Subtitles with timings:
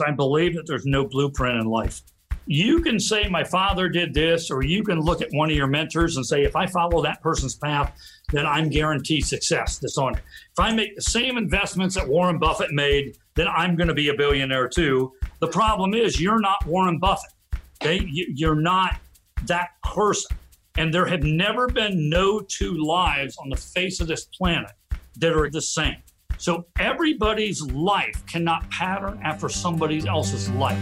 [0.00, 2.02] I believe that there's no blueprint in life.
[2.46, 5.68] You can say, my father did this, or you can look at one of your
[5.68, 7.96] mentors and say, if I follow that person's path,
[8.32, 9.78] then I'm guaranteed success.
[9.78, 10.14] This on.
[10.14, 14.08] If I make the same investments that Warren Buffett made, then I'm going to be
[14.08, 15.12] a billionaire too.
[15.40, 17.30] The problem is, you're not Warren Buffett.
[17.82, 18.96] Okay, you're not
[19.46, 20.36] that person.
[20.76, 24.70] And there have never been no two lives on the face of this planet
[25.16, 25.96] that are the same.
[26.40, 30.80] So everybody's life cannot pattern after somebody else's life.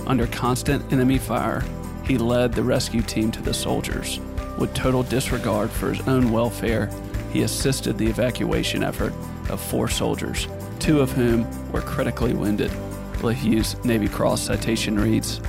[0.06, 1.64] Under constant enemy fire,
[2.06, 4.20] he led the rescue team to the soldiers.
[4.60, 6.92] With total disregard for his own welfare,
[7.34, 9.14] he assisted the evacuation effort
[9.50, 12.70] of four soldiers, two of whom were critically wounded.
[13.16, 15.42] LeHew's Navy Cross citation reads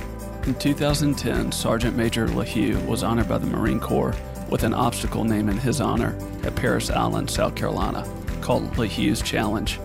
[0.47, 4.15] in 2010, Sergeant Major LeHew was honored by the Marine Corps
[4.49, 8.11] with an obstacle named in his honor at Parris Island, South Carolina,
[8.41, 9.79] called LeHew's Challenge.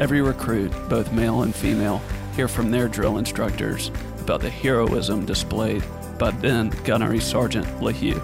[0.00, 2.00] Every recruit, both male and female,
[2.38, 3.90] hear from their drill instructors
[4.20, 5.82] about the heroism displayed
[6.20, 8.16] by then Gunnery Sergeant LeHew.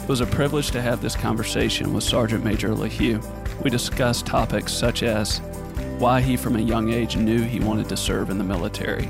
[0.00, 3.20] It was a privilege to have this conversation with Sergeant Major LeHew.
[3.64, 5.38] We discussed topics such as
[5.98, 9.06] why he from a young age knew he wanted to serve in the military,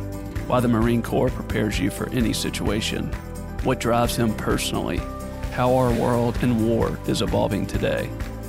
[0.46, 3.12] why the Marine Corps prepares you for any situation,
[3.64, 4.96] what drives him personally,
[5.52, 8.06] how our world and war is evolving today,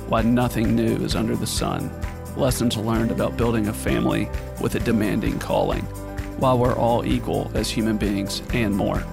[0.08, 1.90] why nothing new is under the sun,
[2.36, 4.28] lessons learned about building a family
[4.60, 5.82] with a demanding calling,
[6.38, 9.04] while we're all equal as human beings, and more.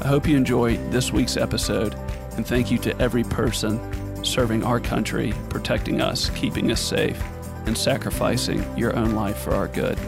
[0.00, 1.94] I hope you enjoy this week's episode,
[2.36, 3.80] and thank you to every person
[4.24, 7.22] serving our country, protecting us, keeping us safe,
[7.66, 9.98] and sacrificing your own life for our good.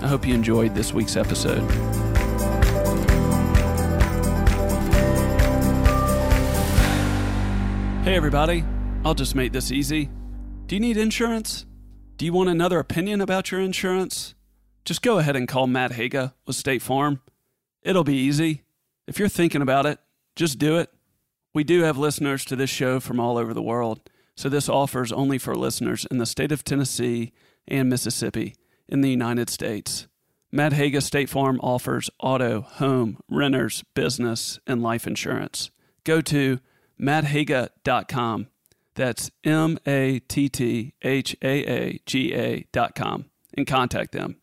[0.00, 1.68] I hope you enjoyed this week's episode.
[8.04, 8.64] Hey, everybody.
[9.04, 10.10] I'll just make this easy.
[10.66, 11.67] Do you need insurance?
[12.18, 14.34] Do you want another opinion about your insurance?
[14.84, 17.20] Just go ahead and call Matt Haaga with State Farm.
[17.82, 18.64] It'll be easy.
[19.06, 20.00] If you're thinking about it,
[20.34, 20.92] just do it.
[21.54, 25.00] We do have listeners to this show from all over the world, so this offer
[25.02, 27.30] is only for listeners in the state of Tennessee
[27.68, 28.56] and Mississippi
[28.88, 30.08] in the United States.
[30.50, 35.70] Matt Haaga State Farm offers auto, home, renters, business, and life insurance.
[36.02, 36.58] Go to
[37.00, 38.48] matthaaga.com.
[38.98, 43.26] That's M A T T H A A G A dot com
[43.56, 44.38] and contact them.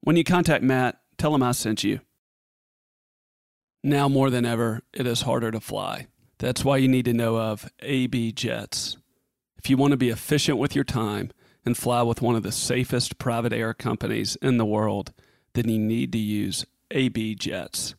[0.00, 2.00] When you contact Matt, tell him I sent you.
[3.84, 6.06] Now more than ever, it is harder to fly.
[6.38, 8.96] That's why you need to know of AB Jets.
[9.58, 11.30] If you want to be efficient with your time,
[11.64, 15.12] and fly with one of the safest private air companies in the world,
[15.52, 17.94] then you need to use AB Jets.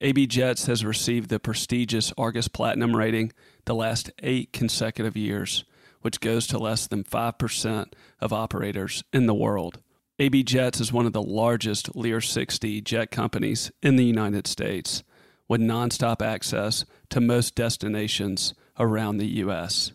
[0.00, 3.32] AB Jets has received the prestigious Argus Platinum rating
[3.68, 5.62] the last eight consecutive years,
[6.00, 9.78] which goes to less than 5% of operators in the world.
[10.18, 15.04] AB Jets is one of the largest Lear 60 jet companies in the United States,
[15.48, 19.92] with nonstop access to most destinations around the U.S.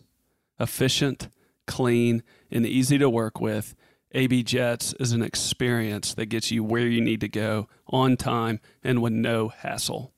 [0.60, 1.28] Efficient,
[1.66, 2.22] clean,
[2.52, 3.74] and easy to work with,
[4.12, 8.60] AB Jets is an experience that gets you where you need to go on time
[8.84, 10.13] and with no hassle.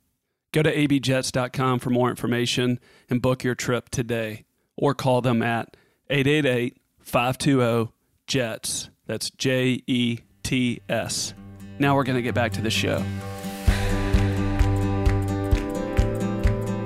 [0.53, 4.45] Go to abjets.com for more information and book your trip today
[4.77, 5.77] or call them at
[6.09, 7.93] 888 520
[8.27, 8.91] JETS.
[9.07, 11.35] That's J E T S.
[11.79, 13.05] Now we're going to get back to the show.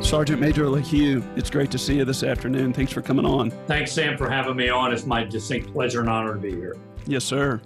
[0.03, 2.73] Sergeant Major LeHew, it's great to see you this afternoon.
[2.73, 3.53] Thanks for coming on.
[3.69, 4.93] Thanks, Sam, for having me on.
[4.93, 6.77] It's my distinct pleasure and honor to be here.
[7.07, 7.61] Yes, sir.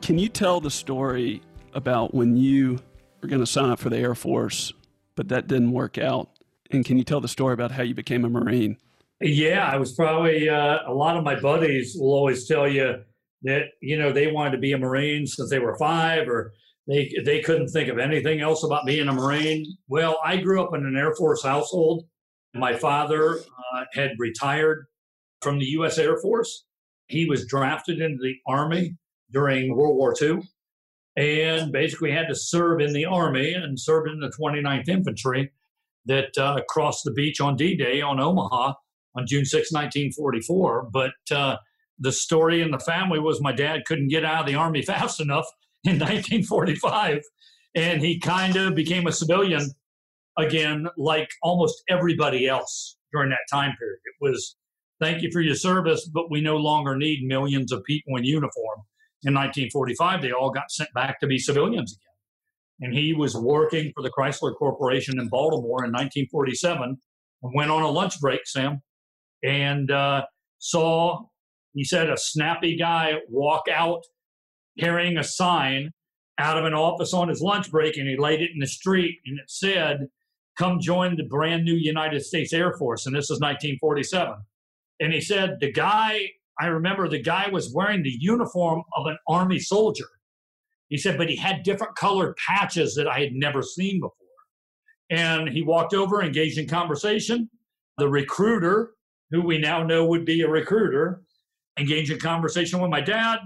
[0.00, 1.42] Can you tell the story
[1.74, 2.78] about when you
[3.20, 4.72] were going to sign up for the Air Force,
[5.14, 6.30] but that didn't work out?
[6.70, 8.78] And can you tell the story about how you became a Marine?
[9.20, 12.96] Yeah, I was probably, uh, a lot of my buddies will always tell you
[13.42, 16.52] that, you know, they wanted to be a Marine since they were five or
[16.88, 19.64] they, they couldn't think of anything else about being a Marine.
[19.88, 22.04] Well, I grew up in an Air Force household.
[22.54, 24.86] My father uh, had retired
[25.40, 25.98] from the U.S.
[25.98, 26.64] Air Force.
[27.06, 28.96] He was drafted into the Army
[29.30, 30.42] during World War II
[31.16, 35.52] and basically had to serve in the Army and served in the 29th Infantry
[36.06, 38.74] that uh, crossed the beach on D Day on Omaha
[39.14, 40.88] on June 6, 1944.
[40.90, 41.56] But uh,
[41.98, 45.20] the story in the family was my dad couldn't get out of the Army fast
[45.20, 45.46] enough
[45.84, 47.22] in 1945.
[47.74, 49.70] And he kind of became a civilian
[50.38, 53.98] again, like almost everybody else during that time period.
[54.04, 54.56] It was,
[55.00, 58.80] thank you for your service, but we no longer need millions of people in uniform.
[59.24, 62.88] In 1945, they all got sent back to be civilians again.
[62.88, 66.96] And he was working for the Chrysler Corporation in Baltimore in 1947
[67.42, 68.82] and went on a lunch break, Sam,
[69.44, 70.22] and uh,
[70.58, 71.20] saw,
[71.74, 74.02] he said, a snappy guy walk out
[74.78, 75.90] carrying a sign
[76.38, 79.18] out of an office on his lunch break and he laid it in the street
[79.26, 80.08] and it said,
[80.58, 83.06] Come join the brand new United States Air Force.
[83.06, 84.34] And this is 1947.
[85.00, 86.28] And he said, The guy,
[86.60, 90.08] I remember the guy was wearing the uniform of an Army soldier.
[90.88, 94.12] He said, but he had different colored patches that I had never seen before.
[95.10, 97.48] And he walked over, engaged in conversation.
[97.98, 98.92] The recruiter,
[99.30, 101.22] who we now know would be a recruiter,
[101.78, 103.38] engaged in conversation with my dad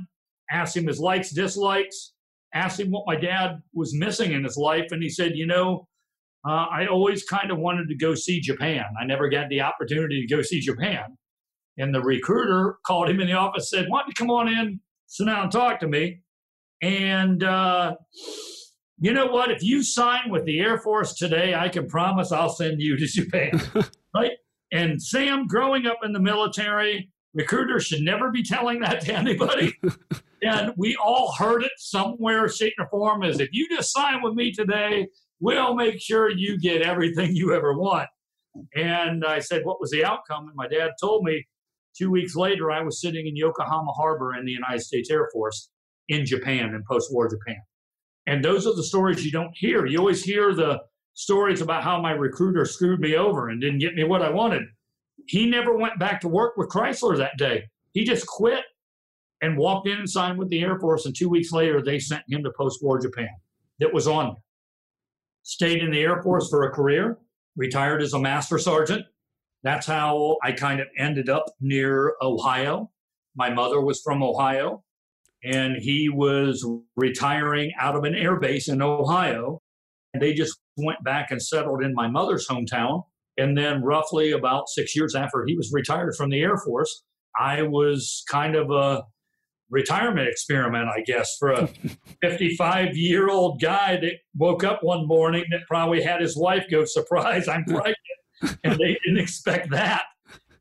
[0.51, 2.13] asked him his likes, dislikes,
[2.55, 4.87] asked him what my dad was missing in his life.
[4.91, 5.89] And he said, You know,
[6.49, 8.85] uh, I always kind of wanted to go see Japan.
[9.01, 11.17] I never got the opportunity to go see Japan.
[11.79, 14.81] And the recruiter called him in the office, said, Why don't you come on in,
[15.07, 16.23] sit down and talk to me?
[16.83, 17.97] And uh,
[18.99, 19.51] you know what?
[19.51, 23.07] If you sign with the Air Force today, I can promise I'll send you to
[23.07, 23.61] Japan.
[24.15, 24.33] right?
[24.73, 29.75] And Sam, growing up in the military, recruiters should never be telling that to anybody.
[30.43, 34.35] and we all heard it somewhere, shape, or form is if you just sign with
[34.35, 35.09] me today,
[35.41, 38.09] we'll make sure you get everything you ever want.
[38.75, 40.49] And I said, What was the outcome?
[40.49, 41.47] And my dad told me
[41.97, 45.71] two weeks later, I was sitting in Yokohama Harbor in the United States Air Force
[46.09, 47.61] in Japan, in post war Japan.
[48.27, 49.87] And those are the stories you don't hear.
[49.87, 50.81] You always hear the
[51.15, 54.63] stories about how my recruiter screwed me over and didn't get me what I wanted.
[55.27, 57.65] He never went back to work with Chrysler that day.
[57.93, 58.65] He just quit
[59.41, 61.07] and walked in and signed with the Air Force.
[61.07, 63.29] And two weeks later, they sent him to post war Japan
[63.81, 64.43] that was on there.
[65.43, 67.19] Stayed in the Air Force for a career,
[67.57, 69.05] retired as a master sergeant.
[69.63, 72.91] That's how I kind of ended up near Ohio.
[73.35, 74.85] My mother was from Ohio,
[75.43, 76.67] and he was
[76.97, 79.61] retiring out of an air base in Ohio.
[80.15, 83.05] And they just went back and settled in my mother's hometown.
[83.39, 87.03] And then, roughly about six years after he was retired from the Air Force,
[87.39, 89.05] I was kind of a
[89.71, 91.69] retirement experiment, I guess, for a
[92.23, 96.85] 55 year old guy that woke up one morning that probably had his wife go,
[96.85, 97.97] Surprise, I'm pregnant.
[98.43, 100.03] And they didn't expect that.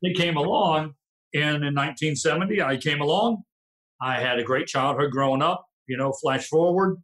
[0.02, 0.94] They came along.
[1.34, 3.42] And in 1970, I came along.
[4.00, 5.64] I had a great childhood growing up.
[5.86, 6.96] You know, flash forward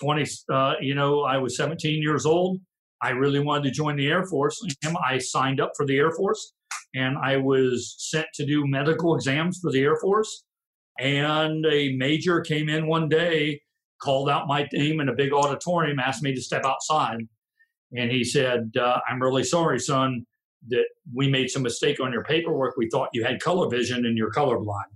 [0.00, 2.58] 20, uh, you know, I was 17 years old.
[3.02, 4.60] I really wanted to join the Air Force.
[5.04, 6.52] I signed up for the Air Force
[6.94, 10.44] and I was sent to do medical exams for the Air Force.
[10.98, 13.60] And a major came in one day,
[14.02, 17.18] called out my name in a big auditorium, asked me to step outside.
[17.96, 20.26] And he said, uh, I'm really sorry, son,
[20.68, 22.76] that we made some mistake on your paperwork.
[22.76, 24.90] We thought you had color vision and you're colorblind.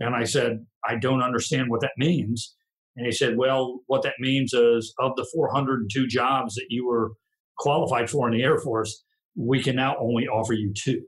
[0.00, 2.54] And I said, I don't understand what that means.
[2.96, 7.12] And he said, Well, what that means is of the 402 jobs that you were
[7.58, 9.04] qualified for in the Air Force,
[9.36, 11.02] we can now only offer you two.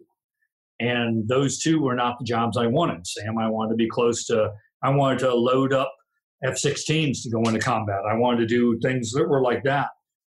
[0.80, 3.38] And those two were not the jobs I wanted, Sam.
[3.38, 4.50] I wanted to be close to,
[4.82, 5.92] I wanted to load up
[6.42, 8.00] F 16s to go into combat.
[8.10, 9.88] I wanted to do things that were like that.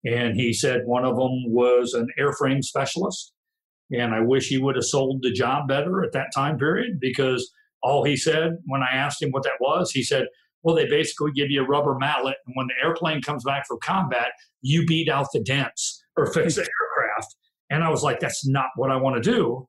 [0.05, 3.31] And he said one of them was an airframe specialist.
[3.91, 7.51] And I wish he would have sold the job better at that time period because
[7.81, 10.25] all he said when I asked him what that was, he said,
[10.63, 13.79] well, they basically give you a rubber mallet, and when the airplane comes back from
[13.83, 14.29] combat,
[14.61, 17.35] you beat out the dents or fix the aircraft.
[17.69, 19.67] And I was like, that's not what I want to do.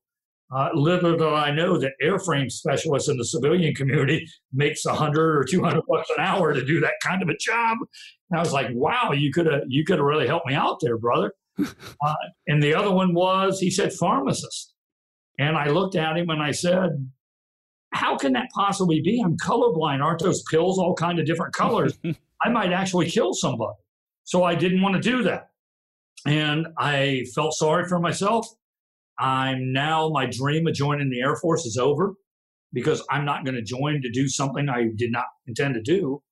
[0.53, 5.37] Uh, little did I know that airframe specialists in the civilian community makes a hundred
[5.37, 7.79] or two hundred bucks an hour to do that kind of a job.
[8.31, 10.79] And I was like, wow, you could have you could have really helped me out
[10.81, 11.33] there, brother.
[11.59, 12.15] uh,
[12.47, 14.75] and the other one was, he said, pharmacist.
[15.39, 16.91] And I looked at him and I said,
[17.93, 19.23] how can that possibly be?
[19.25, 20.03] I'm colorblind.
[20.03, 21.97] Aren't those pills all kind of different colors?
[22.43, 23.73] I might actually kill somebody.
[24.25, 25.51] So I didn't want to do that.
[26.27, 28.47] And I felt sorry for myself.
[29.19, 32.15] I'm now, my dream of joining the Air Force is over
[32.73, 36.23] because I'm not going to join to do something I did not intend to do.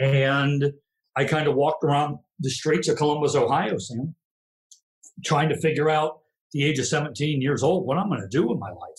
[0.00, 0.72] And
[1.16, 4.14] I kind of walked around the streets of Columbus, Ohio, Sam,
[5.24, 6.20] trying to figure out
[6.52, 8.98] the age of 17 years old what I'm going to do with my life.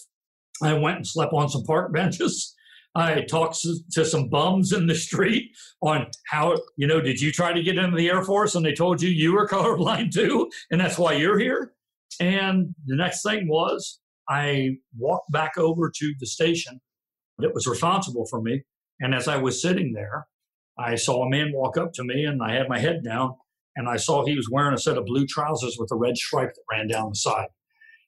[0.64, 2.54] I went and slept on some park benches.
[2.98, 3.58] I talked
[3.92, 5.52] to some bums in the street
[5.82, 8.74] on how, you know, did you try to get into the Air Force and they
[8.74, 11.75] told you you were colorblind too, and that's why you're here?
[12.20, 16.80] And the next thing was I walked back over to the station
[17.40, 18.64] that was responsible for me.
[19.00, 20.28] And as I was sitting there,
[20.78, 23.36] I saw a man walk up to me and I had my head down
[23.76, 26.54] and I saw he was wearing a set of blue trousers with a red stripe
[26.54, 27.48] that ran down the side.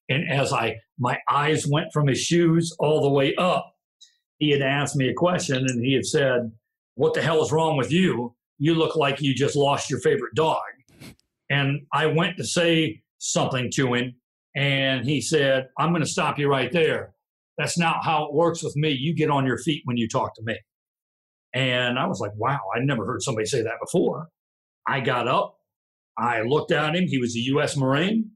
[0.09, 3.73] And as I my eyes went from his shoes all the way up,
[4.39, 6.51] he had asked me a question and he had said,
[6.95, 8.35] What the hell is wrong with you?
[8.57, 10.61] You look like you just lost your favorite dog.
[11.49, 14.13] And I went to say something to him,
[14.55, 17.13] and he said, I'm going to stop you right there.
[17.57, 18.91] That's not how it works with me.
[18.91, 20.57] You get on your feet when you talk to me.
[21.53, 24.27] And I was like, wow, I never heard somebody say that before.
[24.87, 25.57] I got up,
[26.17, 27.07] I looked at him.
[27.07, 27.75] He was a U.S.
[27.75, 28.31] Marine.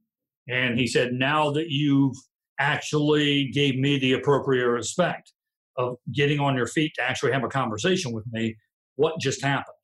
[0.48, 2.16] And he said, now that you've
[2.60, 5.34] actually gave me the appropriate respect
[5.78, 8.56] of getting on your feet to actually have a conversation with me,
[8.96, 9.76] what just happened?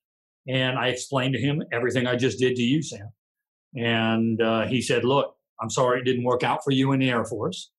[0.47, 3.09] And I explained to him everything I just did to you, Sam.
[3.77, 7.09] And uh, he said, look, I'm sorry it didn't work out for you in the
[7.09, 7.71] Air Force.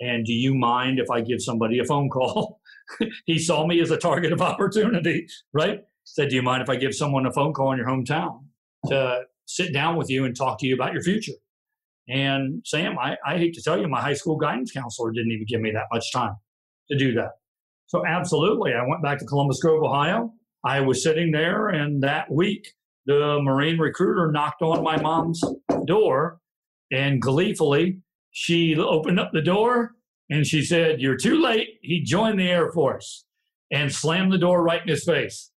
[0.00, 2.60] And do you mind if I give somebody a phone call?
[3.26, 5.80] he saw me as a target of opportunity, right?
[6.04, 8.44] Said, do you mind if I give someone a phone call in your hometown
[8.86, 11.32] to sit down with you and talk to you about your future?
[12.08, 15.46] And Sam, I, I hate to tell you, my high school guidance counselor didn't even
[15.46, 16.34] give me that much time
[16.90, 17.32] to do that.
[17.86, 20.32] So, absolutely, I went back to Columbus Grove, Ohio.
[20.64, 22.72] I was sitting there, and that week,
[23.06, 25.42] the Marine recruiter knocked on my mom's
[25.86, 26.40] door,
[26.92, 27.98] and gleefully,
[28.30, 29.94] she opened up the door
[30.30, 31.78] and she said, You're too late.
[31.82, 33.24] He joined the Air Force
[33.70, 35.50] and slammed the door right in his face.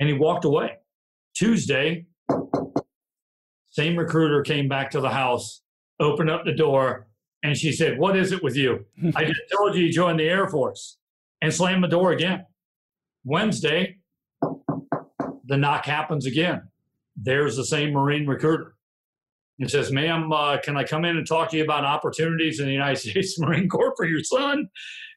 [0.00, 0.72] And he walked away.
[1.34, 2.06] Tuesday,
[3.70, 5.62] same recruiter came back to the house,
[6.00, 7.08] opened up the door,
[7.42, 8.86] and she said, What is it with you?
[9.14, 10.96] I just told you you joined the Air Force
[11.42, 12.46] and slammed the door again.
[13.24, 13.96] Wednesday,
[15.44, 16.62] the knock happens again.
[17.16, 18.74] There's the same Marine recruiter.
[19.58, 22.66] and says, Ma'am, uh, can I come in and talk to you about opportunities in
[22.66, 24.68] the United States Marine Corps for your son?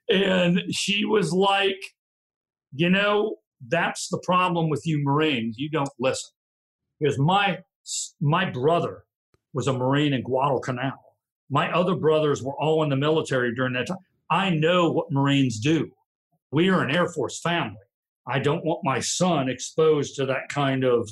[0.09, 1.79] And she was like,
[2.73, 3.35] You know,
[3.67, 5.57] that's the problem with you Marines.
[5.57, 6.31] You don't listen.
[6.99, 7.59] Because my,
[8.21, 9.03] my brother
[9.53, 11.15] was a Marine in Guadalcanal.
[11.49, 13.97] My other brothers were all in the military during that time.
[14.29, 15.89] I know what Marines do.
[16.51, 17.77] We are an Air Force family.
[18.27, 21.09] I don't want my son exposed to that kind of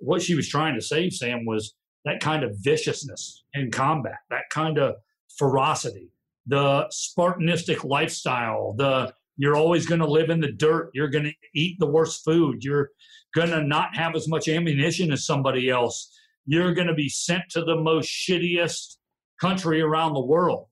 [0.00, 4.48] what she was trying to say, Sam, was that kind of viciousness in combat, that
[4.50, 4.96] kind of
[5.38, 6.12] ferocity,
[6.46, 11.32] the Spartanistic lifestyle, the you're always going to live in the dirt, you're going to
[11.54, 12.90] eat the worst food, you're
[13.34, 16.12] going to not have as much ammunition as somebody else,
[16.44, 18.96] you're going to be sent to the most shittiest
[19.40, 20.66] country around the world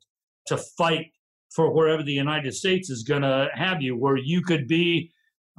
[0.47, 1.07] to fight
[1.51, 5.11] for wherever the United States is going to have you, where you could be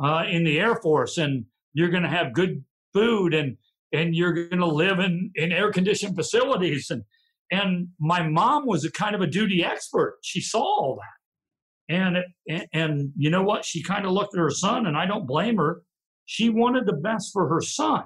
[0.04, 3.58] uh, in the Air Force and you're going to have good food and
[3.92, 6.90] and you're going to live in, in air conditioned facilities.
[6.90, 7.04] And,
[7.52, 10.18] and my mom was a kind of a duty expert.
[10.22, 11.96] She saw all that.
[11.96, 12.18] And,
[12.48, 13.66] and, and you know what?
[13.66, 15.82] She kind of looked at her son, and I don't blame her.
[16.26, 18.04] She wanted the best for her son,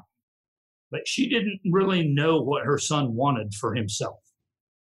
[0.90, 4.20] but she didn't really know what her son wanted for himself.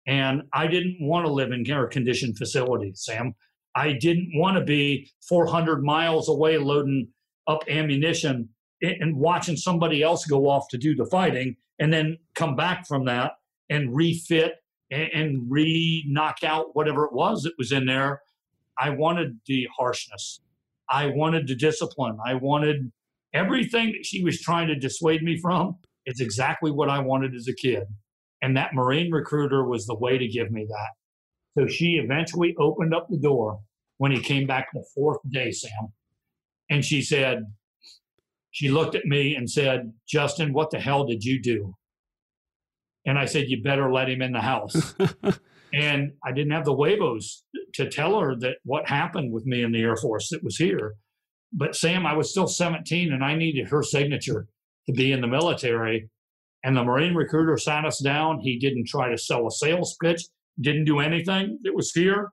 [0.06, 3.34] And I didn't want to live in air conditioned facilities, Sam.
[3.74, 7.08] I didn't want to be 400 miles away loading
[7.46, 8.48] up ammunition
[8.80, 13.04] and watching somebody else go off to do the fighting and then come back from
[13.06, 13.32] that
[13.68, 14.54] and refit
[14.90, 18.22] and, and re knock out whatever it was that was in there.
[18.78, 20.40] I wanted the harshness.
[20.88, 22.18] I wanted the discipline.
[22.24, 22.92] I wanted
[23.34, 25.76] everything that she was trying to dissuade me from.
[26.06, 27.84] It's exactly what I wanted as a kid.
[28.40, 31.60] And that Marine recruiter was the way to give me that.
[31.60, 33.60] So she eventually opened up the door
[33.98, 35.92] when he came back the fourth day, Sam.
[36.70, 37.44] And she said,
[38.50, 41.74] she looked at me and said, Justin, what the hell did you do?
[43.06, 44.94] And I said, You better let him in the house.
[45.72, 49.72] and I didn't have the huevos to tell her that what happened with me in
[49.72, 50.94] the Air Force that was here.
[51.52, 54.46] But Sam, I was still 17 and I needed her signature
[54.86, 56.10] to be in the military.
[56.64, 58.40] And the Marine recruiter sat us down.
[58.40, 60.24] He didn't try to sell a sales pitch,
[60.60, 61.58] didn't do anything.
[61.64, 62.30] It was fear.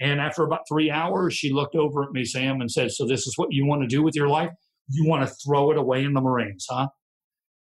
[0.00, 3.26] And after about three hours, she looked over at me, Sam, and said, So this
[3.26, 4.50] is what you want to do with your life?
[4.88, 6.88] You want to throw it away in the Marines, huh?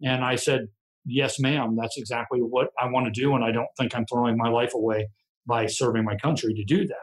[0.03, 0.69] And I said,
[1.05, 1.77] Yes, ma'am.
[1.77, 3.35] That's exactly what I want to do.
[3.37, 5.09] And I don't think I'm throwing my life away
[5.47, 6.97] by serving my country to do that.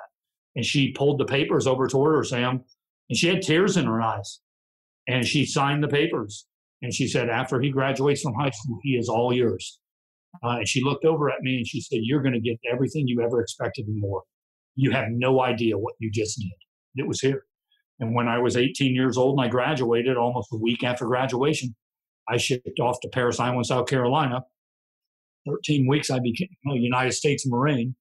[0.55, 2.61] And she pulled the papers over toward her, Sam,
[3.09, 4.41] and she had tears in her eyes.
[5.07, 6.45] And she signed the papers.
[6.81, 9.79] And she said, After he graduates from high school, he is all yours.
[10.43, 13.07] Uh, and she looked over at me and she said, You're going to get everything
[13.07, 14.23] you ever expected and more.
[14.75, 17.01] You have no idea what you just did.
[17.01, 17.45] It was here.
[18.03, 21.73] And when I was 18 years old and I graduated, almost a week after graduation,
[22.27, 24.43] I shipped off to Parris Island, South Carolina.
[25.47, 27.95] 13 weeks, I became a United States Marine.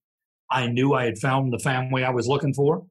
[0.50, 2.84] I knew I had found the family I was looking for.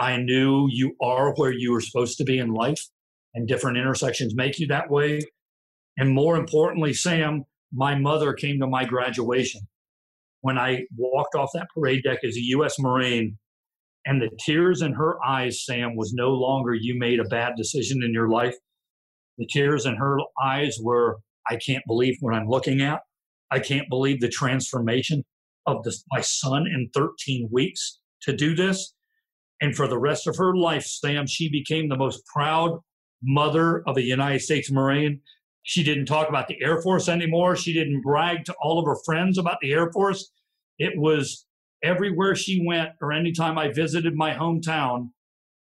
[0.00, 2.84] I knew you are where you were supposed to be in life,
[3.32, 5.20] and different intersections make you that way.
[5.98, 9.60] And more importantly, Sam, my mother came to my graduation
[10.40, 12.76] when I walked off that parade deck as a U.S.
[12.78, 13.38] Marine,
[14.06, 18.02] and the tears in her eyes, Sam, was no longer you made a bad decision
[18.02, 18.54] in your life.
[19.38, 23.00] The tears in her eyes were, I can't believe what I'm looking at.
[23.50, 25.24] I can't believe the transformation
[25.66, 28.94] of this, my son in 13 weeks to do this.
[29.60, 32.78] And for the rest of her life, Sam, she became the most proud
[33.22, 35.20] mother of a United States Marine.
[35.62, 37.56] She didn't talk about the Air Force anymore.
[37.56, 40.30] She didn't brag to all of her friends about the Air Force.
[40.78, 41.44] It was
[41.82, 45.10] everywhere she went, or anytime I visited my hometown,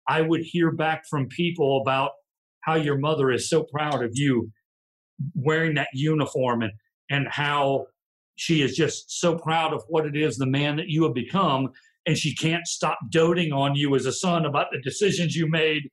[0.07, 2.11] I would hear back from people about
[2.61, 4.51] how your mother is so proud of you
[5.35, 6.71] wearing that uniform and,
[7.09, 7.85] and how
[8.35, 11.69] she is just so proud of what it is, the man that you have become.
[12.05, 15.83] And she can't stop doting on you as a son about the decisions you made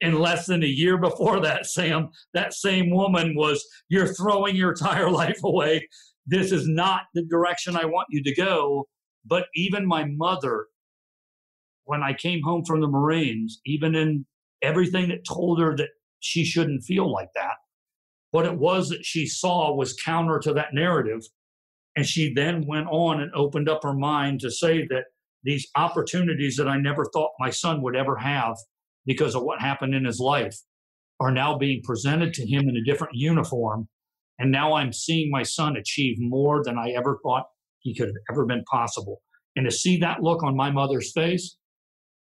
[0.00, 4.70] in less than a year before that, Sam, that same woman was, You're throwing your
[4.78, 5.86] entire life away.
[6.26, 8.86] This is not the direction I want you to go.
[9.24, 10.66] But even my mother,
[11.84, 14.26] when I came home from the Marines, even in
[14.62, 15.88] everything that told her that
[16.20, 17.54] she shouldn't feel like that,
[18.30, 21.22] what it was that she saw was counter to that narrative.
[21.96, 25.04] And she then went on and opened up her mind to say that
[25.42, 28.56] these opportunities that I never thought my son would ever have
[29.06, 30.56] because of what happened in his life
[31.18, 33.88] are now being presented to him in a different uniform.
[34.38, 37.46] And now I'm seeing my son achieve more than I ever thought
[37.80, 39.22] he could have ever been possible.
[39.56, 41.56] And to see that look on my mother's face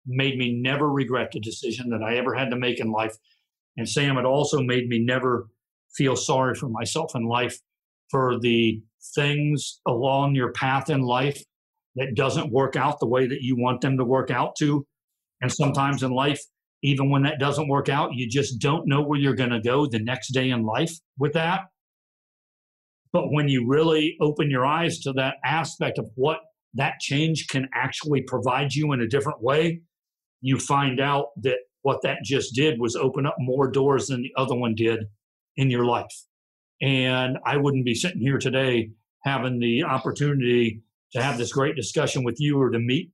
[0.05, 3.15] made me never regret the decision that I ever had to make in life.
[3.77, 5.47] And Sam, it also made me never
[5.95, 7.57] feel sorry for myself in life
[8.09, 8.81] for the
[9.15, 11.43] things along your path in life
[11.95, 14.85] that doesn't work out the way that you want them to work out to.
[15.41, 16.41] And sometimes in life,
[16.81, 19.85] even when that doesn't work out, you just don't know where you're going to go
[19.85, 21.61] the next day in life with that.
[23.11, 26.39] But when you really open your eyes to that aspect of what
[26.75, 29.81] that change can actually provide you in a different way,
[30.41, 34.31] you find out that what that just did was open up more doors than the
[34.37, 34.99] other one did
[35.57, 36.25] in your life.
[36.81, 38.91] And I wouldn't be sitting here today
[39.23, 40.81] having the opportunity
[41.13, 43.11] to have this great discussion with you or to meet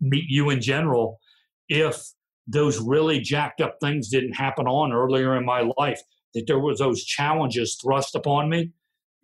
[0.00, 1.20] meet you in general
[1.68, 2.02] if
[2.46, 6.00] those really jacked up things didn't happen on earlier in my life
[6.34, 8.70] that there was those challenges thrust upon me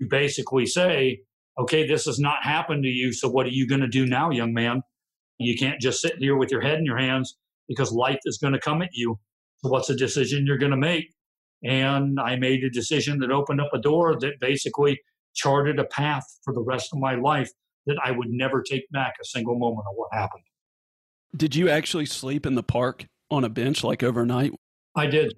[0.00, 1.20] you basically say
[1.58, 4.30] okay this has not happened to you so what are you going to do now
[4.30, 4.82] young man
[5.38, 7.36] you can't just sit here with your head in your hands
[7.68, 9.18] because life is going to come at you
[9.58, 11.12] so what's the decision you're going to make
[11.62, 14.98] and i made a decision that opened up a door that basically
[15.34, 17.50] charted a path for the rest of my life
[17.86, 20.42] that i would never take back a single moment of what happened
[21.36, 24.52] did you actually sleep in the park on a bench like overnight?
[24.96, 25.32] I did.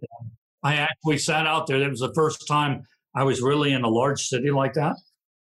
[0.62, 1.78] I actually sat out there.
[1.80, 4.96] That was the first time I was really in a large city like that.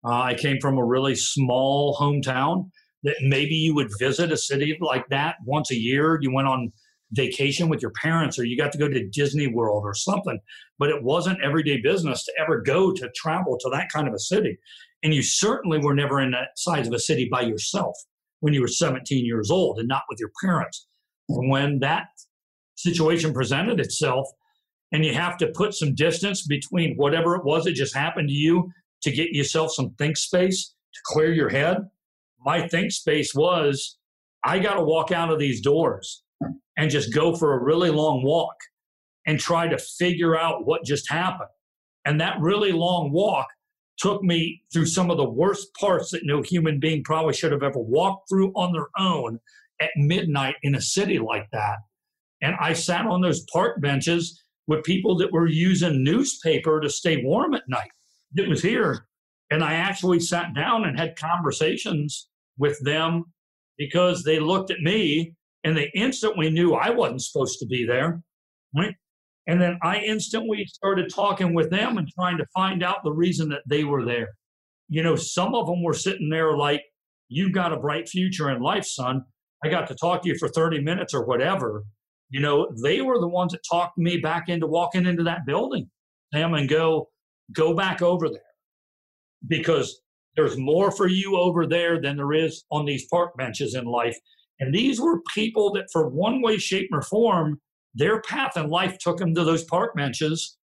[0.04, 2.70] Uh, I came from a really small hometown
[3.02, 6.18] that maybe you would visit a city like that once a year.
[6.20, 6.72] You went on
[7.12, 10.38] vacation with your parents or you got to go to Disney World or something.
[10.78, 14.18] But it wasn't everyday business to ever go to travel to that kind of a
[14.18, 14.58] city.
[15.02, 17.94] And you certainly were never in that size of a city by yourself
[18.40, 20.86] when you were 17 years old and not with your parents.
[21.28, 22.06] And when that
[22.74, 24.26] situation presented itself,
[24.92, 28.34] and you have to put some distance between whatever it was that just happened to
[28.34, 28.70] you
[29.02, 31.78] to get yourself some think space to clear your head.
[32.44, 33.98] My think space was
[34.44, 36.22] I got to walk out of these doors
[36.76, 38.54] and just go for a really long walk
[39.26, 41.50] and try to figure out what just happened.
[42.04, 43.48] And that really long walk
[43.98, 47.62] took me through some of the worst parts that no human being probably should have
[47.62, 49.40] ever walked through on their own
[49.80, 51.78] at midnight in a city like that.
[52.42, 57.22] And I sat on those park benches with people that were using newspaper to stay
[57.22, 57.90] warm at night.
[58.34, 59.06] It was here.
[59.50, 63.24] And I actually sat down and had conversations with them
[63.78, 68.22] because they looked at me and they instantly knew I wasn't supposed to be there.
[68.76, 68.94] Right?
[69.46, 73.48] And then I instantly started talking with them and trying to find out the reason
[73.50, 74.28] that they were there.
[74.88, 76.82] You know, some of them were sitting there like,
[77.28, 79.24] You've got a bright future in life, son.
[79.64, 81.82] I got to talk to you for 30 minutes or whatever.
[82.30, 85.90] You know, they were the ones that talked me back into walking into that building,
[86.34, 87.08] Sam, and go,
[87.52, 88.40] go back over there
[89.46, 90.00] because
[90.36, 94.18] there's more for you over there than there is on these park benches in life.
[94.58, 97.60] And these were people that, for one way, shape, or form,
[97.94, 100.56] their path in life took them to those park benches.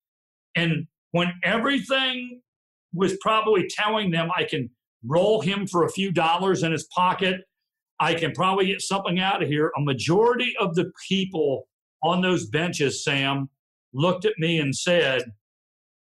[0.56, 2.42] And when everything
[2.94, 4.70] was probably telling them, I can
[5.06, 7.42] roll him for a few dollars in his pocket,
[8.04, 9.72] I can probably get something out of here.
[9.78, 11.70] A majority of the people
[12.04, 13.50] on those benches, Sam,
[13.94, 15.24] looked at me and said,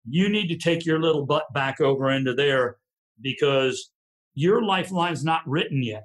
[0.05, 2.75] You need to take your little butt back over into there
[3.21, 3.89] because
[4.33, 6.03] your lifeline's not written yet.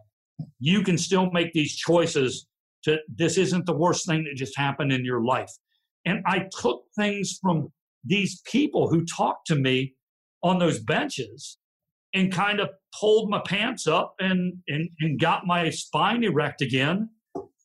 [0.61, 2.47] You can still make these choices
[2.85, 5.51] to this isn't the worst thing that just happened in your life.
[6.05, 7.73] And I took things from
[8.05, 9.95] these people who talked to me
[10.45, 11.59] on those benches
[12.15, 17.11] and kind of pulled my pants up and, and, and got my spine erect again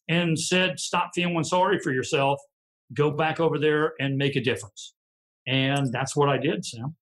[0.09, 2.39] and said, Stop feeling sorry for yourself.
[2.93, 4.93] Go back over there and make a difference.
[5.47, 6.95] And that's what I did, Sam.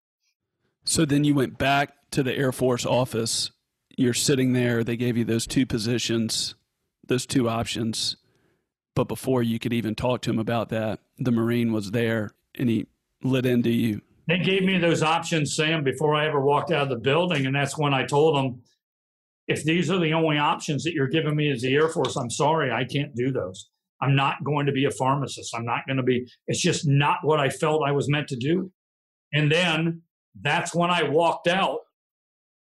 [0.83, 3.51] So then you went back to the Air Force office.
[3.97, 4.83] You're sitting there.
[4.83, 6.55] They gave you those two positions,
[7.05, 8.17] those two options.
[8.95, 12.69] But before you could even talk to him about that, the Marine was there and
[12.69, 12.87] he
[13.23, 14.01] lit into you.
[14.31, 17.47] They gave me those options, Sam, before I ever walked out of the building.
[17.47, 18.61] And that's when I told them,
[19.49, 22.29] if these are the only options that you're giving me as the Air Force, I'm
[22.29, 23.69] sorry, I can't do those.
[24.01, 25.53] I'm not going to be a pharmacist.
[25.53, 28.37] I'm not going to be, it's just not what I felt I was meant to
[28.37, 28.71] do.
[29.33, 30.01] And then
[30.41, 31.79] that's when I walked out.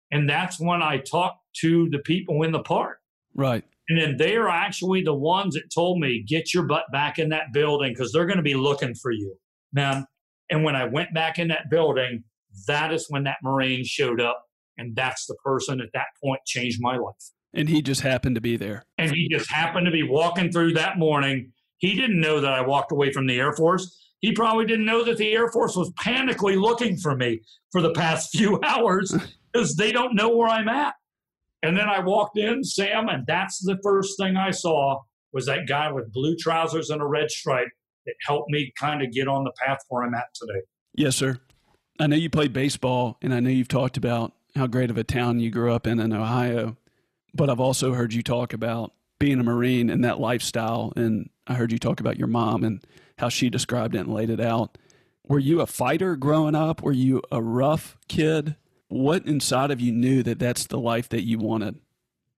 [0.09, 2.97] And that's when I talked to the people in the park.
[3.35, 3.63] Right.
[3.89, 7.29] And then they are actually the ones that told me, get your butt back in
[7.29, 9.35] that building because they're going to be looking for you,
[9.71, 10.07] man.
[10.49, 12.23] And when I went back in that building,
[12.67, 14.43] that is when that Marine showed up.
[14.77, 17.15] And that's the person at that point changed my life.
[17.53, 18.85] And he just happened to be there.
[18.97, 21.51] And he just happened to be walking through that morning.
[21.77, 23.97] He didn't know that I walked away from the Air Force.
[24.19, 27.93] He probably didn't know that the Air Force was panically looking for me for the
[27.93, 29.15] past few hours
[29.53, 30.95] because they don't know where I'm at.
[31.61, 34.99] And then I walked in, Sam, and that's the first thing I saw
[35.33, 37.67] was that guy with blue trousers and a red stripe
[38.05, 40.61] that helped me kind of get on the path where I'm at today.
[40.93, 41.39] Yes, sir.
[41.99, 45.03] I know you played baseball, and I know you've talked about how great of a
[45.03, 46.77] town you grew up in in Ohio,
[47.33, 50.93] but I've also heard you talk about being a Marine and that lifestyle.
[50.95, 52.83] And I heard you talk about your mom and
[53.17, 54.77] how she described it and laid it out.
[55.27, 56.81] Were you a fighter growing up?
[56.81, 58.55] Were you a rough kid?
[58.87, 61.75] What inside of you knew that that's the life that you wanted?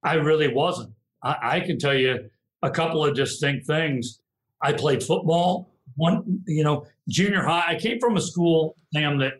[0.04, 0.94] I really wasn't.
[1.24, 2.30] I, I can tell you
[2.64, 4.20] a couple of distinct things.
[4.64, 5.74] I played football.
[5.96, 7.66] One, you know, junior high.
[7.68, 9.34] I came from a school, Sam, that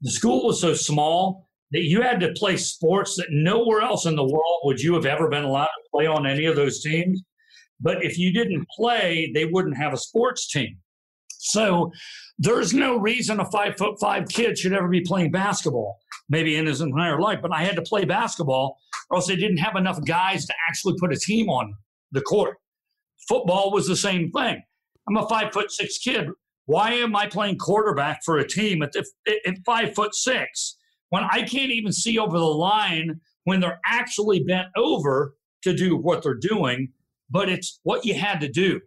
[0.00, 4.16] the school was so small that you had to play sports that nowhere else in
[4.16, 7.22] the world would you have ever been allowed to play on any of those teams.
[7.80, 10.76] But if you didn't play, they wouldn't have a sports team.
[11.28, 11.90] So
[12.38, 15.98] there's no reason a five foot five kid should ever be playing basketball,
[16.28, 17.40] maybe in his entire life.
[17.42, 18.78] But I had to play basketball,
[19.10, 21.74] or else they didn't have enough guys to actually put a team on
[22.12, 22.58] the court.
[23.28, 24.62] Football was the same thing.
[25.08, 26.28] I'm a five foot six kid.
[26.66, 29.04] Why am I playing quarterback for a team at, the,
[29.46, 30.76] at five foot six
[31.10, 35.96] when I can't even see over the line when they're actually bent over to do
[35.96, 36.92] what they're doing?
[37.30, 38.80] But it's what you had to do.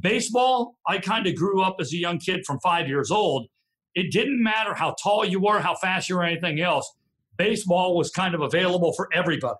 [0.00, 3.46] Baseball, I kind of grew up as a young kid from five years old.
[3.94, 6.90] It didn't matter how tall you were, how fast you were, anything else.
[7.36, 9.54] Baseball was kind of available for everybody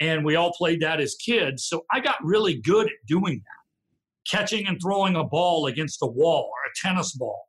[0.00, 1.64] and we all played that as kids.
[1.64, 6.06] So I got really good at doing that, catching and throwing a ball against a
[6.06, 7.44] wall or a tennis ball.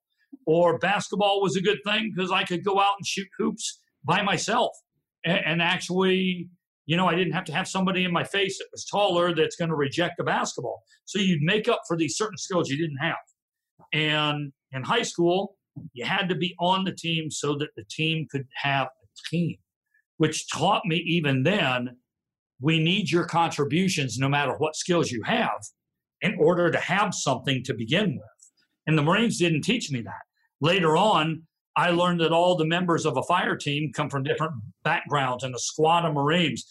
[0.45, 4.21] Or basketball was a good thing because I could go out and shoot hoops by
[4.21, 4.71] myself.
[5.25, 6.49] And, and, actually,
[6.85, 9.55] you know, I didn't have to have somebody in my face that was taller that's
[9.55, 10.83] going to reject the basketball.
[11.05, 13.15] So you'd make up for these certain skills you didn't have.
[13.91, 15.57] And in high school,
[15.93, 19.57] you had to be on the team so that the team could have a team,
[20.17, 21.97] which taught me even then
[22.59, 25.63] we need your contributions no matter what skills you have
[26.21, 28.51] in order to have something to begin with.
[28.87, 30.23] And the Marines didn't teach me that.
[30.61, 31.43] Later on,
[31.75, 35.53] I learned that all the members of a fire team come from different backgrounds and
[35.53, 36.65] a squad of Marines.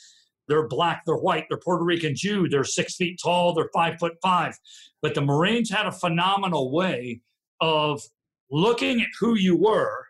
[0.48, 4.14] They're black, they're white, they're Puerto Rican Jew, they're six feet tall, they're five foot
[4.22, 4.58] five.
[5.02, 7.20] But the Marines had a phenomenal way
[7.60, 8.02] of
[8.50, 10.06] looking at who you were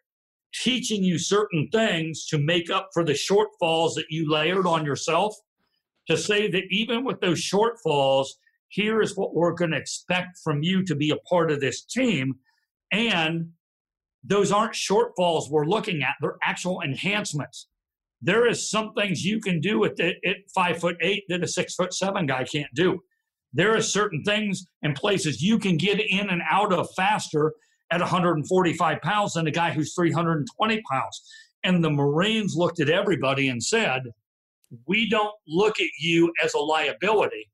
[0.55, 5.35] teaching you certain things to make up for the shortfalls that you layered on yourself.
[6.09, 8.27] To say that even with those shortfalls,
[8.69, 11.85] here is what we're going to expect from you to be a part of this
[11.85, 12.35] team.
[12.93, 13.51] And
[14.23, 17.69] those aren't shortfalls we're looking at, they're actual enhancements.
[18.21, 21.49] There is some things you can do at, the, at five foot eight that a
[21.49, 23.01] six foot seven guy can't do.
[23.53, 27.53] There are certain things and places you can get in and out of faster
[27.91, 31.23] at 145 pounds than a guy who's 320 pounds.
[31.63, 34.03] And the Marines looked at everybody and said,
[34.87, 37.51] We don't look at you as a liability.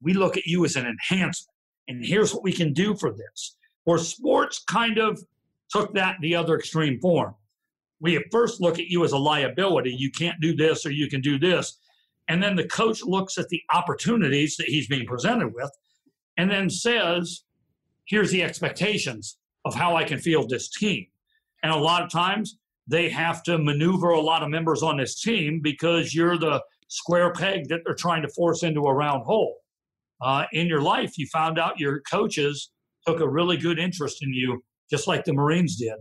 [0.00, 1.56] We look at you as an enhancement.
[1.88, 3.56] And here's what we can do for this.
[3.86, 5.20] Or sports kind of
[5.70, 7.34] took that the other extreme form.
[8.00, 9.94] We at first look at you as a liability.
[9.96, 11.78] You can't do this or you can do this.
[12.28, 15.70] And then the coach looks at the opportunities that he's being presented with
[16.36, 17.42] and then says,
[18.06, 21.06] here's the expectations of how I can field this team.
[21.62, 25.20] And a lot of times they have to maneuver a lot of members on this
[25.20, 29.56] team because you're the square peg that they're trying to force into a round hole.
[30.20, 32.70] Uh, in your life, you found out your coaches
[33.06, 35.94] took a really good interest in you, just like the Marines did.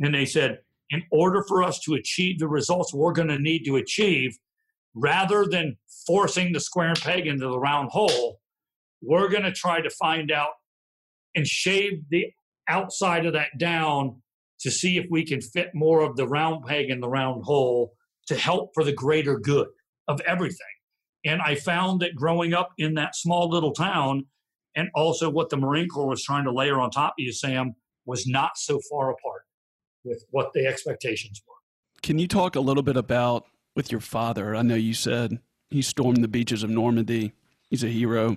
[0.00, 0.58] And they said,
[0.90, 4.36] in order for us to achieve the results we're going to need to achieve,
[4.94, 8.40] rather than forcing the square peg into the round hole,
[9.00, 10.50] we're going to try to find out
[11.34, 12.26] and shave the
[12.68, 14.21] outside of that down
[14.62, 17.92] to see if we can fit more of the round peg in the round hole
[18.26, 19.68] to help for the greater good
[20.08, 20.58] of everything.
[21.24, 24.26] And I found that growing up in that small little town,
[24.74, 27.74] and also what the Marine Corps was trying to layer on top of you, Sam,
[28.06, 29.42] was not so far apart
[30.04, 31.54] with what the expectations were.
[32.02, 33.46] Can you talk a little bit about
[33.76, 34.56] with your father?
[34.56, 35.38] I know you said
[35.70, 37.32] he stormed the beaches of Normandy.
[37.70, 38.36] He's a hero.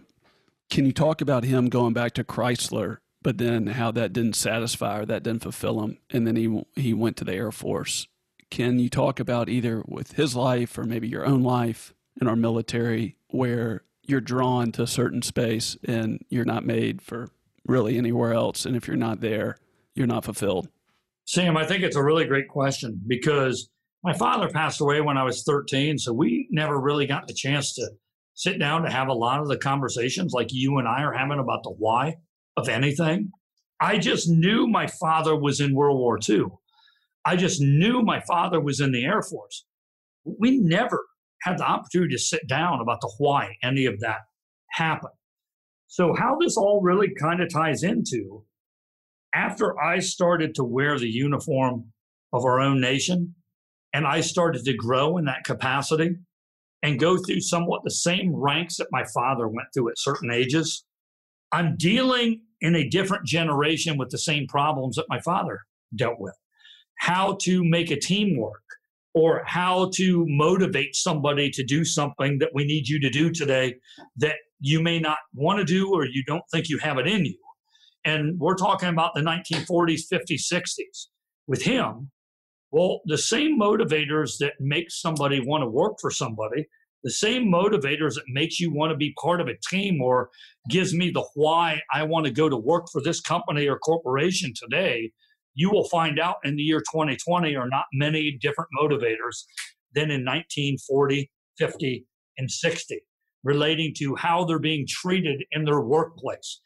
[0.69, 4.99] Can you talk about him going back to Chrysler but then how that didn't satisfy
[4.99, 8.07] or that didn't fulfill him, and then he he went to the Air Force.
[8.51, 12.35] Can you talk about either with his life or maybe your own life in our
[12.35, 17.29] military where you're drawn to a certain space and you're not made for
[17.65, 19.57] really anywhere else, and if you're not there,
[19.95, 20.67] you're not fulfilled?
[21.25, 23.71] Sam, I think it's a really great question because
[24.03, 27.73] my father passed away when I was 13, so we never really got the chance
[27.73, 27.89] to
[28.35, 31.39] sit down to have a lot of the conversations like you and I are having
[31.39, 32.17] about the why
[32.57, 33.31] of anything.
[33.79, 36.45] I just knew my father was in World War II.
[37.25, 39.65] I just knew my father was in the Air Force.
[40.23, 41.03] We never
[41.41, 44.19] had the opportunity to sit down about the why any of that
[44.71, 45.13] happened.
[45.87, 48.43] So, how this all really kind of ties into
[49.33, 51.91] after I started to wear the uniform
[52.33, 53.35] of our own nation
[53.93, 56.15] and I started to grow in that capacity
[56.83, 60.85] and go through somewhat the same ranks that my father went through at certain ages,
[61.51, 65.61] I'm dealing in a different generation with the same problems that my father
[65.95, 66.35] dealt with.
[66.97, 68.63] How to make a team work
[69.13, 73.75] or how to motivate somebody to do something that we need you to do today
[74.17, 77.25] that you may not want to do or you don't think you have it in
[77.25, 77.37] you.
[78.03, 81.07] And we're talking about the 1940s, 50s, 60s.
[81.47, 82.11] With him,
[82.71, 86.67] well, the same motivators that make somebody want to work for somebody
[87.05, 90.31] the same motivators that makes you want to be part of a team or
[90.71, 94.53] gives me the why I want to go to work for this company or corporation
[94.55, 95.11] today,
[95.53, 99.43] you will find out in the year 2020 are not many different motivators
[99.93, 102.07] than in 1940, 50,
[102.39, 102.99] and 60,
[103.43, 106.59] relating to how they're being treated in their workplace,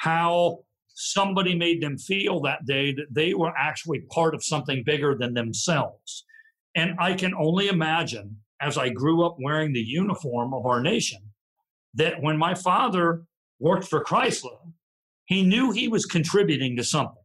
[0.00, 5.16] how somebody made them feel that day that they were actually part of something bigger
[5.18, 6.26] than themselves.
[6.74, 11.20] And I can only imagine as I grew up wearing the uniform of our nation
[11.94, 13.24] that when my father
[13.58, 14.58] worked for Chrysler,
[15.26, 17.22] he knew he was contributing to something.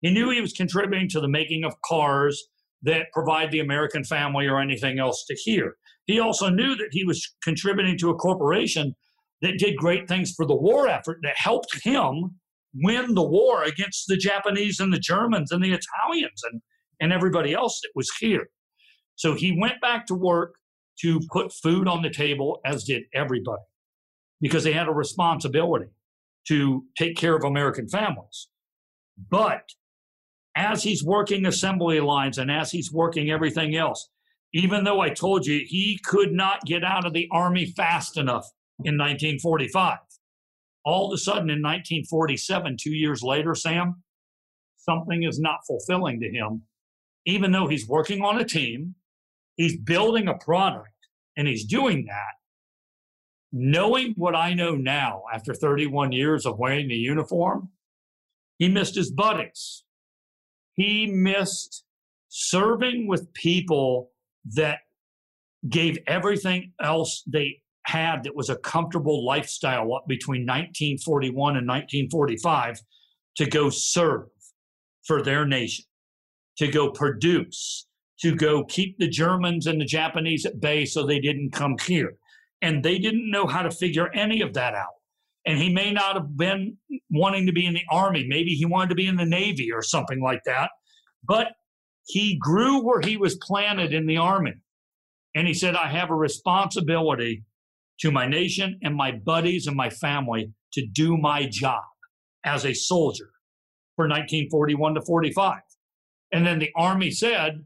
[0.00, 2.48] He knew he was contributing to the making of cars
[2.82, 5.76] that provide the American family or anything else to hear.
[6.06, 8.94] He also knew that he was contributing to a corporation
[9.42, 12.36] that did great things for the war effort that helped him
[12.74, 16.60] win the war against the Japanese and the Germans and the Italians and,
[17.00, 18.48] and everybody else that was here.
[19.16, 20.56] So he went back to work
[21.00, 23.62] to put food on the table, as did everybody,
[24.40, 25.90] because they had a responsibility
[26.48, 28.48] to take care of American families.
[29.30, 29.62] But
[30.54, 34.08] as he's working assembly lines and as he's working everything else,
[34.54, 38.46] even though I told you he could not get out of the army fast enough
[38.84, 39.98] in 1945,
[40.84, 44.02] all of a sudden in 1947, two years later, Sam,
[44.76, 46.62] something is not fulfilling to him,
[47.26, 48.94] even though he's working on a team
[49.56, 50.90] He's building a product
[51.36, 52.34] and he's doing that.
[53.52, 57.70] Knowing what I know now after 31 years of wearing the uniform,
[58.58, 59.84] he missed his buddies.
[60.74, 61.84] He missed
[62.28, 64.10] serving with people
[64.54, 64.80] that
[65.68, 72.80] gave everything else they had that was a comfortable lifestyle between 1941 and 1945
[73.36, 74.26] to go serve
[75.04, 75.84] for their nation,
[76.58, 77.86] to go produce,
[78.20, 82.16] to go keep the Germans and the Japanese at bay so they didn't come here.
[82.62, 84.94] And they didn't know how to figure any of that out.
[85.46, 86.76] And he may not have been
[87.10, 88.26] wanting to be in the army.
[88.26, 90.70] Maybe he wanted to be in the navy or something like that.
[91.22, 91.48] But
[92.06, 94.54] he grew where he was planted in the army.
[95.34, 97.44] And he said, I have a responsibility
[98.00, 101.82] to my nation and my buddies and my family to do my job
[102.44, 103.30] as a soldier
[103.96, 105.60] for 1941 to 45.
[106.32, 107.64] And then the Army said,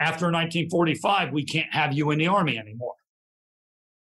[0.00, 2.94] after 1945, we can't have you in the Army anymore.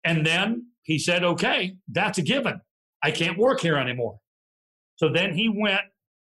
[0.04, 2.62] And then he said, okay, that's a given.
[3.04, 4.20] I can't work here anymore.
[4.96, 5.82] So then he went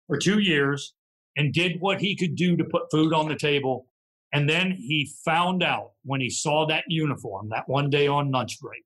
[0.08, 0.94] for two years
[1.36, 3.88] and did what he could do to put food on the table.
[4.34, 8.60] And then he found out when he saw that uniform that one day on lunch
[8.60, 8.84] break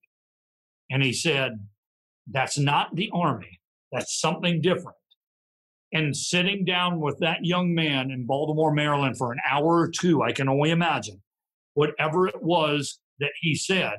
[0.90, 1.54] and he said,
[2.30, 3.60] That's not the army,
[3.92, 4.98] that's something different.
[5.94, 10.24] And sitting down with that young man in Baltimore, Maryland for an hour or two,
[10.24, 11.22] I can only imagine
[11.76, 13.94] whatever it was that he said,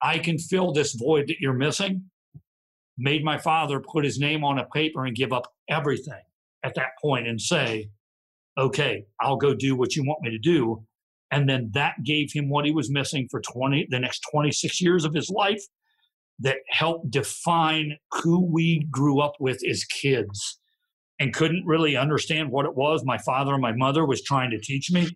[0.00, 2.04] I can fill this void that you're missing,
[2.96, 6.22] made my father put his name on a paper and give up everything
[6.62, 7.90] at that point and say,
[8.56, 10.84] okay, I'll go do what you want me to do.
[11.32, 15.04] And then that gave him what he was missing for 20, the next 26 years
[15.04, 15.62] of his life
[16.38, 20.60] that helped define who we grew up with as kids
[21.20, 23.04] and couldn't really understand what it was.
[23.04, 25.08] My father and my mother was trying to teach me.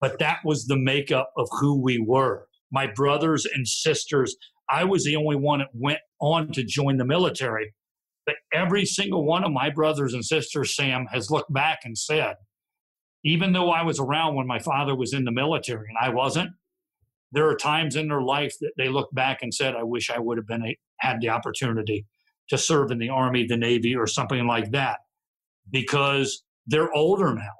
[0.00, 2.46] But that was the makeup of who we were.
[2.70, 4.36] My brothers and sisters
[4.70, 7.72] i was the only one that went on to join the military.
[8.26, 12.36] But every single one of my brothers and sisters sam has looked back and said
[13.24, 16.50] even though i was around when my father was in the military and i wasn't
[17.32, 20.18] there are times in their life that they look back and said, I wish I
[20.18, 22.06] would have been a, had the opportunity
[22.48, 24.98] to serve in the Army, the Navy, or something like that,
[25.70, 27.54] because they're older now.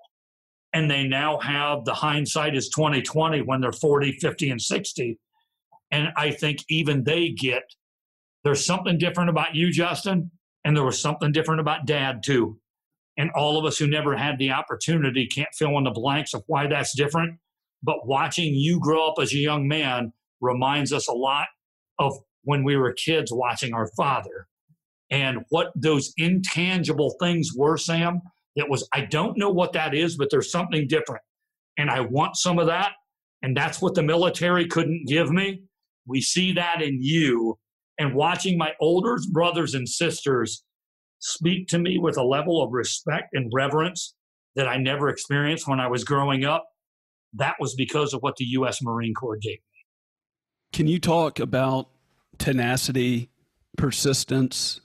[0.73, 5.19] And they now have the hindsight is 2020 when they're 40, 50, and 60.
[5.91, 7.63] And I think even they get
[8.45, 10.31] there's something different about you, Justin,
[10.65, 12.59] and there was something different about dad, too.
[13.17, 16.45] And all of us who never had the opportunity can't fill in the blanks of
[16.47, 17.39] why that's different
[17.83, 21.47] but watching you grow up as a young man reminds us a lot
[21.99, 24.49] of when we were kids watching our father
[25.11, 28.21] and what those intangible things were, Sam.
[28.57, 31.23] It was, I don't know what that is, but there's something different.
[31.77, 32.93] And I want some of that.
[33.43, 35.63] And that's what the military couldn't give me.
[36.07, 37.59] We see that in you.
[37.99, 40.65] And watching my older brothers and sisters
[41.21, 44.15] speak to me with a level of respect and reverence
[44.57, 46.69] that I never experienced when I was growing up
[47.35, 48.83] that was because of what the U.S.
[48.83, 49.87] Marine Corps gave me.
[50.73, 51.89] Can you talk about
[52.39, 53.31] tenacity,
[53.77, 54.81] persistence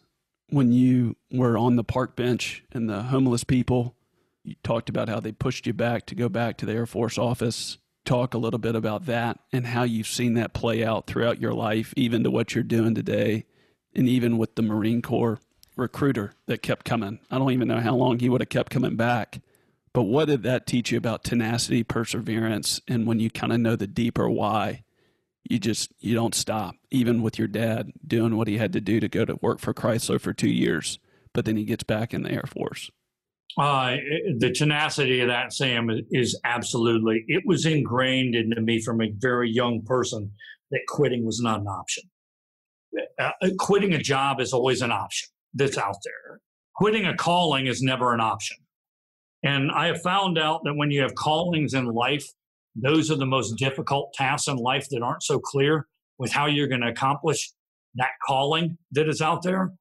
[0.54, 3.96] when you were on the park bench and the homeless people?
[4.44, 7.18] You talked about how they pushed you back to go back to the Air Force
[7.18, 7.78] office.
[8.06, 11.54] Talk a little bit about that and how you've seen that play out throughout your
[11.54, 13.46] life, even to what you're doing today,
[13.96, 15.40] and even with the Marine Corps
[15.76, 17.20] recruiter that kept coming.
[17.32, 19.40] I don't even know how long he would have kept coming back
[19.94, 23.76] but what did that teach you about tenacity, perseverance, and when you kind of know
[23.76, 24.84] the deeper why,
[25.50, 26.76] you just you don't stop.
[26.92, 29.74] Even with your dad doing what he had to do to go to work for
[29.74, 31.00] Chrysler for two years,
[31.34, 32.90] but then he gets back in the Air Force.
[33.58, 33.98] Uh,
[34.40, 37.24] the tenacity of that, Sam, is absolutely.
[37.28, 40.32] It was ingrained into me from a very young person
[40.72, 42.04] that quitting was not an option.
[43.20, 46.40] Uh, quitting a job is always an option that's out there.
[46.76, 48.58] Quitting a calling is never an option.
[49.44, 52.26] And I have found out that when you have callings in life,
[52.76, 56.68] those are the most difficult tasks in life that aren't so clear with how you're
[56.68, 57.52] going to accomplish
[57.96, 59.72] that calling that is out there.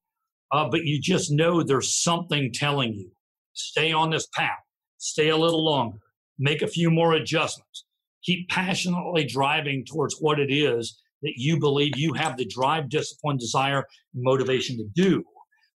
[0.52, 3.10] Uh, but you just know there's something telling you.
[3.54, 4.58] Stay on this path,
[4.98, 5.98] stay a little longer,
[6.38, 7.84] make a few more adjustments,
[8.22, 13.36] keep passionately driving towards what it is that you believe you have the drive, discipline,
[13.36, 13.84] desire,
[14.14, 15.22] and motivation to do,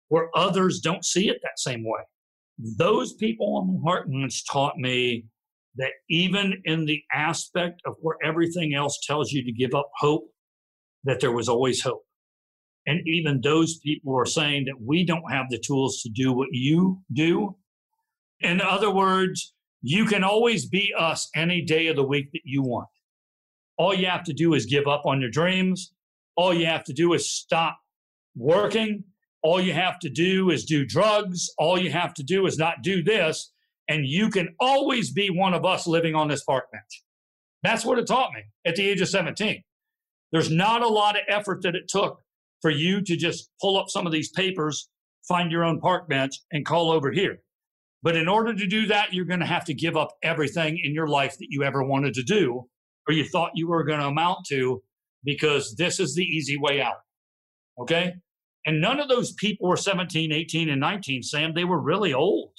[0.09, 2.01] where others don't see it that same way.
[2.77, 5.25] Those people on the Heartlands taught me
[5.77, 10.29] that even in the aspect of where everything else tells you to give up hope,
[11.03, 12.03] that there was always hope.
[12.85, 16.49] And even those people are saying that we don't have the tools to do what
[16.51, 17.55] you do.
[18.39, 22.61] In other words, you can always be us any day of the week that you
[22.61, 22.87] want.
[23.77, 25.93] All you have to do is give up on your dreams.
[26.35, 27.77] All you have to do is stop
[28.35, 29.03] working
[29.43, 31.49] all you have to do is do drugs.
[31.57, 33.51] All you have to do is not do this.
[33.87, 37.03] And you can always be one of us living on this park bench.
[37.63, 39.63] That's what it taught me at the age of 17.
[40.31, 42.19] There's not a lot of effort that it took
[42.61, 44.89] for you to just pull up some of these papers,
[45.27, 47.39] find your own park bench, and call over here.
[48.03, 50.93] But in order to do that, you're going to have to give up everything in
[50.93, 52.67] your life that you ever wanted to do
[53.07, 54.81] or you thought you were going to amount to
[55.23, 56.97] because this is the easy way out.
[57.79, 58.13] Okay?
[58.65, 61.53] And none of those people were 17, 18, and 19, Sam.
[61.53, 62.51] They were really old.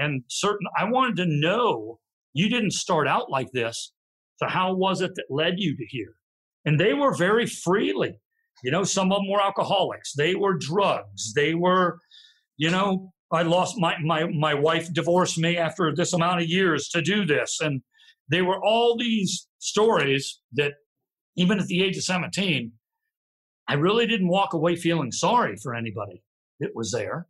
[0.00, 1.98] And certain, I wanted to know
[2.32, 3.92] you didn't start out like this.
[4.36, 6.14] So, how was it that led you to here?
[6.64, 8.18] And they were very freely.
[8.62, 11.98] You know, some of them were alcoholics, they were drugs, they were,
[12.56, 16.88] you know, I lost my, my, my wife divorced me after this amount of years
[16.88, 17.58] to do this.
[17.60, 17.80] And
[18.28, 20.72] they were all these stories that
[21.36, 22.72] even at the age of 17,
[23.68, 26.22] I really didn't walk away feeling sorry for anybody
[26.58, 27.28] that was there.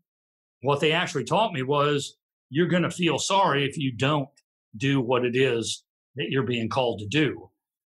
[0.63, 2.17] What they actually taught me was
[2.51, 4.29] you're going to feel sorry if you don't
[4.77, 5.85] do what it is
[6.17, 7.49] that you're being called to do.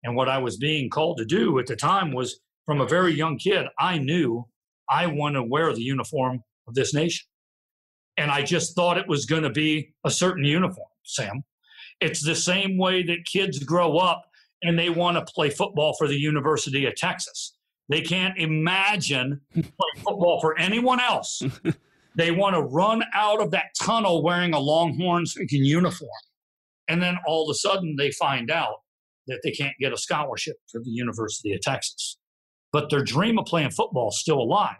[0.03, 3.13] And what I was being called to do at the time was from a very
[3.13, 4.47] young kid, I knew
[4.89, 7.27] I want to wear the uniform of this nation.
[8.17, 11.43] And I just thought it was going to be a certain uniform, Sam.
[11.99, 14.23] It's the same way that kids grow up
[14.61, 17.55] and they want to play football for the University of Texas.
[17.89, 21.41] They can't imagine playing football for anyone else.
[22.17, 26.09] they want to run out of that tunnel wearing a Longhorns uniform.
[26.87, 28.75] And then all of a sudden they find out
[29.27, 32.17] that they can't get a scholarship for the University of Texas.
[32.71, 34.75] But their dream of playing football is still alive.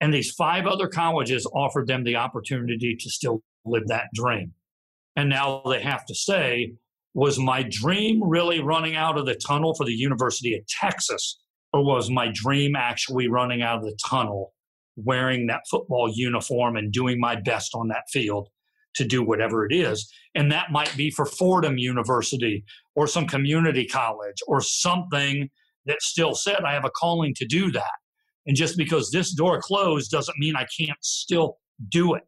[0.00, 4.54] And these five other colleges offered them the opportunity to still live that dream.
[5.16, 6.72] And now they have to say,
[7.12, 11.38] was my dream really running out of the tunnel for the University of Texas?
[11.72, 14.54] Or was my dream actually running out of the tunnel
[15.04, 18.48] wearing that football uniform and doing my best on that field
[18.96, 20.10] to do whatever it is?
[20.34, 25.48] And that might be for Fordham University or some community college or something
[25.86, 27.92] that still said, I have a calling to do that.
[28.46, 32.22] And just because this door closed doesn't mean I can't still do it.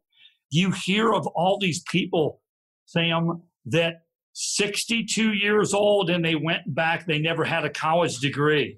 [0.51, 2.41] You hear of all these people
[2.85, 4.01] Sam, that
[4.33, 8.77] 62 years old and they went back, they never had a college degree,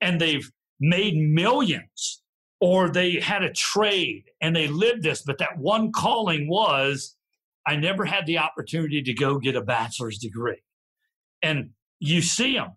[0.00, 2.22] and they've made millions,
[2.60, 7.16] or they had a trade and they lived this, but that one calling was,
[7.66, 10.62] I never had the opportunity to go get a bachelor's degree.
[11.42, 12.72] And you see them.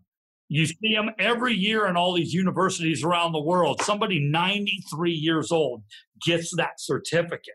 [0.49, 3.81] You see them every year in all these universities around the world.
[3.83, 5.83] Somebody 93 years old
[6.25, 7.53] gets that certificate.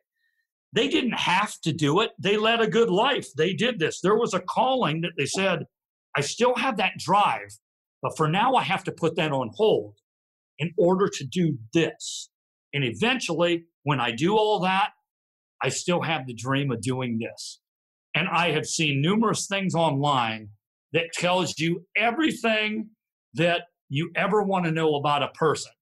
[0.73, 2.13] They didn't have to do it.
[2.19, 3.27] They led a good life.
[3.37, 4.01] They did this.
[4.01, 5.65] There was a calling that they said,
[6.17, 7.59] I still have that drive,
[8.01, 9.97] but for now I have to put that on hold
[10.59, 12.31] in order to do this.
[12.73, 14.91] And eventually, when I do all that,
[15.63, 17.61] I still have the dream of doing this.
[18.15, 20.51] And I have seen numerous things online
[20.93, 22.91] that tells you everything
[23.35, 25.73] that you ever want to know about a person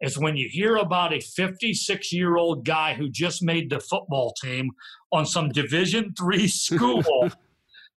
[0.00, 4.34] is when you hear about a 56 year old guy who just made the football
[4.42, 4.70] team
[5.12, 7.30] on some division three school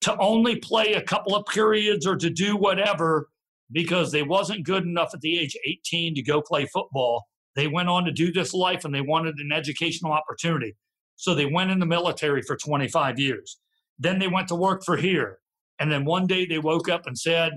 [0.01, 3.29] to only play a couple of periods or to do whatever
[3.73, 7.67] because they wasn't good enough at the age of 18 to go play football they
[7.67, 10.77] went on to do this life and they wanted an educational opportunity
[11.17, 13.59] so they went in the military for 25 years
[13.99, 15.39] then they went to work for here
[15.79, 17.53] and then one day they woke up and said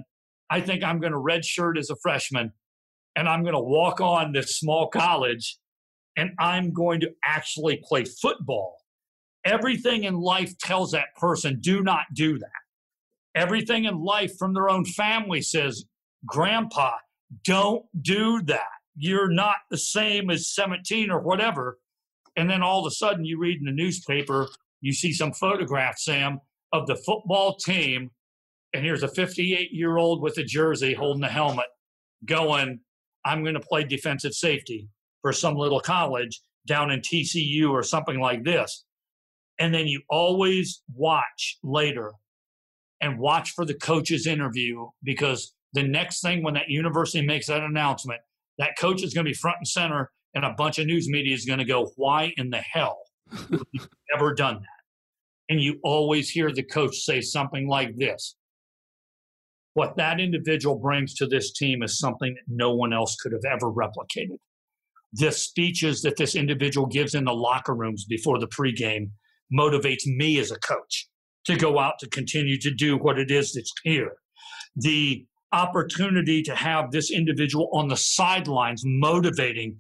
[0.50, 2.52] i think i'm going to redshirt as a freshman
[3.16, 5.58] and I'm going to walk on this small college
[6.18, 8.78] and I'm going to actually play football.
[9.46, 12.50] Everything in life tells that person, do not do that.
[13.36, 15.86] Everything in life from their own family says,
[16.26, 16.92] Grandpa,
[17.44, 18.62] don't do that.
[18.96, 21.80] You're not the same as 17 or whatever.
[22.38, 24.48] And then all of a sudden, you read in the newspaper,
[24.82, 26.40] you see some photograph, Sam,
[26.72, 28.12] of the football team.
[28.74, 31.68] And here's a 58 year old with a jersey holding a helmet
[32.26, 32.80] going,
[33.26, 34.88] I'm going to play defensive safety
[35.22, 38.86] for some little college down in TCU or something like this.
[39.60, 42.12] And then you always watch later
[43.02, 47.62] and watch for the coach's interview because the next thing when that university makes that
[47.62, 48.22] announcement,
[48.58, 51.34] that coach is going to be front and center and a bunch of news media
[51.34, 53.00] is going to go, Why in the hell
[53.32, 53.82] have you
[54.16, 55.54] ever done that?
[55.54, 58.36] And you always hear the coach say something like this
[59.76, 63.44] what that individual brings to this team is something that no one else could have
[63.46, 64.38] ever replicated.
[65.12, 69.10] The speeches that this individual gives in the locker rooms before the pregame
[69.54, 71.10] motivates me as a coach
[71.46, 74.14] to go out to continue to do what it is that's here.
[74.78, 75.26] The
[75.56, 79.80] opportunity to have this individual on the sidelines motivating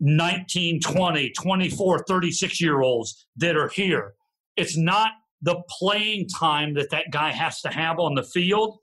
[0.00, 4.14] 19, 20, 24, 36 year olds that are here.
[4.56, 8.78] It's not the playing time that that guy has to have on the field.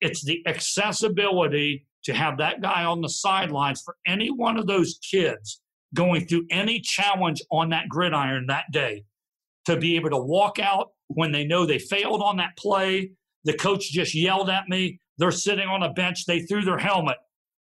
[0.00, 4.98] It's the accessibility to have that guy on the sidelines for any one of those
[5.10, 5.60] kids
[5.94, 9.04] going through any challenge on that gridiron that day
[9.64, 13.10] to be able to walk out when they know they failed on that play.
[13.44, 15.00] The coach just yelled at me.
[15.18, 16.26] They're sitting on a bench.
[16.26, 17.16] They threw their helmet.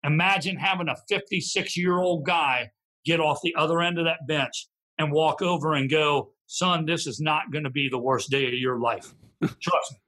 [0.05, 2.71] Imagine having a 56 year old guy
[3.05, 4.69] get off the other end of that bench
[4.99, 8.47] and walk over and go, son, this is not going to be the worst day
[8.47, 9.15] of your life.
[9.41, 9.99] Trust me.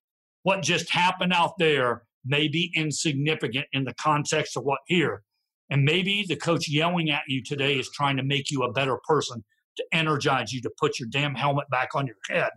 [0.42, 5.22] What just happened out there may be insignificant in the context of what here.
[5.70, 8.98] And maybe the coach yelling at you today is trying to make you a better
[9.06, 9.44] person,
[9.76, 12.50] to energize you to put your damn helmet back on your head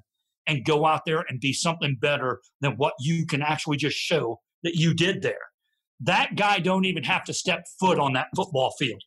[0.47, 4.39] and go out there and be something better than what you can actually just show
[4.63, 5.35] that you did there.
[6.01, 9.01] That guy don't even have to step foot on that football field.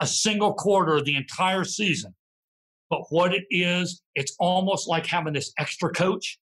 [0.00, 2.14] A single quarter of the entire season
[2.92, 6.38] but what it is, it's almost like having this extra coach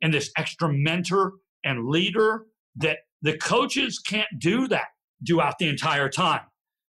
[0.00, 1.32] and this extra mentor
[1.64, 2.44] and leader
[2.76, 4.86] that the coaches can't do that
[5.26, 6.42] throughout the entire time.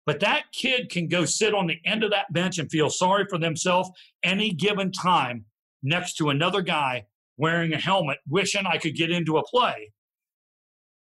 [0.05, 3.25] But that kid can go sit on the end of that bench and feel sorry
[3.29, 3.89] for themselves
[4.23, 5.43] any given time
[5.81, 7.03] next to another guy
[7.35, 9.91] wearing a helmet, wishing I could get into a play.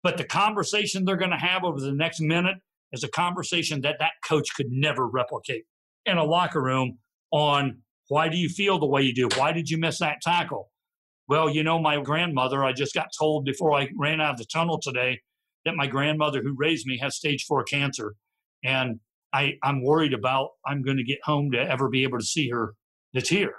[0.02, 2.56] But the conversation they're going to have over the next minute
[2.92, 5.64] is a conversation that that coach could never replicate
[6.04, 6.98] in a locker room
[7.32, 9.28] on why do you feel the way you do?
[9.36, 10.70] Why did you miss that tackle?
[11.28, 14.44] Well, you know, my grandmother, I just got told before I ran out of the
[14.44, 15.20] tunnel today
[15.64, 18.14] that my grandmother who raised me has stage four cancer.
[18.64, 19.00] And
[19.32, 22.48] I, I'm worried about I'm going to get home to ever be able to see
[22.50, 22.74] her
[23.12, 23.54] that's here.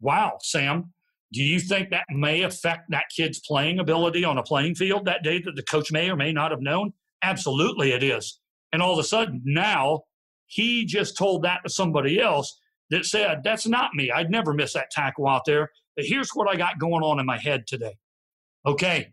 [0.00, 0.92] Wow, Sam,
[1.36, 5.22] do you think that may affect that kid's playing ability on a playing field that
[5.22, 6.94] day that the coach may or may not have known?
[7.22, 8.40] Absolutely, it is.
[8.72, 10.04] And all of a sudden, now
[10.46, 12.58] he just told that to somebody else
[12.88, 14.10] that said, That's not me.
[14.10, 15.68] I'd never miss that tackle out there.
[15.94, 17.96] But here's what I got going on in my head today.
[18.64, 19.12] Okay,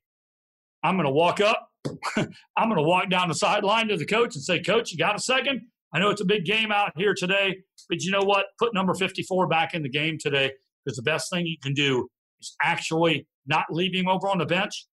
[0.81, 1.67] I'm going to walk up.
[2.15, 5.17] I'm going to walk down the sideline to the coach and say, Coach, you got
[5.17, 5.59] a second?
[5.93, 7.57] I know it's a big game out here today,
[7.89, 8.45] but you know what?
[8.59, 10.53] Put number 54 back in the game today
[10.85, 12.07] because the best thing you can do
[12.43, 14.87] is actually not leave him over on the bench,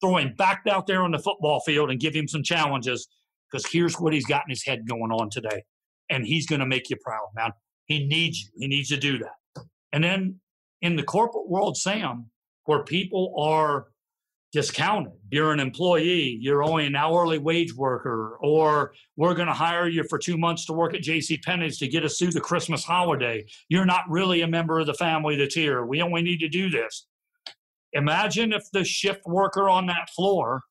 [0.00, 3.08] throw him back out there on the football field and give him some challenges
[3.50, 5.62] because here's what he's got in his head going on today.
[6.10, 7.52] And he's going to make you proud, man.
[7.86, 8.48] He needs you.
[8.56, 9.64] He needs to do that.
[9.92, 10.40] And then
[10.82, 12.30] in the corporate world, Sam,
[12.64, 13.86] where people are
[14.54, 19.88] discounted, you're an employee, you're only an hourly wage worker, or we're going to hire
[19.88, 21.36] you for two months to work at J.C.
[21.38, 23.44] Penney's to get us through the Christmas holiday.
[23.68, 25.84] You're not really a member of the family that's here.
[25.84, 27.06] We only need to do this.
[27.92, 30.62] Imagine if the shift worker on that floor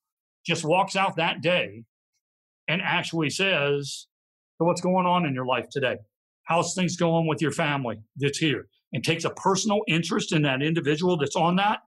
[0.46, 1.84] just walks out that day
[2.68, 4.08] and actually says,
[4.58, 5.98] so what's going on in your life today?
[6.44, 10.62] how's things going with your family that's here and takes a personal interest in that
[10.62, 11.80] individual that's on that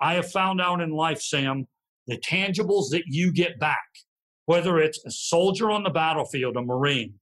[0.00, 1.66] i have found out in life sam
[2.06, 3.86] the tangibles that you get back
[4.46, 7.14] whether it's a soldier on the battlefield a marine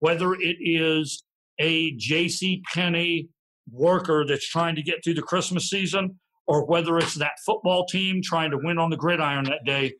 [0.00, 1.24] whether it is
[1.58, 3.28] a jc penney
[3.70, 8.20] worker that's trying to get through the christmas season or whether it's that football team
[8.22, 9.92] trying to win on the gridiron that day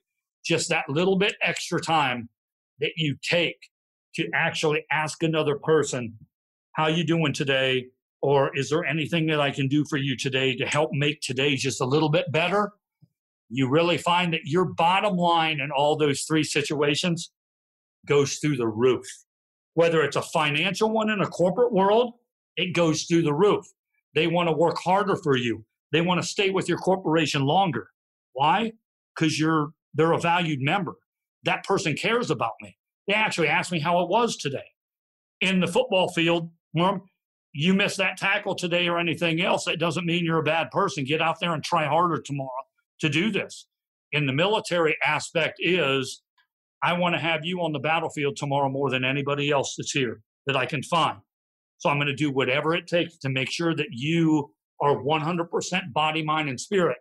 [0.44, 2.28] just that little bit extra time
[2.80, 3.56] that you take
[4.14, 6.18] to actually ask another person,
[6.72, 7.86] how you doing today?
[8.22, 11.56] Or is there anything that I can do for you today to help make today
[11.56, 12.72] just a little bit better?
[13.50, 17.32] You really find that your bottom line in all those three situations
[18.06, 19.06] goes through the roof.
[19.74, 22.14] Whether it's a financial one in a corporate world,
[22.56, 23.66] it goes through the roof.
[24.14, 25.64] They want to work harder for you.
[25.90, 27.88] They want to stay with your corporation longer.
[28.34, 28.72] Why?
[29.14, 30.94] Because you're they're a valued member.
[31.44, 32.76] That person cares about me.
[33.08, 34.64] They actually asked me how it was today.
[35.40, 36.50] In the football field,
[37.52, 41.04] you miss that tackle today or anything else, it doesn't mean you're a bad person.
[41.04, 42.50] Get out there and try harder tomorrow
[43.00, 43.66] to do this.
[44.12, 46.22] In the military aspect is
[46.82, 50.20] I want to have you on the battlefield tomorrow more than anybody else that's here
[50.46, 51.18] that I can find.
[51.78, 55.92] So I'm going to do whatever it takes to make sure that you are 100%
[55.92, 56.98] body, mind, and spirit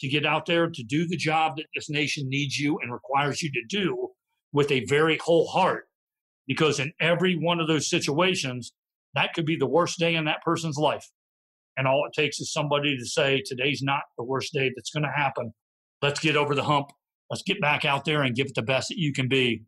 [0.00, 3.42] to get out there to do the job that this nation needs you and requires
[3.42, 4.08] you to do
[4.52, 5.84] with a very whole heart
[6.46, 8.72] because in every one of those situations,
[9.14, 11.06] that could be the worst day in that person's life.
[11.76, 15.04] And all it takes is somebody to say, today's not the worst day that's going
[15.04, 15.52] to happen.
[16.02, 16.88] Let's get over the hump.
[17.30, 19.62] Let's get back out there and give it the best that you can be.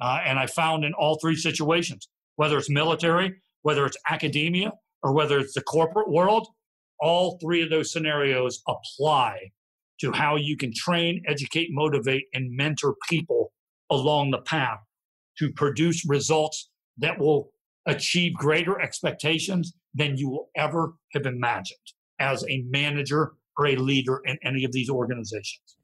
[0.00, 4.72] Uh, and I found in all three situations, whether it's military, whether it's academia,
[5.02, 6.46] or whether it's the corporate world,
[7.00, 9.38] all three of those scenarios apply
[10.00, 13.52] to how you can train, educate, motivate, and mentor people
[13.90, 14.78] along the path
[15.38, 17.50] to produce results that will
[17.86, 21.78] achieve greater expectations than you will ever have imagined.
[22.18, 25.76] as a manager or a leader in any of these organizations.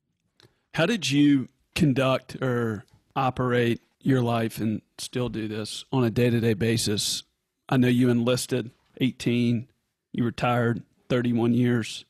[0.75, 6.31] How did you conduct or operate your life and still do this on a day
[6.31, 7.25] to day basis?
[7.69, 9.69] I know you enlisted 18,
[10.13, 12.07] you retired 31 years,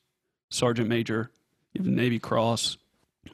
[0.49, 1.31] Sergeant Major,
[1.73, 2.77] you have a Navy Cross,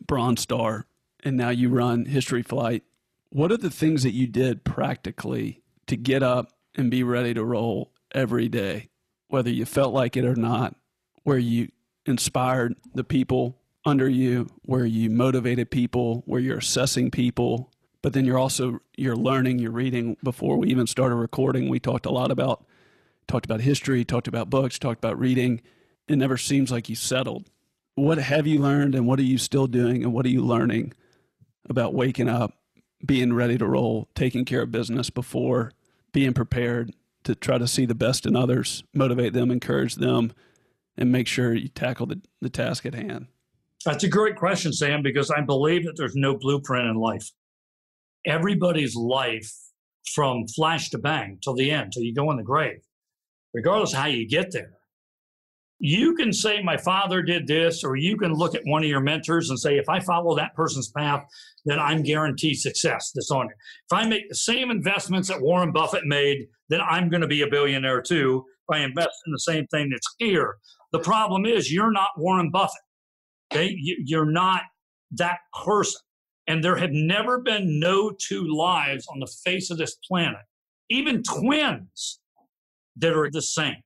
[0.08, 0.86] Bronze Star,
[1.24, 2.84] and now you run History Flight.
[3.30, 7.44] What are the things that you did practically to get up and be ready to
[7.44, 8.90] roll every day,
[9.28, 10.76] whether you felt like it or not,
[11.24, 11.70] where you
[12.06, 17.72] inspired the people under you, where you motivated people, where you're assessing people,
[18.02, 20.16] but then you're also you're learning, you're reading.
[20.24, 22.66] Before we even started recording, we talked a lot about
[23.28, 25.62] talked about history, talked about books, talked about reading.
[26.08, 27.50] It never seems like you settled.
[27.96, 30.94] What have you learned and what are you still doing and what are you learning
[31.68, 32.54] about waking up,
[33.06, 35.74] being ready to roll, taking care of business before
[36.12, 36.94] being prepared
[37.24, 40.32] to try to see the best in others, motivate them, encourage them,
[40.98, 43.28] and make sure you tackle the, the task at hand?
[43.86, 47.32] That's a great question, Sam, because I believe that there's no blueprint in life.
[48.26, 49.52] Everybody's life
[50.14, 52.82] from flash to bang till the end, till you go in the grave,
[53.54, 54.74] regardless how you get there.
[55.80, 59.00] You can say, My father did this, or you can look at one of your
[59.00, 61.24] mentors and say, If I follow that person's path,
[61.66, 63.56] then I'm guaranteed success that's on it.
[63.92, 67.42] If I make the same investments that Warren Buffett made, then I'm going to be
[67.42, 68.46] a billionaire too.
[68.70, 70.58] If I invest in the same thing that's here.
[70.92, 72.82] The problem is, you're not Warren Buffett.
[73.52, 74.64] Okay, you're not
[75.12, 76.02] that person.
[76.48, 80.42] And there have never been no two lives on the face of this planet,
[80.90, 82.20] even twins,
[82.98, 83.78] that are the same.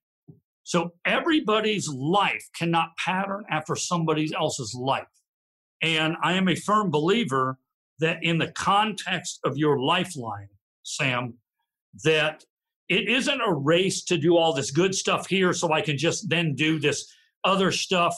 [0.74, 5.06] So everybody's life cannot pattern after somebody else's life.
[5.84, 7.60] And I am a firm believer
[8.00, 10.50] that in the context of your lifeline,
[10.82, 11.36] Sam,
[12.04, 12.44] that
[12.90, 16.28] it isn't a race to do all this good stuff here so I can just
[16.28, 17.06] then do this
[17.44, 18.16] other stuff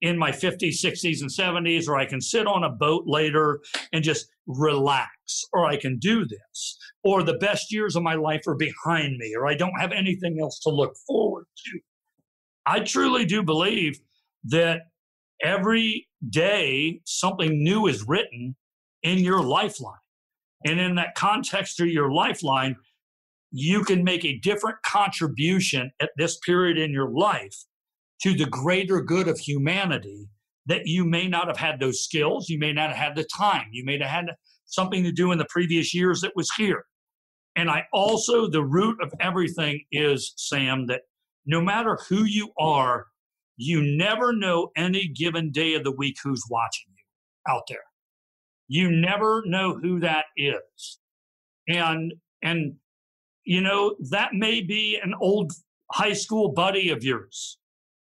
[0.00, 3.58] in my 50s, 60s, and 70s, or I can sit on a boat later
[3.92, 5.10] and just relax,
[5.52, 9.34] or I can do this, or the best years of my life are behind me,
[9.36, 11.80] or I don't have anything else to look forward to.
[12.68, 13.98] I truly do believe
[14.44, 14.82] that
[15.42, 18.56] every day something new is written
[19.02, 19.94] in your lifeline.
[20.66, 22.76] And in that context of your lifeline,
[23.50, 27.56] you can make a different contribution at this period in your life
[28.22, 30.28] to the greater good of humanity
[30.66, 33.68] that you may not have had those skills, you may not have had the time,
[33.72, 34.26] you may have had
[34.66, 36.84] something to do in the previous years that was here.
[37.56, 41.02] And I also, the root of everything is, Sam, that
[41.48, 43.06] no matter who you are,
[43.56, 47.78] you never know any given day of the week who's watching you out there.
[48.68, 50.98] You never know who that is.
[51.66, 52.74] And, and,
[53.44, 55.52] you know, that may be an old
[55.90, 57.58] high school buddy of yours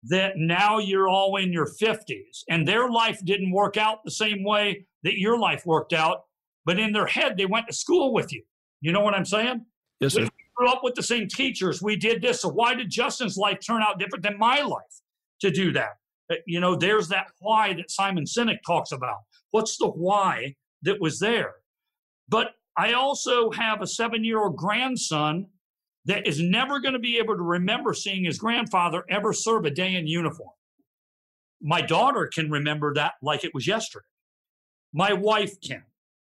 [0.04, 4.44] that now you're all in your 50s and their life didn't work out the same
[4.44, 6.24] way that your life worked out,
[6.66, 8.42] but in their head, they went to school with you.
[8.82, 9.64] You know what I'm saying?
[10.00, 10.28] Yes, sir.
[10.56, 11.82] Grew up with the same teachers.
[11.82, 12.42] We did this.
[12.42, 15.00] So why did Justin's life turn out different than my life
[15.40, 15.92] to do that?
[16.30, 19.18] Uh, you know, there's that why that Simon Sinek talks about.
[19.50, 21.54] What's the why that was there?
[22.28, 25.46] But I also have a seven year old grandson
[26.04, 29.70] that is never going to be able to remember seeing his grandfather ever serve a
[29.70, 30.50] day in uniform.
[31.60, 34.06] My daughter can remember that like it was yesterday.
[34.92, 35.84] My wife can.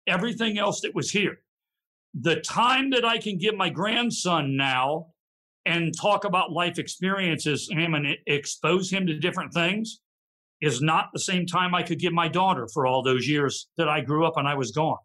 [0.06, 1.38] Everything else that was here.
[2.20, 5.08] The time that I can give my grandson now
[5.66, 10.00] and talk about life experiences him and expose him to different things
[10.60, 13.88] is not the same time I could give my daughter for all those years that
[13.88, 14.98] I grew up and I was gone.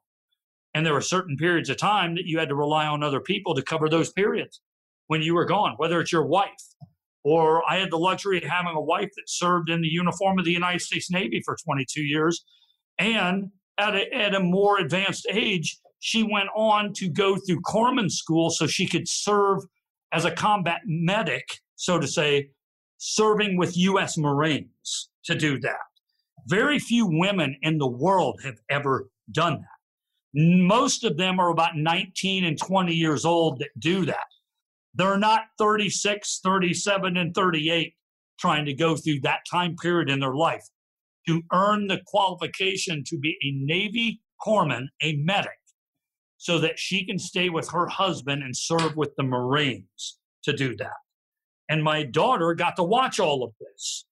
[0.74, 3.56] And there were certain periods of time that you had to rely on other people
[3.56, 4.62] to cover those periods
[5.08, 6.54] when you were gone, whether it's your wife
[7.24, 10.46] or I had the luxury of having a wife that served in the uniform of
[10.46, 12.46] the United States Navy for 22 years.
[12.98, 18.10] And at a, at a more advanced age, she went on to go through corpsman
[18.10, 19.60] school so she could serve
[20.12, 22.50] as a combat medic, so to say,
[22.98, 24.18] serving with U.S.
[24.18, 25.78] Marines to do that.
[26.48, 29.80] Very few women in the world have ever done that.
[30.34, 34.26] Most of them are about 19 and 20 years old that do that.
[34.94, 37.94] They're not 36, 37, and 38
[38.40, 40.66] trying to go through that time period in their life
[41.28, 45.59] to earn the qualification to be a Navy corpsman, a medic,
[46.40, 50.76] so that she can stay with her husband and serve with the Marines to do
[50.78, 50.98] that.
[51.70, 54.06] And my daughter got to watch all of this.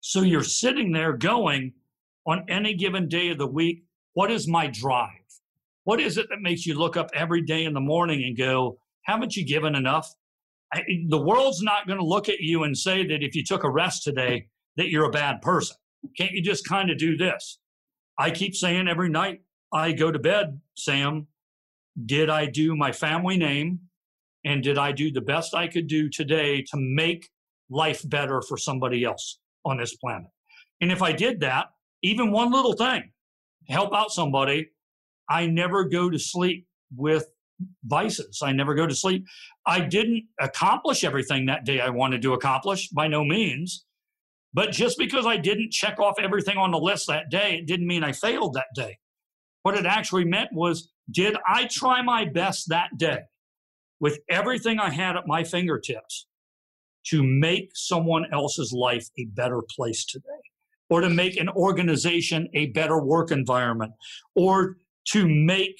[0.00, 1.72] So you're sitting there going,
[2.26, 5.10] on any given day of the week, what is my drive?
[5.82, 8.78] What is it that makes you look up every day in the morning and go,
[9.02, 10.14] haven't you given enough?
[10.72, 13.64] I, the world's not going to look at you and say that if you took
[13.64, 14.46] a rest today,
[14.76, 15.76] that you're a bad person.
[16.16, 17.58] Can't you just kind of do this?
[18.18, 21.26] I keep saying every night I go to bed, Sam,
[22.06, 23.80] did I do my family name?
[24.44, 27.30] And did I do the best I could do today to make
[27.70, 30.28] life better for somebody else on this planet?
[30.80, 31.68] And if I did that,
[32.02, 33.10] even one little thing,
[33.68, 34.68] help out somebody,
[35.30, 37.26] I never go to sleep with
[37.84, 38.40] vices.
[38.42, 39.24] I never go to sleep.
[39.66, 43.86] I didn't accomplish everything that day I wanted to accomplish by no means.
[44.52, 47.86] But just because I didn't check off everything on the list that day, it didn't
[47.86, 48.98] mean I failed that day.
[49.62, 53.20] What it actually meant was, did I try my best that day
[54.00, 56.26] with everything I had at my fingertips
[57.06, 60.24] to make someone else's life a better place today?
[60.90, 63.92] Or to make an organization a better work environment?
[64.34, 64.76] Or
[65.08, 65.76] to make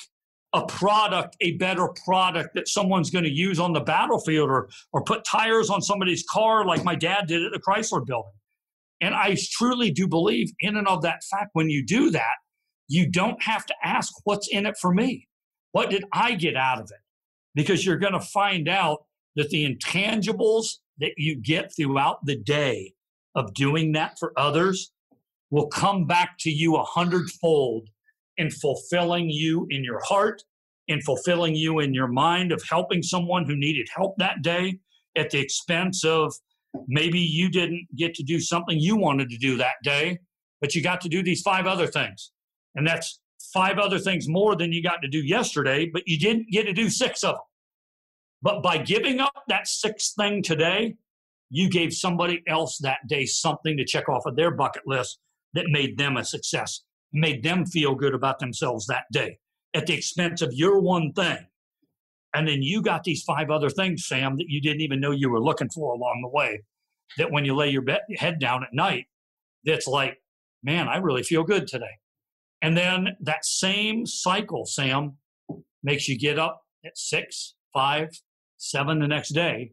[0.55, 5.03] a product a better product that someone's going to use on the battlefield or, or
[5.03, 8.33] put tires on somebody's car like my dad did at the Chrysler building.
[9.01, 12.37] And I truly do believe in and of that fact, when you do that,
[12.89, 15.29] you don't have to ask what's in it for me.
[15.73, 17.01] What did I get out of it?
[17.55, 19.05] Because you're going to find out
[19.37, 22.95] that the intangibles that you get throughout the day
[23.35, 24.93] of doing that for others
[25.51, 27.89] will come back to you a hundredfold
[28.37, 30.43] in fulfilling you in your heart,
[30.89, 34.79] in fulfilling you in your mind of helping someone who needed help that day
[35.17, 36.35] at the expense of
[36.89, 40.19] maybe you didn't get to do something you wanted to do that day,
[40.61, 42.33] but you got to do these five other things.
[42.75, 43.21] And that's
[43.53, 46.73] five other things more than you got to do yesterday, but you didn't get to
[46.73, 47.45] do six of them.
[48.43, 50.97] But by giving up that sixth thing today,
[51.51, 55.19] you gave somebody else that day something to check off of their bucket list
[55.55, 56.83] that made them a success
[57.15, 59.39] made them feel good about themselves that day
[59.73, 61.39] at the expense of your one thing.
[62.35, 65.31] And then you got these five other things, Sam, that you didn't even know you
[65.31, 66.65] were looking for along the way.
[67.17, 67.85] That when you lay your
[68.17, 69.07] head down at night,
[69.65, 70.19] that's like,
[70.63, 72.01] man, I really feel good today.
[72.65, 75.19] And then that same cycle, Sam,
[75.83, 78.09] makes you get up at six, five,
[78.57, 79.73] seven the next day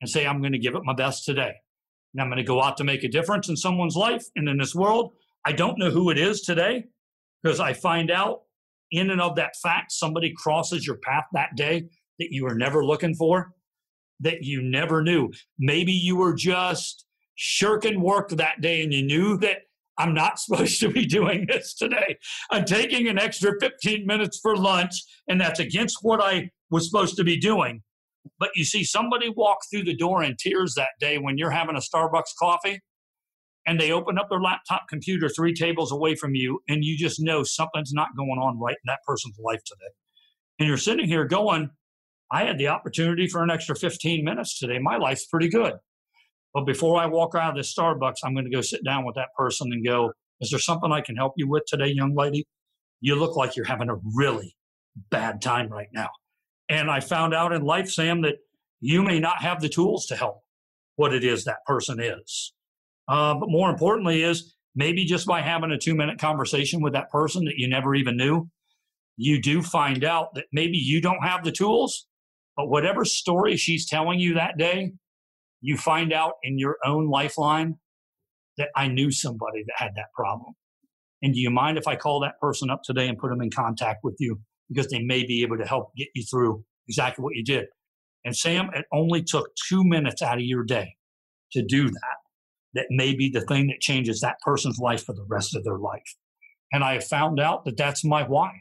[0.00, 1.52] and say, I'm going to give it my best today.
[2.14, 4.56] And I'm going to go out to make a difference in someone's life and in
[4.56, 5.12] this world.
[5.44, 6.84] I don't know who it is today
[7.42, 8.40] because I find out
[8.90, 12.86] in and of that fact somebody crosses your path that day that you were never
[12.86, 13.52] looking for,
[14.20, 15.30] that you never knew.
[15.58, 19.58] Maybe you were just shirking work that day and you knew that
[20.00, 22.16] I'm not supposed to be doing this today.
[22.50, 24.94] I'm taking an extra 15 minutes for lunch,
[25.28, 27.82] and that's against what I was supposed to be doing.
[28.38, 31.76] But you see somebody walk through the door in tears that day when you're having
[31.76, 32.80] a Starbucks coffee
[33.66, 37.20] and they open up their laptop computer three tables away from you, and you just
[37.20, 39.92] know something's not going on right in that person's life today.
[40.58, 41.70] And you're sitting here going,
[42.32, 44.78] I had the opportunity for an extra 15 minutes today.
[44.78, 45.74] My life's pretty good.
[46.54, 49.14] But before I walk out of this Starbucks, I'm going to go sit down with
[49.14, 52.46] that person and go, Is there something I can help you with today, young lady?
[53.00, 54.56] You look like you're having a really
[55.10, 56.08] bad time right now.
[56.68, 58.36] And I found out in life, Sam, that
[58.80, 60.42] you may not have the tools to help
[60.96, 62.52] what it is that person is.
[63.08, 67.10] Uh, but more importantly, is maybe just by having a two minute conversation with that
[67.10, 68.48] person that you never even knew,
[69.16, 72.06] you do find out that maybe you don't have the tools,
[72.56, 74.92] but whatever story she's telling you that day,
[75.60, 77.76] you find out in your own lifeline
[78.56, 80.54] that I knew somebody that had that problem.
[81.22, 83.50] And do you mind if I call that person up today and put them in
[83.50, 84.40] contact with you?
[84.68, 87.66] Because they may be able to help get you through exactly what you did.
[88.24, 90.94] And Sam, it only took two minutes out of your day
[91.52, 92.16] to do that
[92.74, 95.78] that may be the thing that changes that person's life for the rest of their
[95.78, 96.16] life.
[96.72, 98.52] And I have found out that that's my why.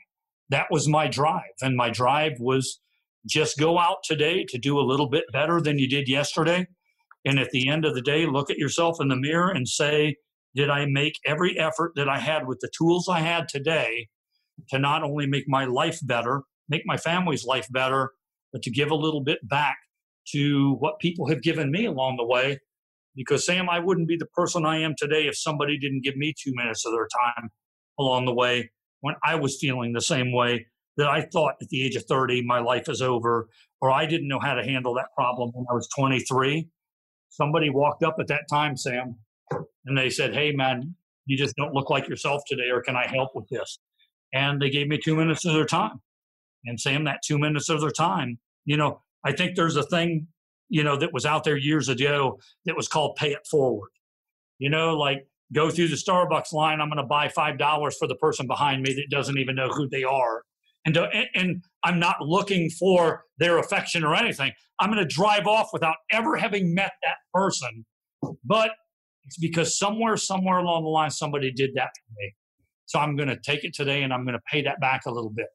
[0.50, 1.44] That was my drive.
[1.62, 2.80] And my drive was
[3.28, 6.66] just go out today to do a little bit better than you did yesterday.
[7.26, 10.16] And at the end of the day, look at yourself in the mirror and say,
[10.56, 14.08] did I make every effort that I had with the tools I had today
[14.70, 18.12] to not only make my life better, make my family's life better,
[18.52, 19.78] but to give a little bit back
[20.32, 22.60] to what people have given me along the way
[23.16, 26.34] because, Sam, I wouldn't be the person I am today if somebody didn't give me
[26.42, 27.50] two minutes of their time
[28.00, 30.68] along the way when I was feeling the same way
[30.98, 33.48] that I thought at the age of 30, my life is over,
[33.82, 36.68] or I didn't know how to handle that problem when I was 23.
[37.30, 39.16] Somebody walked up at that time, Sam,
[39.86, 43.08] and they said, Hey, man, you just don't look like yourself today, or can I
[43.08, 43.80] help with this?
[44.34, 46.02] And they gave me two minutes of their time.
[46.66, 50.28] And Sam, that two minutes of their time, you know, I think there's a thing
[50.70, 53.90] you know, that was out there years ago that was called pay it forward.
[54.60, 58.16] You know, like go through the Starbucks line, I'm going to buy $5 for the
[58.16, 60.44] person behind me that doesn't even know who they are
[60.86, 64.52] and, and, and I'm not looking for their affection or anything.
[64.80, 67.86] I'm going to drive off without ever having met that person.
[68.44, 68.72] But
[69.26, 72.34] it's because somewhere, somewhere along the line, somebody did that for me.
[72.86, 75.12] So I'm going to take it today and I'm going to pay that back a
[75.12, 75.48] little bit.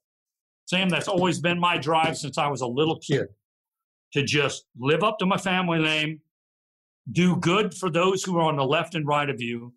[0.67, 3.27] Sam, that's always been my drive since I was a little kid
[4.13, 6.21] to just live up to my family name,
[7.11, 9.75] do good for those who are on the left and right of you,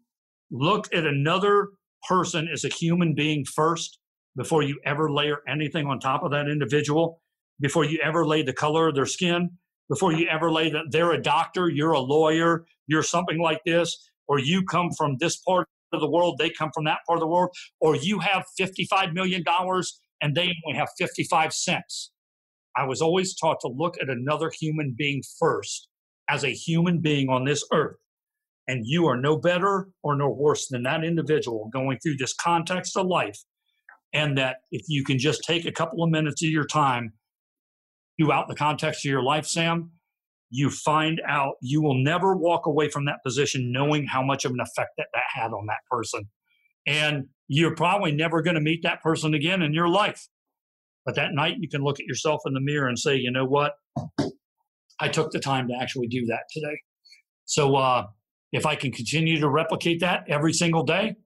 [0.51, 1.69] look at another
[2.07, 3.99] person as a human being first
[4.37, 7.21] before you ever layer anything on top of that individual,
[7.59, 9.49] before you ever lay the color of their skin,
[9.89, 14.09] before you ever lay that they're a doctor, you're a lawyer, you're something like this,
[14.27, 17.21] or you come from this part of the world, they come from that part of
[17.21, 17.49] the world,
[17.81, 19.43] or you have $55 million
[20.21, 22.11] and they only have 55 cents.
[22.75, 25.87] I was always taught to look at another human being first
[26.29, 27.95] as a human being on this earth.
[28.67, 32.97] And you are no better or no worse than that individual going through this context
[32.97, 33.39] of life.
[34.17, 37.13] And that if you can just take a couple of minutes of your time
[38.19, 39.91] throughout the context of your life, Sam,
[40.49, 44.51] you find out you will never walk away from that position knowing how much of
[44.51, 46.27] an effect that that had on that person.
[46.87, 50.27] And you're probably never going to meet that person again in your life.
[51.05, 53.45] But that night, you can look at yourself in the mirror and say, you know
[53.45, 53.73] what?
[54.99, 56.79] I took the time to actually do that today.
[57.45, 58.07] So uh,
[58.51, 61.17] if I can continue to replicate that every single day,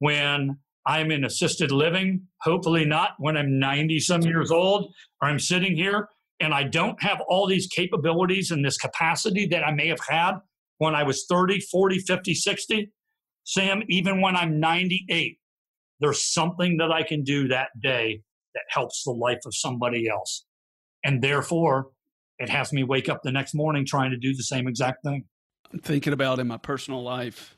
[0.00, 5.38] when I'm in assisted living, hopefully not when I'm 90 some years old, or I'm
[5.38, 6.08] sitting here
[6.40, 10.34] and I don't have all these capabilities and this capacity that I may have had
[10.78, 12.92] when I was 30, 40, 50, 60.
[13.44, 15.38] Sam, even when I'm 98,
[16.00, 18.22] there's something that I can do that day
[18.54, 20.44] that helps the life of somebody else.
[21.04, 21.88] And therefore,
[22.38, 25.24] it has me wake up the next morning trying to do the same exact thing.
[25.72, 27.56] I'm thinking about in my personal life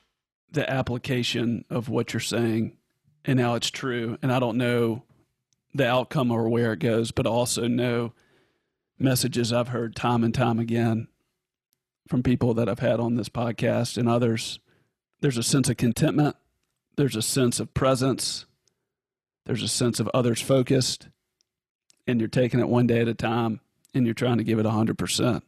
[0.51, 2.77] the application of what you're saying
[3.27, 4.16] and now it's true.
[4.22, 5.03] And I don't know
[5.74, 8.12] the outcome or where it goes, but also know
[8.99, 11.09] messages I've heard time and time again
[12.09, 14.61] from people that I've had on this podcast and others.
[15.20, 16.37] There's a sense of contentment,
[16.97, 18.47] there's a sense of presence,
[19.45, 21.09] there's a sense of others focused,
[22.07, 23.61] and you're taking it one day at a time
[23.93, 25.43] and you're trying to give it 100%.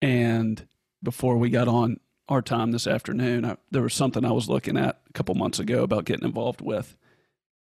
[0.00, 0.66] And
[1.02, 2.00] before we got on
[2.30, 5.58] our time this afternoon, I, there was something I was looking at a couple months
[5.58, 6.96] ago about getting involved with.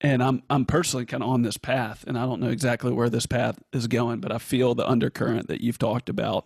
[0.01, 3.09] And I'm I'm personally kind of on this path, and I don't know exactly where
[3.09, 6.45] this path is going, but I feel the undercurrent that you've talked about.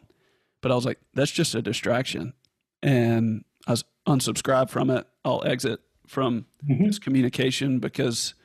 [0.61, 2.33] But I was like, that's just a distraction,
[2.83, 5.07] and I was unsubscribed from it.
[5.25, 6.85] I'll exit from mm-hmm.
[6.85, 8.35] this communication because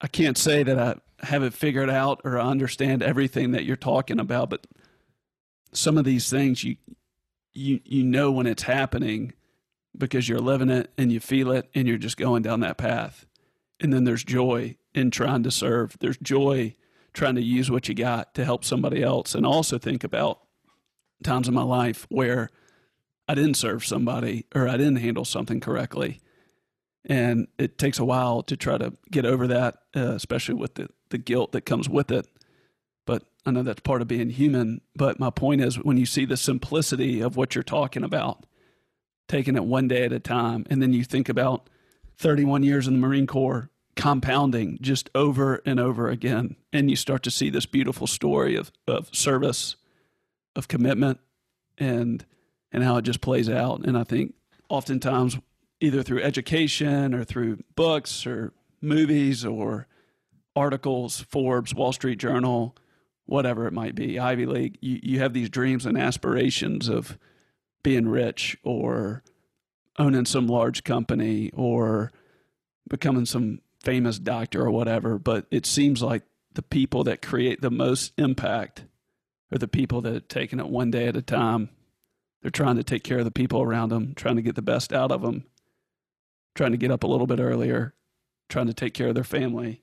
[0.00, 3.76] I can't say that I have it figured out or I understand everything that you're
[3.76, 4.66] talking about, but
[5.72, 6.76] some of these things you
[7.52, 9.32] you you know when it's happening
[9.96, 13.26] because you're living it and you feel it and you're just going down that path.
[13.80, 15.96] And then there's joy in trying to serve.
[16.00, 16.76] There's joy
[17.12, 19.34] trying to use what you got to help somebody else.
[19.34, 20.40] And also think about
[21.24, 22.50] times in my life where
[23.26, 26.20] I didn't serve somebody or I didn't handle something correctly
[27.04, 30.88] and it takes a while to try to get over that, uh, especially with the,
[31.10, 32.26] the guilt that comes with it.
[33.46, 34.80] I know that's part of being human.
[34.94, 38.44] But my point is, when you see the simplicity of what you're talking about,
[39.28, 41.68] taking it one day at a time, and then you think about
[42.18, 47.22] 31 years in the Marine Corps, compounding just over and over again, and you start
[47.22, 49.76] to see this beautiful story of, of service,
[50.54, 51.20] of commitment,
[51.78, 52.24] and
[52.72, 53.84] and how it just plays out.
[53.84, 54.34] And I think
[54.68, 55.38] oftentimes
[55.80, 59.86] either through education or through books or movies or
[60.54, 62.76] articles, Forbes, Wall Street Journal,
[63.30, 67.16] whatever it might be, Ivy League, you, you have these dreams and aspirations of
[67.82, 69.22] being rich or
[69.98, 72.10] owning some large company or
[72.88, 75.16] becoming some famous doctor or whatever.
[75.16, 76.24] But it seems like
[76.54, 78.84] the people that create the most impact
[79.52, 81.70] are the people that are taking it one day at a time.
[82.42, 84.92] They're trying to take care of the people around them, trying to get the best
[84.92, 85.44] out of them,
[86.56, 87.94] trying to get up a little bit earlier,
[88.48, 89.82] trying to take care of their family,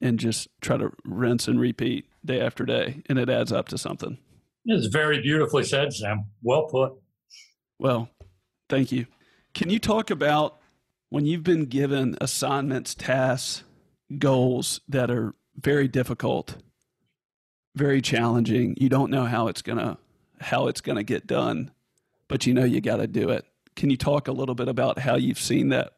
[0.00, 3.02] and just try to rinse and repeat day after day.
[3.06, 4.18] And it adds up to something.
[4.64, 6.26] It's very beautifully said, Sam.
[6.42, 6.92] Well put.
[7.78, 8.10] Well,
[8.68, 9.06] thank you.
[9.54, 10.58] Can you talk about
[11.08, 13.64] when you've been given assignments, tasks,
[14.18, 16.56] goals that are very difficult,
[17.74, 18.74] very challenging?
[18.78, 19.98] You don't know how it's gonna
[20.40, 21.70] how it's gonna get done,
[22.28, 23.44] but you know you got to do it.
[23.74, 25.94] Can you talk a little bit about how you've seen that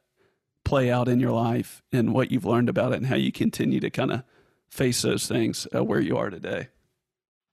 [0.71, 3.81] play out in your life and what you've learned about it and how you continue
[3.81, 4.23] to kind of
[4.71, 6.69] face those things uh, where you are today?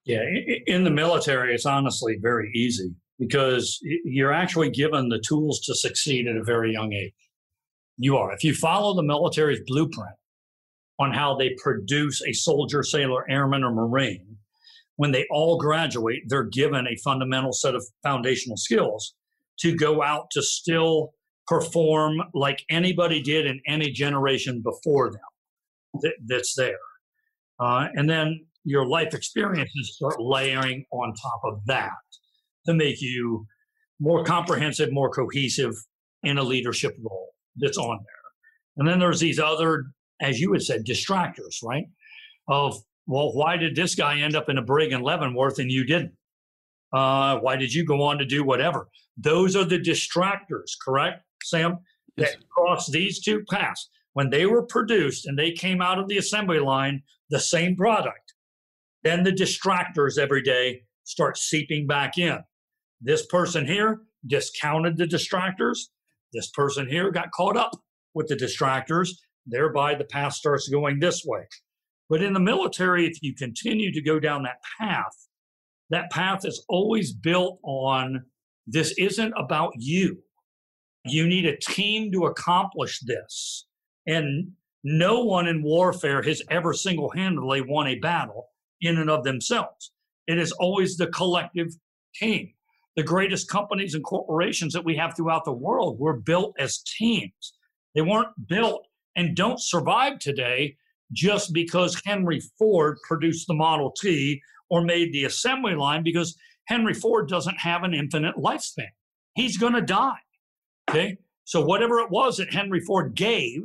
[0.06, 0.22] Yeah,
[0.68, 6.28] in the military, it's honestly very easy because you're actually given the tools to succeed
[6.28, 7.16] at a very young age.
[7.98, 8.32] You are.
[8.34, 10.16] If you follow the military's blueprint,
[11.00, 14.38] on how they produce a soldier, sailor, airman, or Marine.
[14.96, 19.14] When they all graduate, they're given a fundamental set of foundational skills
[19.60, 21.14] to go out to still
[21.48, 26.78] perform like anybody did in any generation before them that, that's there.
[27.60, 31.92] Uh, and then your life experiences start layering on top of that
[32.66, 33.46] to make you
[34.00, 35.74] more comprehensive, more cohesive
[36.24, 38.78] in a leadership role that's on there.
[38.78, 39.86] And then there's these other,
[40.22, 41.86] as you had said, distractors, right?
[42.48, 42.76] Of,
[43.08, 46.14] well, why did this guy end up in a brig in Leavenworth and you didn't?
[46.94, 48.88] Uh, why did you go on to do whatever?
[49.18, 51.80] Those are the distractors, correct, Sam?
[52.16, 52.34] Yes.
[52.34, 53.90] That cross these two paths.
[54.14, 58.34] When they were produced and they came out of the assembly line, the same product,
[59.04, 62.40] then the distractors every day start seeping back in.
[63.00, 65.78] This person here discounted the distractors.
[66.34, 67.72] This person here got caught up
[68.14, 69.10] with the distractors,
[69.46, 71.48] thereby the path starts going this way.
[72.10, 75.28] But in the military, if you continue to go down that path,
[75.90, 78.26] that path is always built on
[78.66, 80.18] this isn't about you.
[81.10, 83.66] You need a team to accomplish this.
[84.06, 84.52] And
[84.84, 88.48] no one in warfare has ever single handedly won a battle
[88.82, 89.92] in and of themselves.
[90.28, 91.76] It is always the collective
[92.16, 92.54] team.
[92.96, 97.54] The greatest companies and corporations that we have throughout the world were built as teams.
[97.96, 100.78] They weren't built and don't survive today
[101.12, 106.36] just because Henry Ford produced the Model T or made the assembly line because
[106.68, 108.90] Henry Ford doesn't have an infinite lifespan.
[109.36, 110.18] He's going to die.
[110.90, 111.18] Okay.
[111.44, 113.64] So whatever it was that Henry Ford gave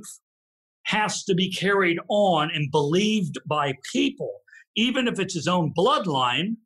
[0.85, 4.33] has to be carried on and believed by people,
[4.77, 6.57] even if it's his own bloodline,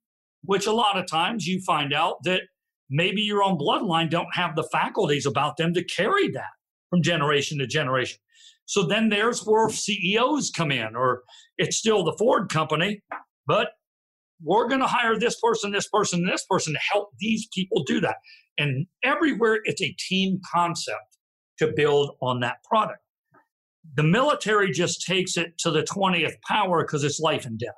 [0.44, 2.42] which a lot of times you find out that
[2.88, 6.50] maybe your own bloodline don't have the faculties about them to carry that
[6.90, 8.18] from generation to generation.
[8.66, 11.22] So then there's where CEOs come in, or
[11.58, 13.02] it's still the Ford company,
[13.46, 13.70] but
[14.42, 18.00] we're going to hire this person, this person, this person to help these people do
[18.00, 18.16] that.
[18.58, 21.18] And everywhere it's a team concept
[21.58, 23.00] to build on that product.
[23.94, 27.74] The military just takes it to the 20th power because it's life and death.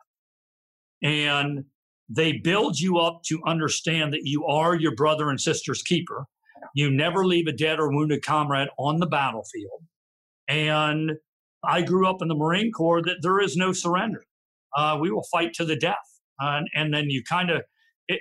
[1.03, 1.65] And
[2.09, 6.25] they build you up to understand that you are your brother and sister's keeper.
[6.75, 9.83] You never leave a dead or wounded comrade on the battlefield.
[10.49, 11.13] And
[11.63, 14.25] I grew up in the Marine Corps that there is no surrender.
[14.77, 15.97] Uh, we will fight to the death.
[16.41, 17.63] Uh, and then you kind of,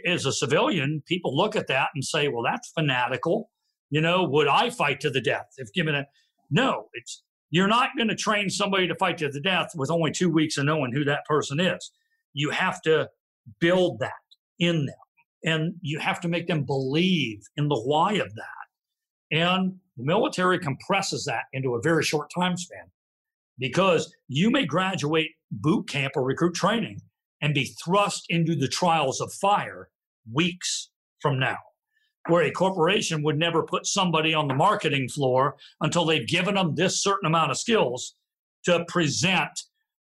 [0.06, 3.50] as a civilian, people look at that and say, well, that's fanatical.
[3.90, 6.06] You know, would I fight to the death if given a.
[6.50, 10.12] No, it's you're not going to train somebody to fight to the death with only
[10.12, 11.92] two weeks of knowing who that person is.
[12.34, 13.10] You have to
[13.60, 14.12] build that
[14.60, 14.96] in them
[15.44, 19.38] and you have to make them believe in the why of that.
[19.38, 22.86] And the military compresses that into a very short time span
[23.58, 27.02] because you may graduate boot camp or recruit training
[27.42, 29.90] and be thrust into the trials of fire
[30.32, 30.90] weeks
[31.22, 31.58] from now.
[32.28, 36.76] Where a corporation would never put somebody on the marketing floor until they've given them
[36.76, 38.16] this certain amount of skills
[38.66, 39.52] to present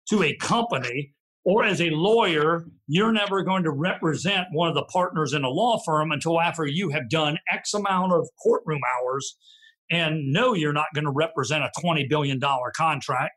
[0.09, 1.13] to a company.
[1.45, 5.49] Or as a lawyer, you're never going to represent one of the partners in a
[5.49, 9.37] law firm until after you have done X amount of courtroom hours.
[9.89, 12.41] And no, you're not going to represent a $20 billion
[12.75, 13.31] contract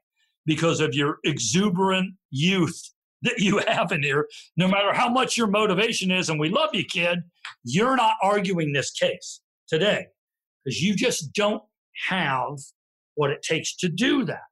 [0.45, 2.91] because of your exuberant youth
[3.23, 6.71] that you have in here, no matter how much your motivation is, and we love
[6.73, 7.21] you, kid,
[7.65, 10.07] you're not arguing this case today
[10.65, 11.63] because you just don't
[12.09, 12.59] have
[13.15, 14.43] what it takes to do that.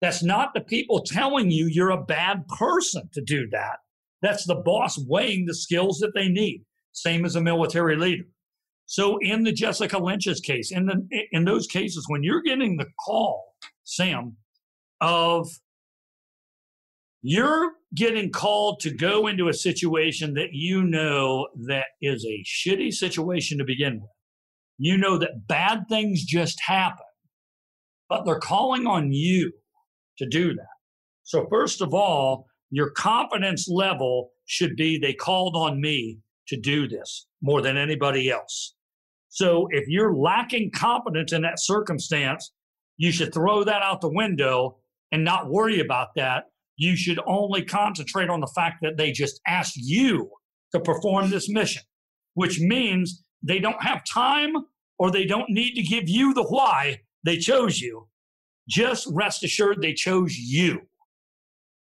[0.00, 3.78] That's not the people telling you you're a bad person to do that.
[4.22, 8.24] That's the boss weighing the skills that they need, same as a military leader.
[8.86, 12.86] So in the Jessica Lynch's case, in the in those cases, when you're getting the
[13.04, 14.36] call, Sam,
[15.00, 15.48] of
[17.28, 22.92] you're getting called to go into a situation that you know that is a shitty
[22.92, 24.10] situation to begin with.
[24.78, 27.04] You know that bad things just happen,
[28.08, 29.50] but they're calling on you
[30.18, 30.68] to do that.
[31.24, 36.86] So, first of all, your confidence level should be they called on me to do
[36.86, 38.76] this more than anybody else.
[39.30, 42.52] So, if you're lacking confidence in that circumstance,
[42.98, 44.76] you should throw that out the window
[45.10, 46.44] and not worry about that
[46.76, 50.30] you should only concentrate on the fact that they just asked you
[50.72, 51.82] to perform this mission,
[52.34, 54.52] which means they don't have time
[54.98, 58.08] or they don't need to give you the why they chose you.
[58.68, 60.80] Just rest assured they chose you.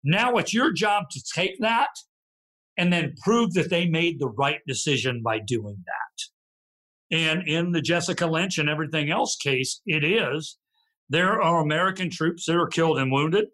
[0.03, 1.89] Now it's your job to take that
[2.77, 7.17] and then prove that they made the right decision by doing that.
[7.17, 10.57] And in the Jessica Lynch and everything else case, it is
[11.09, 13.47] there are American troops that are killed and wounded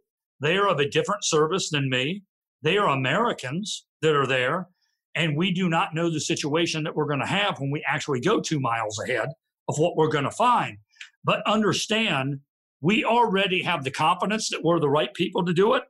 [0.43, 2.23] They are of a different service than me.
[2.61, 4.67] They are Americans that are there.
[5.15, 8.19] And we do not know the situation that we're going to have when we actually
[8.19, 9.29] go two miles ahead
[9.69, 10.77] of what we're going to find.
[11.23, 12.39] But understand,
[12.81, 15.83] we already have the confidence that we're the right people to do it.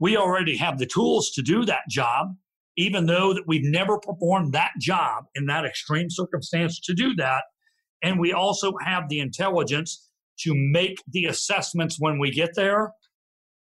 [0.00, 2.34] We already have the tools to do that job,
[2.76, 7.44] even though that we've never performed that job in that extreme circumstance to do that.
[8.02, 10.08] And we also have the intelligence
[10.40, 12.92] to make the assessments when we get there,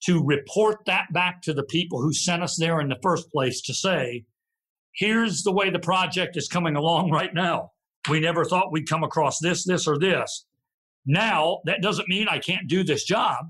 [0.06, 3.62] to report that back to the people who sent us there in the first place
[3.62, 4.26] to say,
[4.94, 7.72] here's the way the project is coming along right now.
[8.10, 10.46] We never thought we'd come across this, this, or this.
[11.06, 13.46] Now, that doesn't mean I can't do this job.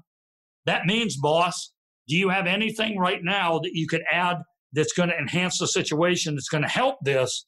[0.66, 1.72] That means, boss,
[2.08, 4.38] do you have anything right now that you could add
[4.74, 7.46] that's going to enhance the situation, that's going to help this?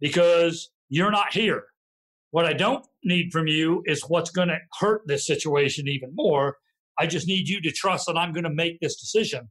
[0.00, 1.64] Because you're not here.
[2.30, 6.56] What I don't need from you is what's going to hurt this situation even more.
[7.00, 9.48] I just need you to trust that I'm going to make this decision.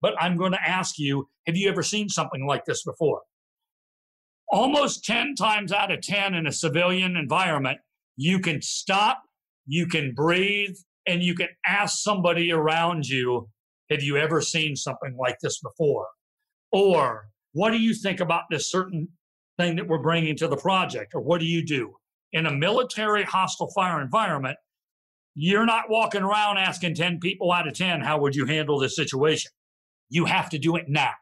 [0.00, 3.22] But I'm going to ask you have you ever seen something like this before?
[4.50, 7.78] Almost 10 times out of 10 in a civilian environment,
[8.16, 9.22] you can stop,
[9.66, 10.76] you can breathe,
[11.06, 13.48] and you can ask somebody around you
[13.90, 16.06] have you ever seen something like this before?
[16.70, 19.08] Or what do you think about this certain
[19.58, 21.14] thing that we're bringing to the project?
[21.14, 21.94] Or what do you do?
[22.32, 24.56] in a military hostile fire environment,
[25.34, 28.96] you're not walking around asking 10 people out of 10, how would you handle this
[28.96, 29.50] situation?
[30.10, 31.12] You have to do it now.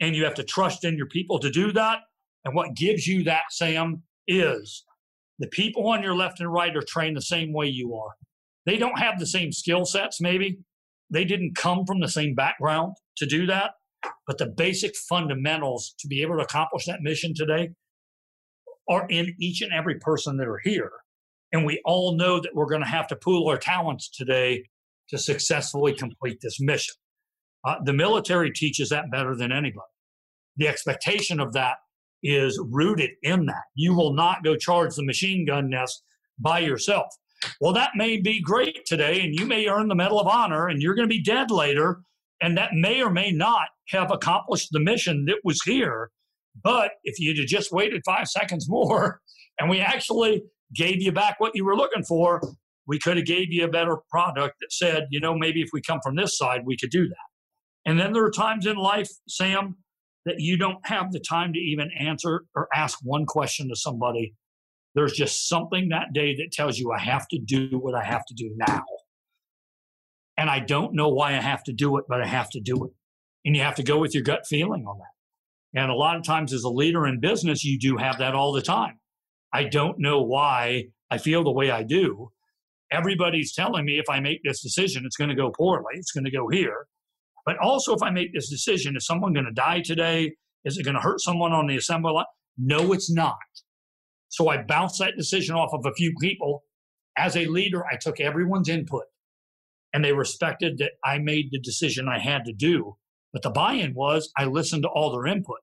[0.00, 2.00] And you have to trust in your people to do that.
[2.44, 4.84] And what gives you that, Sam, is
[5.38, 8.12] the people on your left and right are trained the same way you are.
[8.66, 10.58] They don't have the same skill sets, maybe.
[11.10, 13.72] They didn't come from the same background to do that.
[14.26, 17.70] But the basic fundamentals to be able to accomplish that mission today
[18.88, 20.92] are in each and every person that are here.
[21.52, 24.64] And we all know that we're going to have to pool our talents today
[25.08, 26.94] to successfully complete this mission.
[27.64, 29.86] Uh, the military teaches that better than anybody.
[30.56, 31.76] The expectation of that
[32.22, 33.64] is rooted in that.
[33.74, 36.02] You will not go charge the machine gun nest
[36.38, 37.06] by yourself.
[37.60, 40.80] Well, that may be great today, and you may earn the Medal of Honor, and
[40.80, 42.00] you're going to be dead later,
[42.40, 46.10] and that may or may not have accomplished the mission that was here.
[46.62, 49.20] But if you'd have just waited five seconds more
[49.58, 50.42] and we actually
[50.74, 52.40] gave you back what you were looking for,
[52.86, 55.80] we could have gave you a better product that said, you know, maybe if we
[55.80, 57.16] come from this side, we could do that.
[57.84, 59.76] And then there are times in life, Sam,
[60.24, 64.34] that you don't have the time to even answer or ask one question to somebody.
[64.94, 68.24] There's just something that day that tells you I have to do what I have
[68.26, 68.84] to do now.
[70.36, 72.84] And I don't know why I have to do it, but I have to do
[72.84, 72.90] it.
[73.44, 75.80] And you have to go with your gut feeling on that.
[75.80, 78.52] And a lot of times, as a leader in business, you do have that all
[78.52, 78.98] the time.
[79.56, 82.30] I don't know why I feel the way I do.
[82.92, 86.26] Everybody's telling me if I make this decision, it's going to go poorly, it's going
[86.26, 86.86] to go here.
[87.46, 90.34] But also, if I make this decision, is someone going to die today?
[90.66, 92.26] Is it going to hurt someone on the assembly line?
[92.58, 93.38] No, it's not.
[94.28, 96.64] So I bounced that decision off of a few people.
[97.16, 99.04] As a leader, I took everyone's input
[99.94, 102.98] and they respected that I made the decision I had to do.
[103.32, 105.60] But the buy in was I listened to all their input.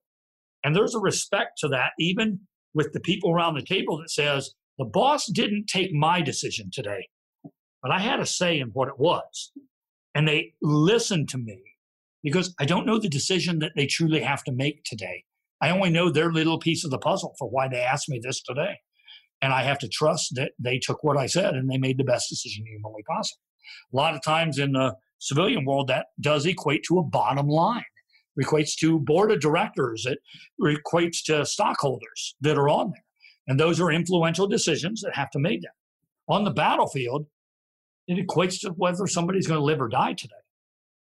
[0.64, 2.40] And there's a respect to that, even
[2.74, 7.08] with the people around the table that says, the boss didn't take my decision today,
[7.82, 9.52] but I had a say in what it was.
[10.16, 11.62] And they listened to me
[12.24, 15.24] because I don't know the decision that they truly have to make today.
[15.62, 18.42] I only know their little piece of the puzzle for why they asked me this
[18.42, 18.80] today.
[19.42, 22.04] And I have to trust that they took what I said and they made the
[22.04, 23.42] best decision humanly possible.
[23.94, 27.84] A lot of times in the civilian world, that does equate to a bottom line
[28.42, 30.20] equates to board of directors, it
[30.62, 33.04] equates to stockholders that are on there.
[33.48, 35.72] And those are influential decisions that have to make them.
[36.28, 37.28] On the battlefield,
[38.08, 40.34] it equates to whether somebody's going to live or die today,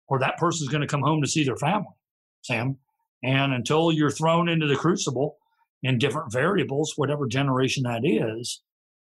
[0.08, 1.94] or that person's going to come home to see their family,
[2.42, 2.78] Sam.
[3.22, 5.36] And until you're thrown into the crucible
[5.82, 8.62] in different variables, whatever generation that is,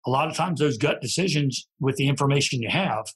[0.06, 3.06] a lot of times those gut decisions with the information you have,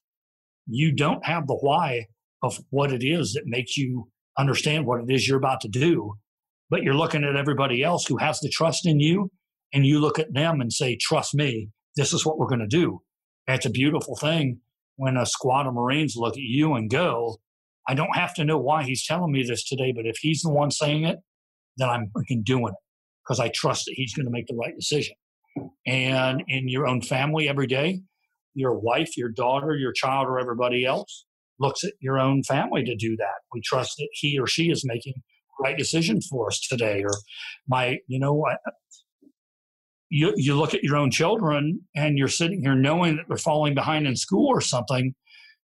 [0.67, 2.07] you don't have the why
[2.43, 4.09] of what it is that makes you
[4.39, 6.15] understand what it is you're about to do,
[6.71, 9.31] but you're looking at everybody else who has the trust in you,
[9.73, 12.67] and you look at them and say, Trust me, this is what we're going to
[12.67, 13.01] do.
[13.47, 14.61] And it's a beautiful thing
[14.97, 17.37] when a squad of Marines look at you and go,
[17.87, 20.51] I don't have to know why he's telling me this today, but if he's the
[20.51, 21.19] one saying it,
[21.77, 22.75] then I'm freaking doing it
[23.25, 25.15] because I trust that he's going to make the right decision.
[25.87, 28.01] And in your own family every day,
[28.55, 31.24] your wife, your daughter, your child, or everybody else,
[31.61, 33.43] looks at your own family to do that.
[33.53, 37.03] We trust that he or she is making the right decision for us today.
[37.05, 37.13] Or
[37.69, 38.57] my, you know, I,
[40.11, 43.75] you you look at your own children and you're sitting here knowing that they're falling
[43.75, 45.15] behind in school or something.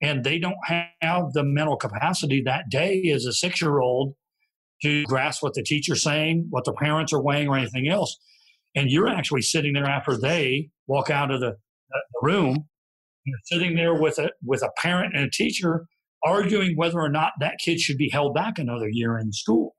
[0.03, 0.57] and they don't
[1.01, 4.15] have the mental capacity that day as a six year old
[4.83, 8.17] to grasp what the teacher's saying, what the parents are weighing, or anything else.
[8.75, 11.57] And you're actually sitting there after they walk out of the,
[11.91, 12.69] the room,
[13.27, 15.87] you're sitting there with a with a parent and a teacher
[16.25, 19.77] arguing whether or not that kid should be held back another year in school.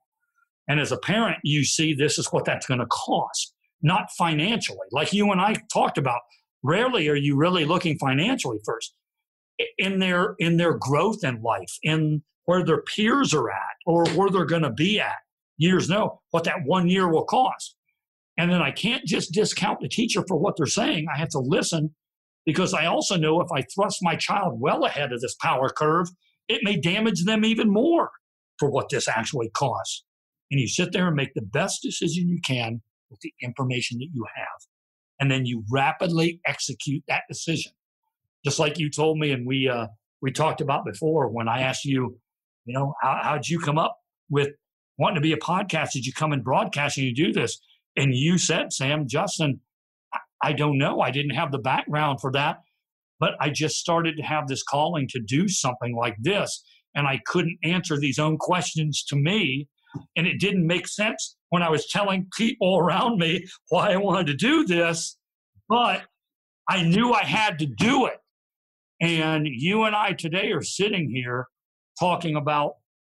[0.67, 4.87] And as a parent, you see this is what that's going to cost, not financially.
[4.91, 6.21] Like you and I talked about,
[6.63, 8.93] rarely are you really looking financially first
[9.77, 14.29] in their in their growth in life, in where their peers are at or where
[14.29, 15.17] they're going to be at.
[15.57, 17.75] Years know what that one year will cost.
[18.37, 21.07] And then I can't just discount the teacher for what they're saying.
[21.13, 21.95] I have to listen
[22.47, 26.07] because I also know if I thrust my child well ahead of this power curve,
[26.47, 28.09] it may damage them even more
[28.57, 30.05] for what this actually costs.
[30.49, 34.07] And you sit there and make the best decision you can with the information that
[34.13, 34.61] you have.
[35.19, 37.73] And then you rapidly execute that decision.
[38.45, 39.87] Just like you told me, and we uh,
[40.21, 42.17] we talked about before when I asked you,
[42.63, 43.97] you know, how, how'd you come up
[44.29, 44.51] with
[44.97, 45.91] wanting to be a podcast?
[45.91, 47.03] Did you come in broadcasting?
[47.03, 47.59] You do this,
[47.97, 49.59] and you said, Sam, Justin,
[50.43, 51.01] I don't know.
[51.01, 52.57] I didn't have the background for that,
[53.19, 56.63] but I just started to have this calling to do something like this.
[56.95, 59.67] And I couldn't answer these own questions to me.
[60.15, 64.27] And it didn't make sense when I was telling people around me why I wanted
[64.27, 65.17] to do this,
[65.69, 66.03] but
[66.69, 68.17] I knew I had to do it.
[68.99, 71.47] And you and I today are sitting here
[71.99, 72.73] talking about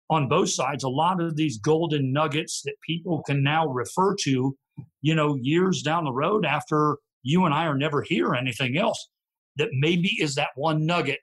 [0.09, 4.55] on both sides a lot of these golden nuggets that people can now refer to,
[5.01, 9.09] you know, years down the road after you and I are never here anything else
[9.57, 11.19] that maybe is that one nugget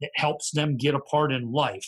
[0.00, 1.86] that helps them get a part in life.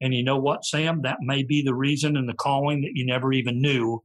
[0.00, 1.02] And you know what, Sam?
[1.02, 4.02] That may be the reason and the calling that you never even knew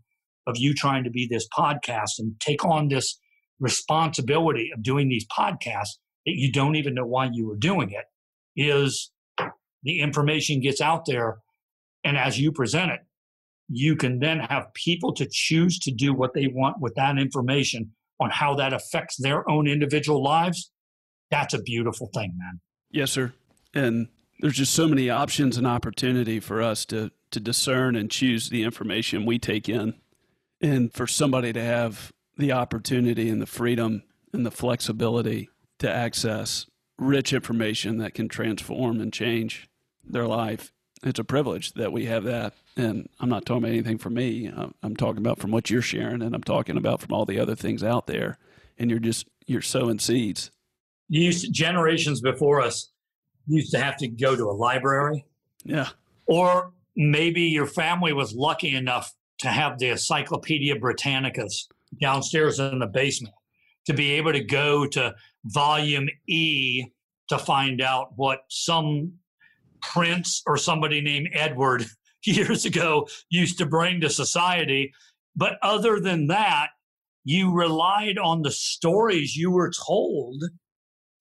[0.47, 3.19] of you trying to be this podcast and take on this
[3.59, 8.05] responsibility of doing these podcasts that you don't even know why you were doing it
[8.55, 9.11] is
[9.83, 11.37] the information gets out there
[12.03, 13.01] and as you present it
[13.69, 17.91] you can then have people to choose to do what they want with that information
[18.21, 20.71] on how that affects their own individual lives
[21.31, 22.59] that's a beautiful thing man.
[22.91, 23.33] Yes sir.
[23.73, 24.09] And
[24.41, 28.63] there's just so many options and opportunity for us to to discern and choose the
[28.63, 29.95] information we take in.
[30.61, 34.03] And for somebody to have the opportunity and the freedom
[34.33, 35.49] and the flexibility
[35.79, 36.67] to access
[36.99, 39.69] rich information that can transform and change
[40.03, 40.73] their life
[41.03, 44.51] it's a privilege that we have that and i'm not talking about anything from me
[44.83, 47.55] i'm talking about from what you're sharing and i'm talking about from all the other
[47.55, 48.37] things out there
[48.77, 50.51] and you're just you're sowing seeds
[51.09, 52.91] You used generations before us
[53.47, 55.25] used to have to go to a library.
[55.63, 55.89] Yeah.
[56.25, 61.67] Or maybe your family was lucky enough to have the Encyclopedia Britannicas
[61.99, 63.33] downstairs in the basement
[63.85, 65.13] to be able to go to
[65.45, 66.85] volume E
[67.29, 69.13] to find out what some
[69.81, 71.85] prince or somebody named Edward
[72.25, 74.91] years ago used to bring to society.
[75.35, 76.67] But other than that,
[77.23, 80.43] you relied on the stories you were told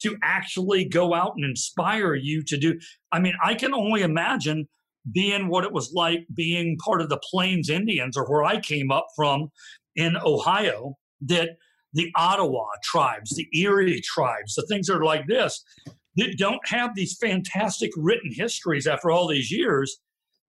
[0.02, 2.78] to actually go out and inspire you to do.
[3.12, 4.66] I mean, I can only imagine
[5.12, 8.90] being what it was like being part of the Plains Indians or where I came
[8.90, 9.50] up from
[9.96, 11.50] in Ohio, that
[11.92, 15.62] the Ottawa tribes, the Erie tribes, the things that are like this,
[16.20, 19.98] that don't have these fantastic written histories after all these years.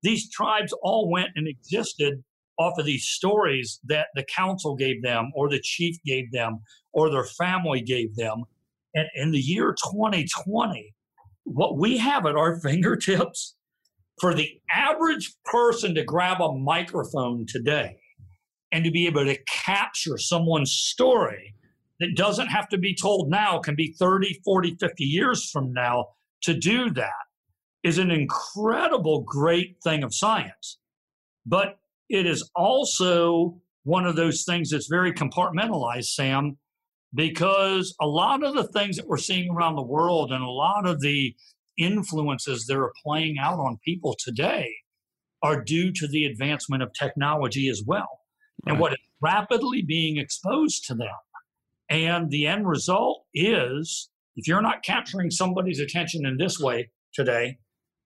[0.04, 2.24] These tribes all went and existed
[2.60, 6.60] off of these stories that the council gave them, or the chief gave them,
[6.94, 8.44] or their family gave them.
[8.94, 10.94] And in the year 2020,
[11.46, 13.56] what we have at our fingertips
[14.20, 17.98] for the average person to grab a microphone today
[18.72, 21.56] and to be able to capture someone's story
[22.02, 26.08] that doesn't have to be told now, can be 30, 40, 50 years from now
[26.42, 27.12] to do that
[27.84, 30.80] is an incredible, great thing of science.
[31.46, 31.78] But
[32.10, 36.58] it is also one of those things that's very compartmentalized, Sam,
[37.14, 40.88] because a lot of the things that we're seeing around the world and a lot
[40.88, 41.36] of the
[41.78, 44.74] influences that are playing out on people today
[45.44, 48.22] are due to the advancement of technology as well
[48.66, 48.72] right.
[48.72, 51.08] and what is rapidly being exposed to them.
[51.92, 57.58] And the end result is if you're not capturing somebody's attention in this way today,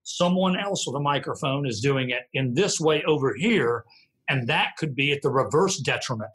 [0.03, 3.85] someone else with a microphone is doing it in this way over here.
[4.27, 6.31] And that could be at the reverse detriment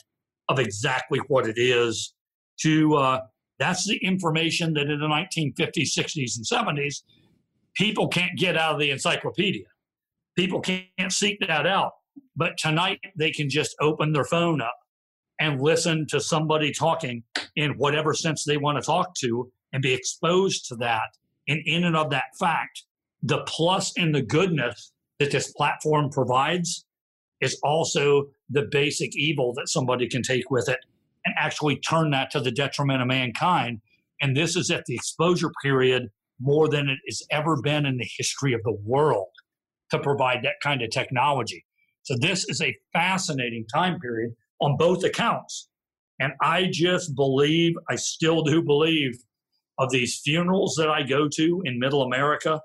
[0.49, 2.15] of exactly what it is
[2.63, 3.21] to uh,
[3.59, 7.03] that's the information that in the 1950s, 60s, and 70s,
[7.75, 9.67] people can't get out of the encyclopedia.
[10.37, 11.93] People can't seek that out.
[12.37, 14.80] But tonight, they can just open their phone up
[15.41, 17.25] and listen to somebody talking
[17.57, 21.09] in whatever sense they want to talk to and be exposed to that
[21.49, 22.85] And in and of that fact,
[23.23, 26.85] the plus and the goodness that this platform provides
[27.41, 30.79] is also the basic evil that somebody can take with it
[31.25, 33.81] and actually turn that to the detriment of mankind.
[34.21, 38.09] And this is at the exposure period more than it has ever been in the
[38.17, 39.29] history of the world
[39.91, 41.65] to provide that kind of technology.
[42.03, 45.69] So this is a fascinating time period on both accounts.
[46.19, 49.19] And I just believe, I still do believe,
[49.79, 52.61] of these funerals that I go to in middle America,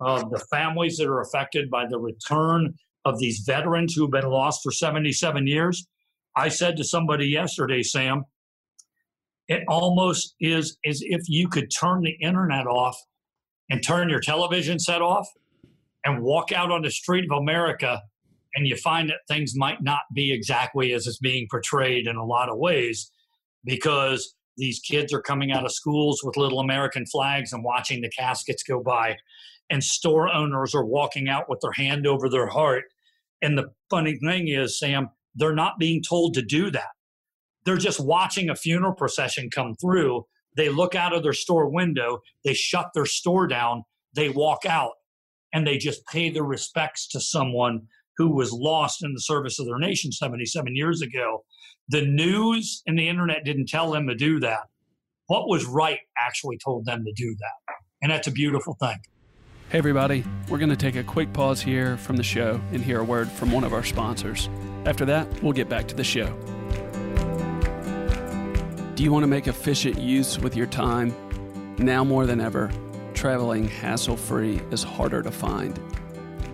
[0.00, 2.74] of the families that are affected by the return
[3.04, 5.86] of these veterans who have been lost for 77 years.
[6.36, 8.24] I said to somebody yesterday, Sam,
[9.48, 12.96] it almost is as if you could turn the internet off
[13.70, 15.26] and turn your television set off
[16.04, 18.00] and walk out on the street of America
[18.54, 22.24] and you find that things might not be exactly as it's being portrayed in a
[22.24, 23.10] lot of ways
[23.64, 28.10] because these kids are coming out of schools with little American flags and watching the
[28.10, 29.16] caskets go by
[29.70, 32.84] and store owners are walking out with their hand over their heart.
[33.42, 36.90] And the funny thing is Sam they're not being told to do that.
[37.64, 40.26] They're just watching a funeral procession come through.
[40.56, 43.82] They look out of their store window they shut their store down
[44.14, 44.92] they walk out
[45.52, 49.66] and they just pay their respects to someone who was lost in the service of
[49.66, 51.44] their nation 77 years ago.
[51.88, 54.60] The news and the internet didn't tell them to do that.
[55.26, 57.74] What was right actually told them to do that.
[58.02, 58.98] And that's a beautiful thing.
[59.70, 63.00] Hey, everybody, we're going to take a quick pause here from the show and hear
[63.00, 64.48] a word from one of our sponsors.
[64.84, 66.26] After that, we'll get back to the show.
[68.94, 71.14] Do you want to make efficient use with your time?
[71.78, 72.70] Now more than ever,
[73.14, 75.80] traveling hassle free is harder to find.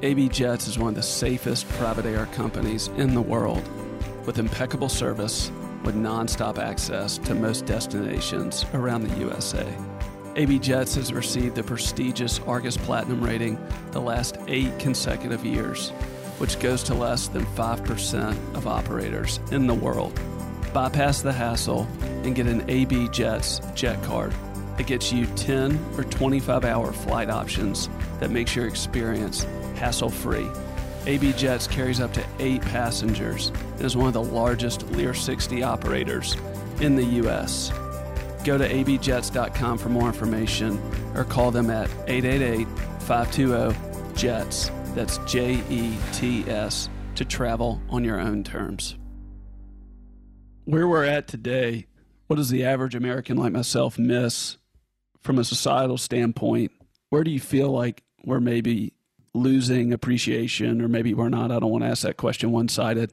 [0.03, 3.63] AB Jets is one of the safest private air companies in the world
[4.25, 5.53] with impeccable service
[5.85, 9.67] with nonstop access to most destinations around the USA.
[10.37, 13.59] AB Jets has received the prestigious Argus Platinum rating
[13.91, 15.91] the last eight consecutive years,
[16.39, 20.19] which goes to less than 5% of operators in the world.
[20.73, 21.87] Bypass the hassle
[22.25, 24.33] and get an AB Jets Jet Card
[24.79, 27.89] it gets you 10 or 25 hour flight options
[28.19, 29.45] that makes your experience
[29.77, 30.49] hassle free.
[31.07, 35.63] AB Jets carries up to eight passengers and is one of the largest Lear 60
[35.63, 36.37] operators
[36.81, 37.71] in the U.S.
[38.45, 40.81] Go to abjets.com for more information
[41.15, 42.67] or call them at 888
[43.01, 44.71] 520 JETS.
[44.95, 48.97] That's J E T S to travel on your own terms.
[50.65, 51.87] Where we're at today,
[52.27, 54.57] what does the average American like myself miss
[55.21, 56.73] from a societal standpoint,
[57.11, 58.93] where do you feel like we're maybe
[59.35, 61.51] losing appreciation, or maybe we're not?
[61.51, 63.13] I don't want to ask that question one sided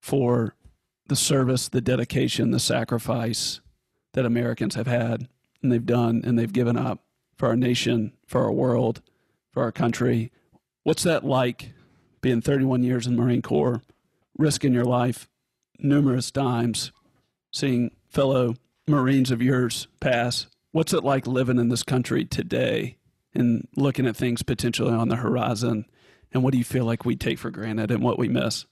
[0.00, 0.54] for
[1.08, 3.60] the service, the dedication, the sacrifice
[4.14, 5.28] that Americans have had
[5.62, 7.00] and they've done and they've given up
[7.36, 9.02] for our nation, for our world,
[9.50, 10.30] for our country.
[10.82, 11.72] What's that like
[12.20, 13.82] being 31 years in the Marine Corps,
[14.38, 15.28] risking your life
[15.78, 16.92] numerous times,
[17.52, 18.54] seeing fellow
[18.86, 22.98] Marines of yours pass What's it like living in this country today
[23.32, 25.84] and looking at things potentially on the horizon?
[26.32, 28.66] And what do you feel like we take for granted and what we miss?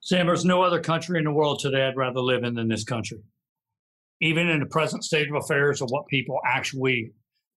[0.00, 2.84] Sam, there's no other country in the world today I'd rather live in than this
[2.84, 3.22] country.
[4.20, 7.12] Even in the present state of affairs of what people actually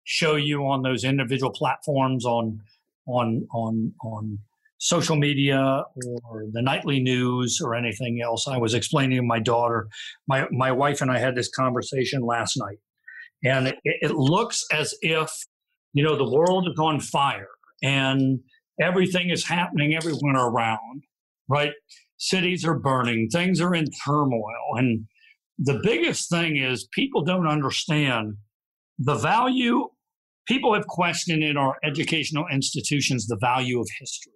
[0.05, 2.61] show you on those individual platforms on
[3.09, 4.39] on on on
[4.79, 5.83] social media
[6.23, 8.47] or the nightly news or anything else.
[8.47, 9.89] I was explaining to my daughter,
[10.29, 12.79] my my wife and I had this conversation last night
[13.45, 15.31] and it, it looks as if
[15.93, 17.49] you know the world is on fire
[17.83, 18.41] and
[18.81, 21.03] everything is happening everywhere around
[21.49, 21.73] right?
[22.19, 24.77] Cities are burning things are in turmoil.
[24.77, 25.07] And
[25.59, 28.35] the biggest thing is people don't understand
[28.99, 29.89] the value
[30.47, 34.33] people have questioned in our educational institutions the value of history.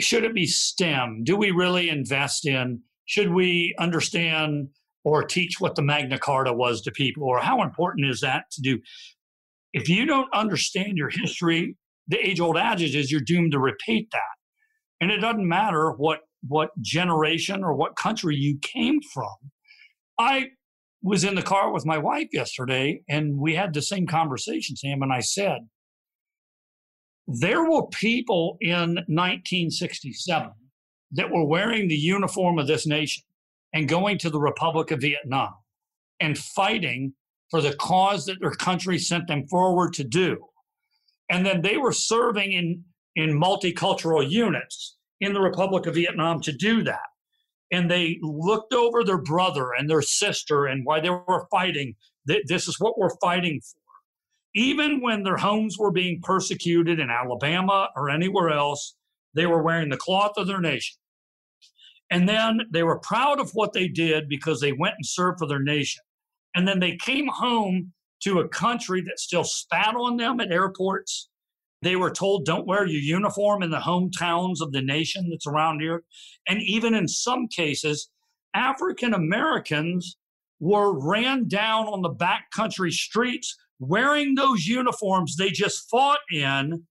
[0.00, 1.22] Should it be stem?
[1.24, 4.68] Do we really invest in should we understand
[5.04, 8.60] or teach what the Magna Carta was to people, or how important is that to
[8.60, 8.78] do?
[9.72, 11.76] If you don't understand your history,
[12.08, 14.20] the age old adage is you're doomed to repeat that.
[15.00, 19.34] And it doesn't matter what, what generation or what country you came from.
[20.18, 20.48] I
[21.02, 25.02] was in the car with my wife yesterday and we had the same conversation, Sam,
[25.02, 25.60] and I said,
[27.26, 30.50] there were people in 1967
[31.12, 33.22] that were wearing the uniform of this nation
[33.72, 35.54] and going to the Republic of Vietnam
[36.20, 37.14] and fighting
[37.50, 40.38] for the cause that their country sent them forward to do.
[41.28, 42.84] And then they were serving in,
[43.16, 47.00] in multicultural units in the Republic of Vietnam to do that.
[47.72, 51.94] And they looked over their brother and their sister and why they were fighting.
[52.26, 53.78] This is what we're fighting for.
[54.54, 58.96] Even when their homes were being persecuted in Alabama or anywhere else,
[59.34, 60.96] they were wearing the cloth of their nation.
[62.10, 65.46] And then they were proud of what they did because they went and served for
[65.46, 66.02] their nation.
[66.54, 67.92] And then they came home
[68.24, 71.28] to a country that still spat on them at airports.
[71.82, 75.80] They were told, don't wear your uniform in the hometowns of the nation that's around
[75.80, 76.02] here.
[76.48, 78.10] And even in some cases,
[78.54, 80.16] African Americans
[80.58, 86.84] were ran down on the backcountry streets wearing those uniforms they just fought in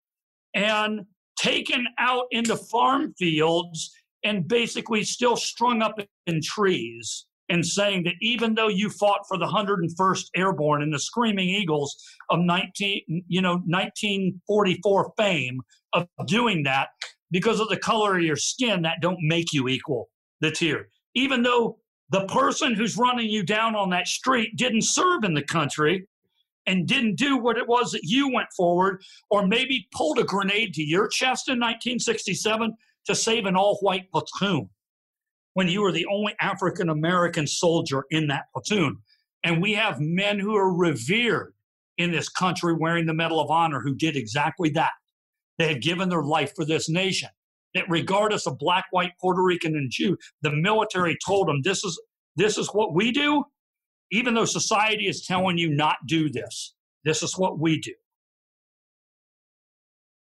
[0.53, 1.02] and
[1.38, 3.94] taken out into farm fields
[4.28, 5.95] and basically still strung up
[6.26, 10.99] in trees and saying that even though you fought for the 101st Airborne and the
[10.99, 11.95] Screaming Eagles
[12.30, 15.62] of 19, you know, 1944 fame
[15.94, 16.90] of doing that,
[17.32, 20.10] because of the color of your skin, that don't make you equal
[20.41, 20.90] the tier.
[21.16, 21.78] Even though
[22.10, 26.06] the person who's running you down on that street didn't serve in the country
[26.66, 30.74] and didn't do what it was that you went forward, or maybe pulled a grenade
[30.74, 32.76] to your chest in 1967
[33.08, 34.70] to save an all white platoon
[35.54, 38.98] when you were the only African American soldier in that platoon.
[39.44, 41.54] And we have men who are revered
[41.98, 44.92] in this country wearing the Medal of Honor who did exactly that.
[45.58, 47.30] They had given their life for this nation.
[47.74, 52.00] That regardless of black, white, Puerto Rican, and Jew, the military told them this is
[52.36, 53.44] this is what we do,
[54.12, 56.76] even though society is telling you not do this.
[57.04, 57.94] This is what we do.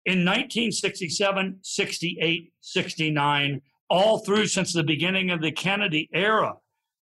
[0.07, 6.55] In 1967, 68, 69, all through since the beginning of the Kennedy era.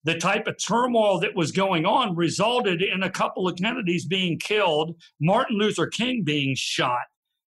[0.04, 4.38] The type of turmoil that was going on resulted in a couple of Kennedys being
[4.38, 7.02] killed, Martin Luther King being shot.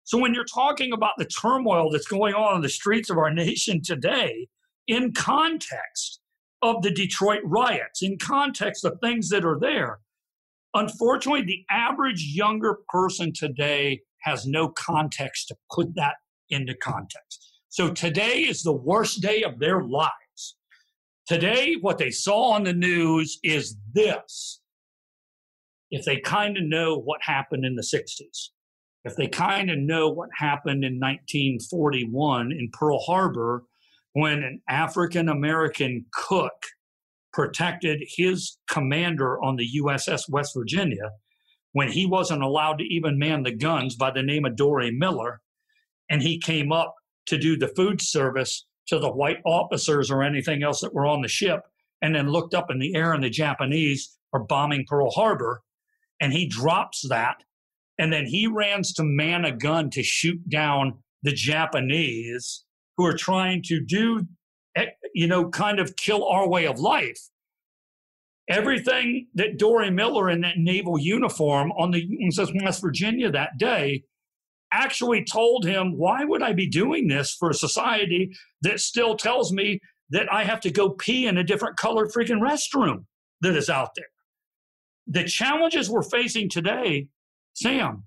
[0.04, 3.34] So, when you're talking about the turmoil that's going on in the streets of our
[3.34, 4.48] nation today,
[4.88, 6.20] in context
[6.62, 10.00] of the Detroit riots, in context of things that are there,
[10.74, 16.16] unfortunately, the average younger person today has no context to put that
[16.50, 17.52] into context.
[17.70, 20.12] So today is the worst day of their lives.
[21.28, 24.60] Today, what they saw on the news is this.
[25.90, 28.50] If they kind of know what happened in the 60s,
[29.04, 33.64] if they kind of know what happened in 1941 in Pearl Harbor
[34.14, 36.54] when an African American cook
[37.34, 41.12] protected his commander on the USS West Virginia
[41.74, 45.42] when he wasn't allowed to even man the guns by the name of Dory Miller.
[46.10, 46.96] And he came up
[47.28, 51.22] to do the food service to the white officers or anything else that were on
[51.22, 51.62] the ship,
[52.02, 55.62] and then looked up in the air and the Japanese are bombing Pearl Harbor.
[56.20, 57.44] And he drops that.
[57.98, 62.64] And then he runs to man a gun to shoot down the Japanese
[62.98, 64.26] who are trying to do,
[64.76, 67.20] eh, you know, kind of kill our way of life.
[68.52, 74.04] Everything that Dory Miller in that naval uniform on the USS West Virginia that day
[74.72, 79.52] actually told him, Why would I be doing this for a society that still tells
[79.52, 79.80] me
[80.10, 83.06] that I have to go pee in a different colored freaking restroom
[83.42, 84.06] that is out there?
[85.08, 87.08] The challenges we're facing today,
[87.54, 88.04] Sam,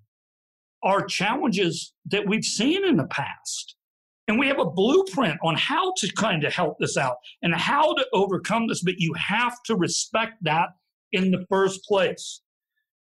[0.83, 3.77] are challenges that we've seen in the past.
[4.27, 7.95] And we have a blueprint on how to kind of help this out and how
[7.95, 10.71] to overcome this, but you have to respect that
[11.13, 12.41] in the first place.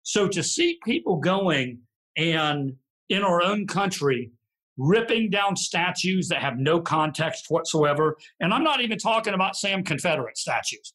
[0.04, 1.80] So to see people going
[2.16, 2.74] and
[3.10, 4.32] in our own country
[4.80, 8.18] ripping down statues that have no context whatsoever.
[8.40, 10.94] And I'm not even talking about Sam Confederate statues.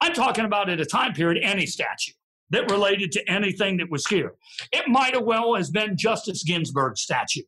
[0.00, 2.12] I'm talking about at a time period any statue
[2.50, 4.34] that related to anything that was here.
[4.72, 7.42] It might have well has been Justice Ginsburg's statue.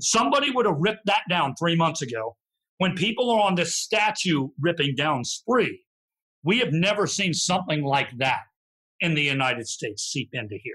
[0.00, 2.36] Somebody would have ripped that down three months ago.
[2.78, 5.82] When people are on this statue ripping down spree,
[6.44, 8.42] we have never seen something like that
[9.00, 10.74] in the United States seep into here.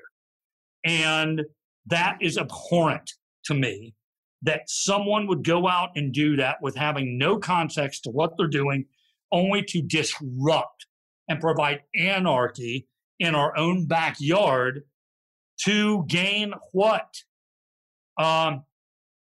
[0.84, 1.42] And
[1.86, 3.12] that is abhorrent
[3.46, 3.96] to me
[4.42, 8.48] that someone would go out and do that with having no context to what they're
[8.48, 8.86] doing,
[9.32, 10.86] only to disrupt
[11.30, 12.88] and provide anarchy
[13.20, 14.84] in our own backyard
[15.64, 17.08] to gain what?
[18.18, 18.64] Um,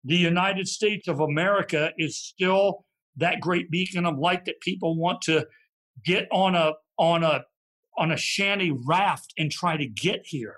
[0.04, 2.84] the United States of America is still
[3.16, 5.46] that great beacon of light that people want to
[6.04, 7.42] get on a on a
[7.96, 10.56] on a shanty raft and try to get here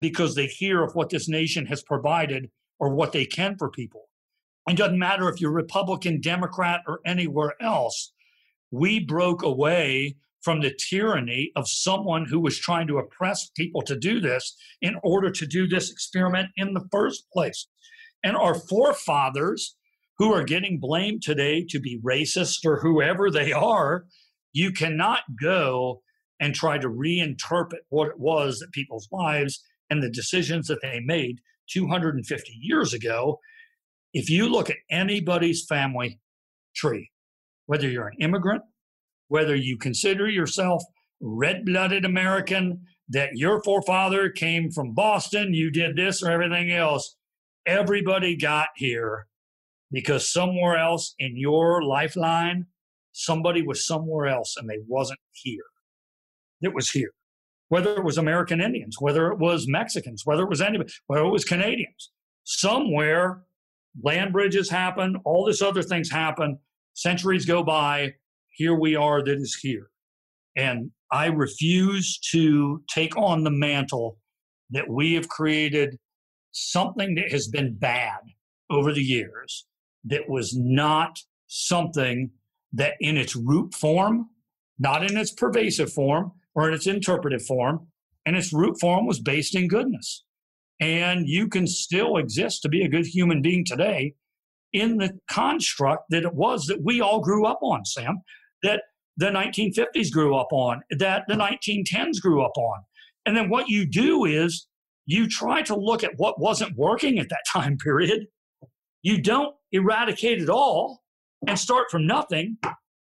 [0.00, 4.08] because they hear of what this nation has provided or what they can for people.
[4.68, 8.12] It doesn't matter if you're Republican, Democrat, or anywhere else.
[8.70, 13.96] We broke away from the tyranny of someone who was trying to oppress people to
[13.96, 17.66] do this in order to do this experiment in the first place.
[18.22, 19.76] And our forefathers,
[20.18, 24.06] who are getting blamed today to be racist or whoever they are,
[24.52, 26.02] you cannot go
[26.40, 31.00] and try to reinterpret what it was that people's lives and the decisions that they
[31.00, 31.40] made
[31.70, 33.38] 250 years ago.
[34.12, 36.20] If you look at anybody's family
[36.74, 37.10] tree,
[37.66, 38.62] whether you're an immigrant,
[39.28, 40.82] whether you consider yourself
[41.20, 47.16] red blooded American, that your forefather came from Boston, you did this or everything else,
[47.66, 49.26] everybody got here
[49.90, 52.66] because somewhere else in your lifeline,
[53.12, 55.64] somebody was somewhere else and they wasn't here.
[56.62, 57.12] It was here.
[57.68, 61.30] Whether it was American Indians, whether it was Mexicans, whether it was anybody, whether it
[61.30, 62.12] was Canadians,
[62.44, 63.42] somewhere
[64.02, 66.58] land bridges happen, all this other things happen,
[66.94, 68.14] centuries go by,
[68.50, 69.90] here we are that is here.
[70.56, 74.18] And I refuse to take on the mantle
[74.70, 75.98] that we have created
[76.56, 78.20] something that has been bad
[78.70, 79.66] over the years
[80.04, 81.18] that was not
[81.48, 82.30] something
[82.72, 84.30] that in its root form,
[84.78, 87.86] not in its pervasive form or in its interpretive form,
[88.24, 90.24] and its root form was based in goodness.
[90.80, 94.14] And you can still exist to be a good human being today
[94.72, 98.22] in the construct that it was that we all grew up on, Sam,
[98.62, 98.82] that
[99.18, 102.80] the 1950s grew up on, that the 1910s grew up on.
[103.26, 104.66] And then what you do is
[105.06, 108.26] you try to look at what wasn't working at that time period.
[109.02, 111.02] You don't eradicate it all
[111.46, 112.58] and start from nothing.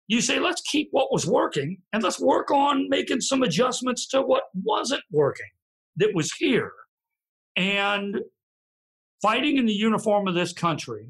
[0.09, 4.23] You say, let's keep what was working and let's work on making some adjustments to
[4.23, 5.47] what wasn't working
[5.97, 6.73] that was here.
[7.57, 8.21] And
[9.23, 11.09] fighting in the uniform of this country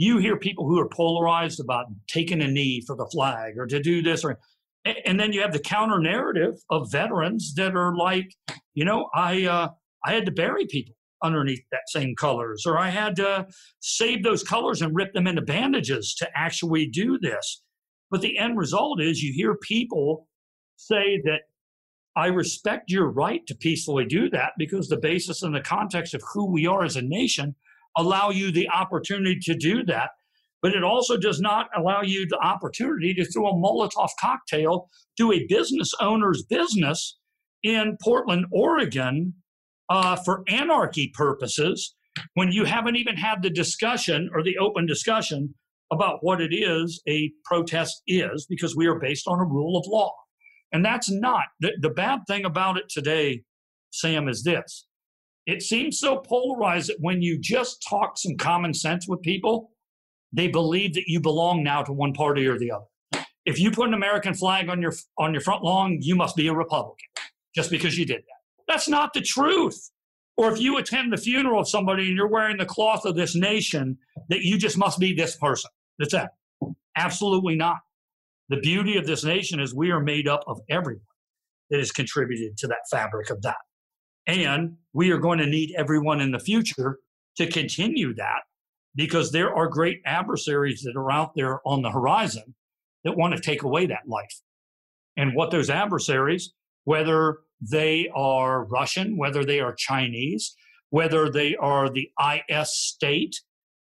[0.00, 3.80] you hear people who are polarized about taking a knee for the flag or to
[3.80, 4.38] do this or
[5.04, 8.34] and then you have the counter narrative of veterans that are like
[8.72, 9.68] you know i uh,
[10.04, 13.46] i had to bury people underneath that same colors or i had to
[13.80, 17.62] save those colors and rip them into bandages to actually do this
[18.10, 20.26] but the end result is you hear people
[20.76, 21.42] say that
[22.16, 26.22] i respect your right to peacefully do that because the basis and the context of
[26.32, 27.54] who we are as a nation
[27.96, 30.10] allow you the opportunity to do that.
[30.62, 35.32] But it also does not allow you the opportunity to throw a Molotov cocktail to
[35.32, 37.18] a business owner's business
[37.62, 39.34] in Portland, Oregon,
[39.90, 41.94] uh, for anarchy purposes
[42.34, 45.54] when you haven't even had the discussion or the open discussion
[45.92, 49.84] about what it is a protest is, because we are based on a rule of
[49.88, 50.14] law.
[50.72, 53.42] And that's not the, the bad thing about it today,
[53.90, 54.86] Sam, is this
[55.46, 59.72] it seems so polarized that when you just talk some common sense with people,
[60.32, 63.24] they believe that you belong now to one party or the other.
[63.46, 66.46] If you put an American flag on your on your front lawn, you must be
[66.46, 67.08] a Republican
[67.54, 68.39] just because you did that.
[68.70, 69.90] That's not the truth.
[70.36, 73.34] Or if you attend the funeral of somebody and you're wearing the cloth of this
[73.34, 73.98] nation,
[74.28, 75.70] that you just must be this person.
[75.98, 76.34] That's that.
[76.96, 77.78] Absolutely not.
[78.48, 81.02] The beauty of this nation is we are made up of everyone
[81.70, 83.56] that has contributed to that fabric of that.
[84.28, 86.98] And we are going to need everyone in the future
[87.38, 88.42] to continue that
[88.94, 92.54] because there are great adversaries that are out there on the horizon
[93.02, 94.40] that want to take away that life.
[95.16, 96.52] And what those adversaries,
[96.84, 100.54] whether they are Russian, whether they are Chinese,
[100.90, 103.40] whether they are the IS state,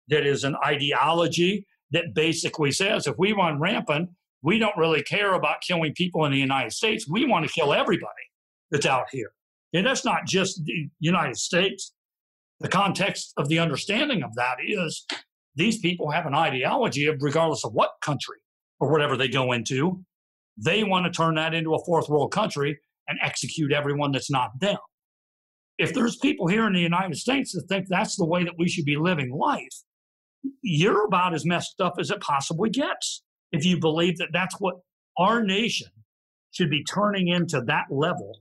[0.09, 4.11] that is an ideology that basically says if we run rampant,
[4.43, 7.09] we don't really care about killing people in the United States.
[7.09, 8.13] We want to kill everybody
[8.71, 9.33] that's out here.
[9.73, 11.93] And that's not just the United States.
[12.61, 15.07] The context of the understanding of that is
[15.55, 18.39] these people have an ideology of regardless of what country
[18.81, 20.05] or whatever they go into,
[20.57, 22.79] they want to turn that into a fourth world country
[23.09, 24.79] and execute everyone that's not them.
[25.79, 28.69] If there's people here in the United States that think that's the way that we
[28.69, 29.83] should be living life,
[30.63, 33.23] you're about as messed up as it possibly gets.
[33.53, 34.77] If you believe that that's what
[35.19, 35.89] our nation
[36.53, 38.41] should be turning into that level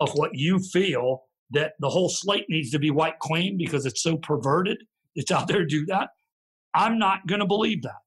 [0.00, 4.02] of what you feel that the whole slate needs to be white clean because it's
[4.02, 4.78] so perverted.
[5.14, 6.10] It's out there do that.
[6.74, 8.02] I'm not going to believe that.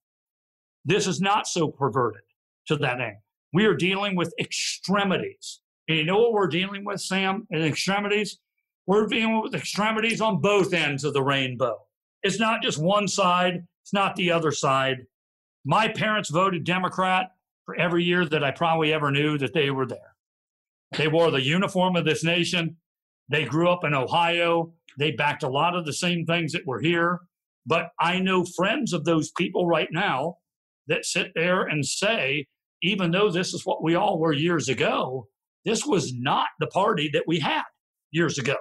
[0.85, 2.21] This is not so perverted
[2.67, 3.17] to that end.
[3.53, 5.61] We are dealing with extremities.
[5.89, 8.37] And you know what we're dealing with, Sam, in extremities?
[8.85, 11.79] We're dealing with extremities on both ends of the rainbow.
[12.21, 14.99] It's not just one side, it's not the other side.
[15.65, 17.31] My parents voted Democrat
[17.65, 20.15] for every year that I probably ever knew that they were there.
[20.95, 22.77] They wore the uniform of this nation.
[23.27, 24.73] They grew up in Ohio.
[24.99, 27.19] They backed a lot of the same things that were here.
[27.65, 30.37] But I know friends of those people right now
[30.87, 32.47] that sit there and say,
[32.83, 35.27] even though this is what we all were years ago,
[35.69, 37.63] this was not the party that we had
[38.11, 38.55] years ago.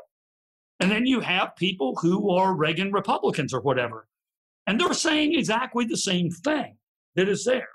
[0.81, 4.07] And then you have people who are Reagan Republicans or whatever,
[4.67, 6.77] and they're saying exactly the same thing
[7.17, 7.69] that is there.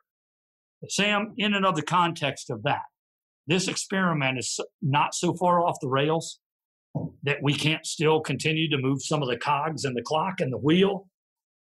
[0.81, 2.84] But Sam, in and of the context of that,
[3.47, 6.39] this experiment is not so far off the rails
[7.23, 10.53] that we can't still continue to move some of the cogs and the clock and
[10.53, 11.07] the wheel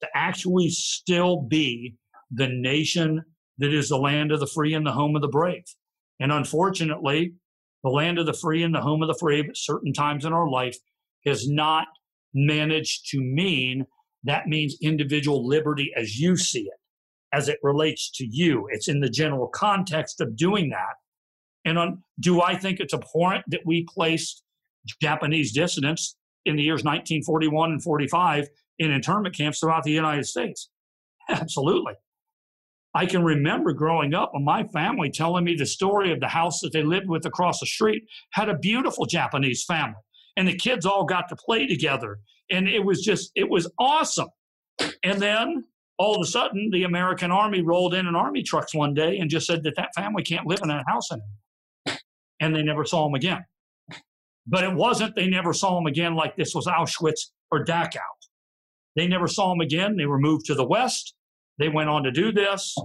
[0.02, 1.95] to actually still be
[2.31, 3.23] the nation
[3.57, 5.65] that is the land of the free and the home of the brave.
[6.19, 7.34] And unfortunately,
[7.88, 10.34] the land of the free and the home of the brave at certain times in
[10.34, 10.77] our life
[11.26, 11.88] has not
[12.34, 13.85] managed to mean
[14.26, 16.80] that means individual liberty as you see it,
[17.31, 18.68] as it relates to you.
[18.72, 20.95] It's in the general context of doing that.
[21.64, 24.43] And on, do I think it's abhorrent that we placed
[25.01, 28.49] Japanese dissidents in the years 1941 and 45
[28.80, 30.69] in internment camps throughout the United States?
[31.30, 31.93] Absolutely.
[32.93, 36.61] I can remember growing up and my family telling me the story of the house
[36.61, 39.95] that they lived with across the street had a beautiful Japanese family.
[40.35, 42.19] And the kids all got to play together.
[42.49, 44.30] And it was just, it was awesome.
[45.03, 45.64] And then
[45.97, 49.30] all of a sudden, the American Army rolled in in army trucks one day and
[49.30, 51.99] just said that that family can't live in that house anymore.
[52.39, 53.43] And they never saw them again.
[54.45, 57.99] But it wasn't, they never saw them again like this was Auschwitz or Dachau.
[58.95, 59.97] They never saw them again.
[59.97, 61.14] They were moved to the West.
[61.59, 62.75] They went on to do this.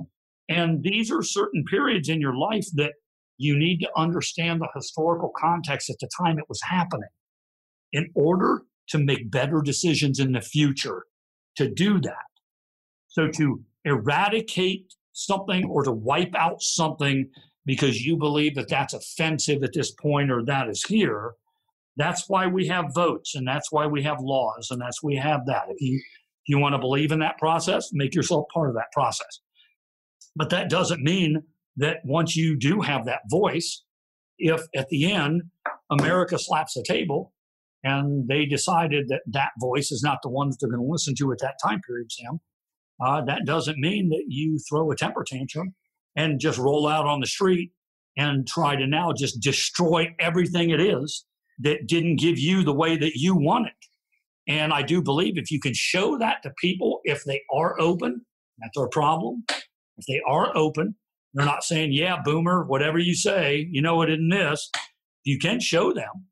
[0.49, 2.93] And these are certain periods in your life that
[3.39, 7.09] you need to understand the historical context at the time it was happening
[7.93, 11.05] in order to make better decisions in the future
[11.57, 12.27] to do that.
[13.09, 17.29] So to eradicate something or to wipe out something
[17.65, 21.35] because you believe that that's offensive at this point or that is here,
[21.97, 25.17] that's why we have votes and that's why we have laws and that's why we
[25.17, 25.65] have that.
[25.69, 26.03] If you
[26.47, 29.41] you want to believe in that process, make yourself part of that process.
[30.35, 31.43] But that doesn't mean
[31.77, 33.83] that once you do have that voice,
[34.39, 35.43] if at the end
[35.91, 37.33] America slaps the table
[37.85, 41.15] and they decided that that voice is not the one that they're going to listen
[41.17, 42.41] to at that time period, Sam,
[43.05, 45.75] uh, that doesn't mean that you throw a temper tantrum
[46.17, 47.73] and just roll out on the street
[48.17, 51.25] and try to now just destroy everything it is
[51.59, 53.73] that didn't give you the way that you want it.
[54.49, 58.25] And I do believe if you can show that to people, if they are open,
[58.59, 59.45] that's our problem.
[59.97, 60.97] If they are open,
[61.35, 64.71] they're not saying, yeah, boomer, whatever you say, you know it in this.
[65.25, 66.27] You can show them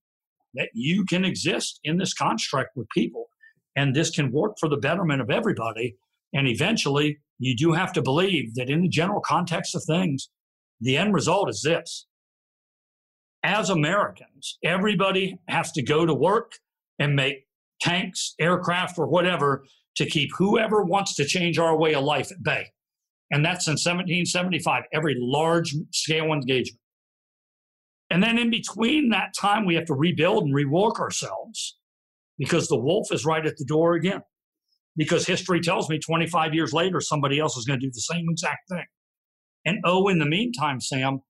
[0.54, 3.26] that you can exist in this construct with people
[3.76, 5.96] and this can work for the betterment of everybody.
[6.32, 10.28] And eventually, you do have to believe that in the general context of things,
[10.80, 12.06] the end result is this.
[13.42, 16.52] As Americans, everybody has to go to work
[16.98, 17.46] and make
[17.80, 19.64] tanks, aircraft, or whatever
[19.96, 22.66] to keep whoever wants to change our way of life at bay.
[23.30, 26.80] And that's in 1775, every large scale engagement.
[28.10, 31.78] And then in between that time, we have to rebuild and rework ourselves
[32.38, 34.22] because the wolf is right at the door again.
[34.96, 38.26] Because history tells me 25 years later, somebody else is going to do the same
[38.28, 38.84] exact thing.
[39.64, 41.20] And oh, in the meantime, Sam,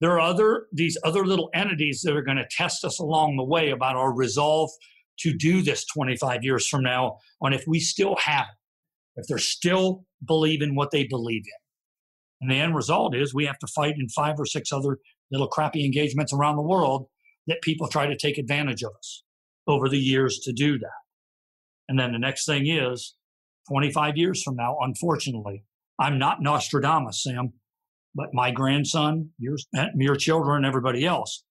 [0.00, 3.44] there are other these other little entities that are going to test us along the
[3.44, 4.70] way about our resolve
[5.20, 9.38] to do this 25 years from now on if we still have it, if they're
[9.38, 11.60] still believing what they believe in.
[12.40, 14.98] And the end result is we have to fight in five or six other
[15.30, 17.06] little crappy engagements around the world
[17.46, 19.24] that people try to take advantage of us
[19.66, 20.90] over the years to do that.
[21.88, 23.14] And then the next thing is
[23.68, 25.64] 25 years from now, unfortunately,
[25.98, 27.54] I'm not Nostradamus, Sam,
[28.14, 29.56] but my grandson, your,
[29.96, 31.44] your children, everybody else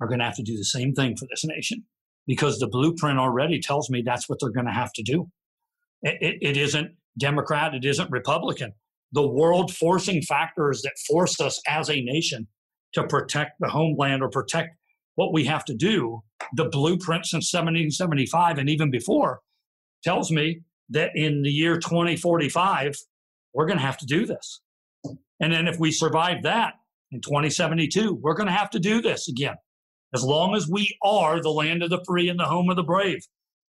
[0.00, 1.84] are going to have to do the same thing for this nation
[2.26, 5.28] because the blueprint already tells me that's what they're going to have to do.
[6.02, 8.72] It, it, it isn't Democrat, it isn't Republican.
[9.12, 12.46] The world forcing factors that force us as a nation
[12.94, 14.76] to protect the homeland or protect
[15.14, 16.22] what we have to do,
[16.54, 19.40] the blueprint since 1775 and even before
[20.02, 22.96] tells me that in the year 2045,
[23.54, 24.60] we're going to have to do this.
[25.40, 26.74] And then if we survive that
[27.10, 29.56] in 2072, we're going to have to do this again
[30.14, 32.82] as long as we are the land of the free and the home of the
[32.82, 33.26] brave.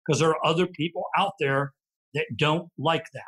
[0.04, 1.72] Because there are other people out there
[2.14, 3.22] that don't like that.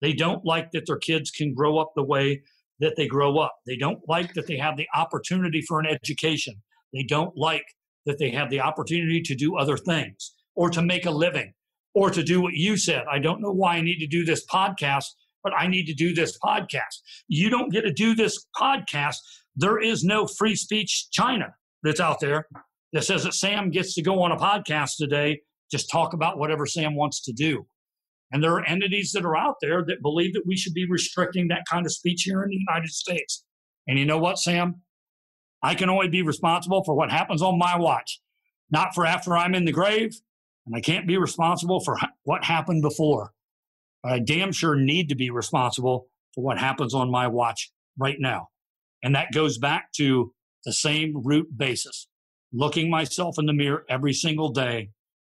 [0.00, 2.42] They don't like that their kids can grow up the way
[2.80, 3.54] that they grow up.
[3.66, 6.62] They don't like that they have the opportunity for an education.
[6.94, 7.64] They don't like
[8.06, 11.52] that they have the opportunity to do other things or to make a living
[11.94, 13.04] or to do what you said.
[13.10, 15.06] I don't know why I need to do this podcast,
[15.42, 17.02] but I need to do this podcast.
[17.26, 19.16] You don't get to do this podcast.
[19.56, 22.46] There is no free speech China that's out there
[22.92, 25.40] that says that Sam gets to go on a podcast today,
[25.70, 27.66] just talk about whatever Sam wants to do.
[28.30, 31.48] And there are entities that are out there that believe that we should be restricting
[31.48, 33.44] that kind of speech here in the United States.
[33.86, 34.82] And you know what, Sam?
[35.62, 38.20] I can only be responsible for what happens on my watch,
[38.70, 40.12] not for after I'm in the grave.
[40.66, 43.32] And I can't be responsible for what happened before.
[44.02, 48.18] But I damn sure need to be responsible for what happens on my watch right
[48.18, 48.48] now.
[49.02, 50.32] And that goes back to
[50.68, 52.08] the same root basis.
[52.52, 54.90] looking myself in the mirror every single day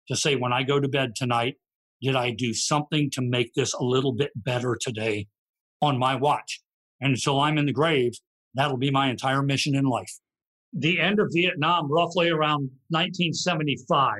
[0.08, 1.56] to say, when I go to bed tonight,
[2.02, 5.28] did I do something to make this a little bit better today
[5.80, 6.60] on my watch?
[7.00, 8.12] And until I'm in the grave,
[8.54, 10.12] that'll be my entire mission in life.
[10.74, 14.16] The end of Vietnam, roughly around 1975,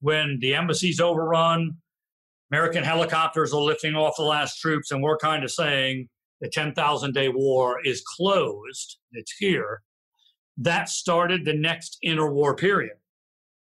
[0.00, 1.76] when the embassy's overrun,
[2.50, 6.08] American helicopters are lifting off the last troops, and we're kind of saying
[6.40, 9.82] the 10,000 day war is closed, it's here.
[10.58, 12.96] That started the next interwar period.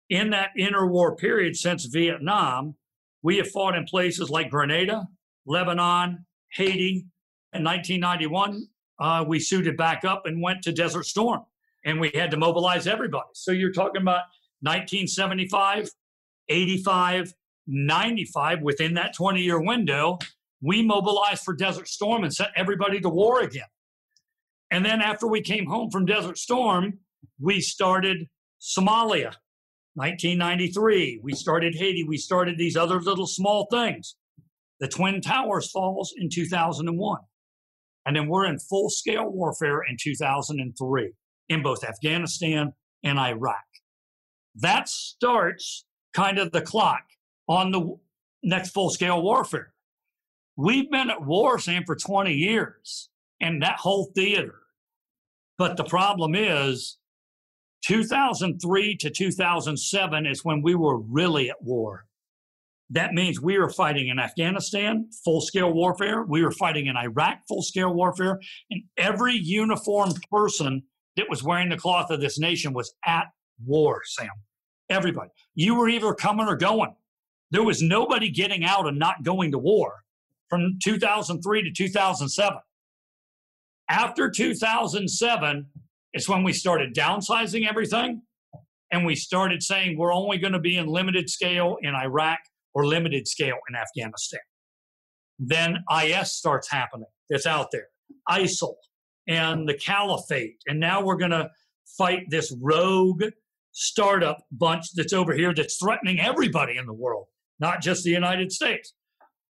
[0.08, 2.76] In that interwar period since Vietnam,
[3.22, 5.08] we have fought in places like Grenada,
[5.44, 7.06] Lebanon, Haiti.
[7.52, 8.68] In 1991,
[9.00, 11.40] uh, we suited back up and went to Desert Storm,
[11.84, 13.28] and we had to mobilize everybody.
[13.34, 14.22] So you're talking about
[14.60, 15.90] 1975,
[16.48, 17.34] 85,
[17.66, 20.18] 95, within that 20 year window,
[20.60, 23.66] we mobilized for Desert Storm and sent everybody to war again.
[24.70, 26.98] And then after we came home from Desert Storm,
[27.40, 28.28] we started
[28.60, 29.34] Somalia,
[29.94, 31.20] 1993.
[31.22, 32.04] We started Haiti.
[32.04, 34.16] We started these other little small things.
[34.80, 37.20] The Twin Towers falls in 2001.
[38.06, 41.12] And then we're in full scale warfare in 2003
[41.48, 42.72] in both Afghanistan
[43.02, 43.64] and Iraq.
[44.54, 45.84] That starts
[46.14, 47.02] kind of the clock
[47.48, 47.96] on the
[48.42, 49.72] next full scale warfare.
[50.56, 53.08] We've been at war, Sam, for 20 years
[53.40, 54.54] and that whole theater.
[55.56, 56.98] But the problem is
[57.84, 62.04] 2003 to 2007 is when we were really at war.
[62.90, 66.22] That means we were fighting in Afghanistan, full scale warfare.
[66.22, 68.40] We were fighting in Iraq, full scale warfare.
[68.70, 70.82] And every uniformed person
[71.16, 73.26] that was wearing the cloth of this nation was at
[73.64, 74.30] war, Sam.
[74.88, 75.30] Everybody.
[75.54, 76.94] You were either coming or going.
[77.50, 79.96] There was nobody getting out and not going to war
[80.48, 82.58] from 2003 to 2007.
[83.88, 85.66] After 2007,
[86.12, 88.22] it's when we started downsizing everything
[88.90, 92.38] and we started saying we're only going to be in limited scale in Iraq
[92.74, 94.40] or limited scale in Afghanistan.
[95.38, 97.08] Then IS starts happening.
[97.30, 97.86] It's out there.
[98.28, 98.74] ISIL
[99.26, 100.56] and the caliphate.
[100.66, 101.50] And now we're going to
[101.96, 103.24] fight this rogue
[103.72, 107.26] startup bunch that's over here that's threatening everybody in the world,
[107.60, 108.94] not just the United States.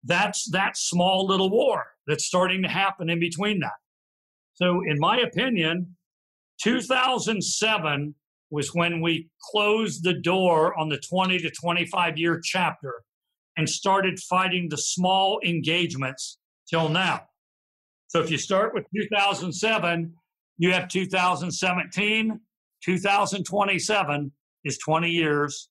[0.05, 3.73] That's that small little war that's starting to happen in between that.
[4.55, 5.97] So, in my opinion,
[6.63, 8.15] 2007
[8.51, 13.03] was when we closed the door on the 20 to 25 year chapter
[13.57, 17.23] and started fighting the small engagements till now.
[18.09, 20.15] So if you start with 2007,
[20.59, 22.41] you have 2017,
[22.85, 24.33] 2027
[24.65, 25.69] is 20 years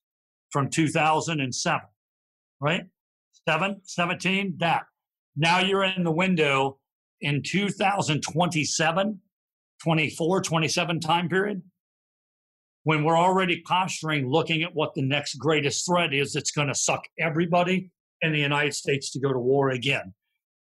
[0.50, 1.80] from 2007,
[2.60, 2.82] right?
[3.48, 4.82] Seven, 17, that.
[5.36, 6.78] Now you're in the window
[7.20, 9.20] in 2027,
[9.82, 11.62] 24, 27 time period
[12.84, 16.74] when we're already posturing looking at what the next greatest threat is that's going to
[16.74, 20.14] suck everybody in the United States to go to war again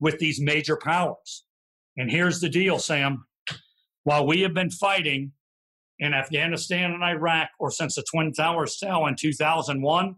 [0.00, 1.44] with these major powers.
[1.96, 3.26] And here's the deal, Sam.
[4.04, 5.32] While we have been fighting
[5.98, 10.16] in Afghanistan and Iraq, or since the Twin Towers fell in 2001,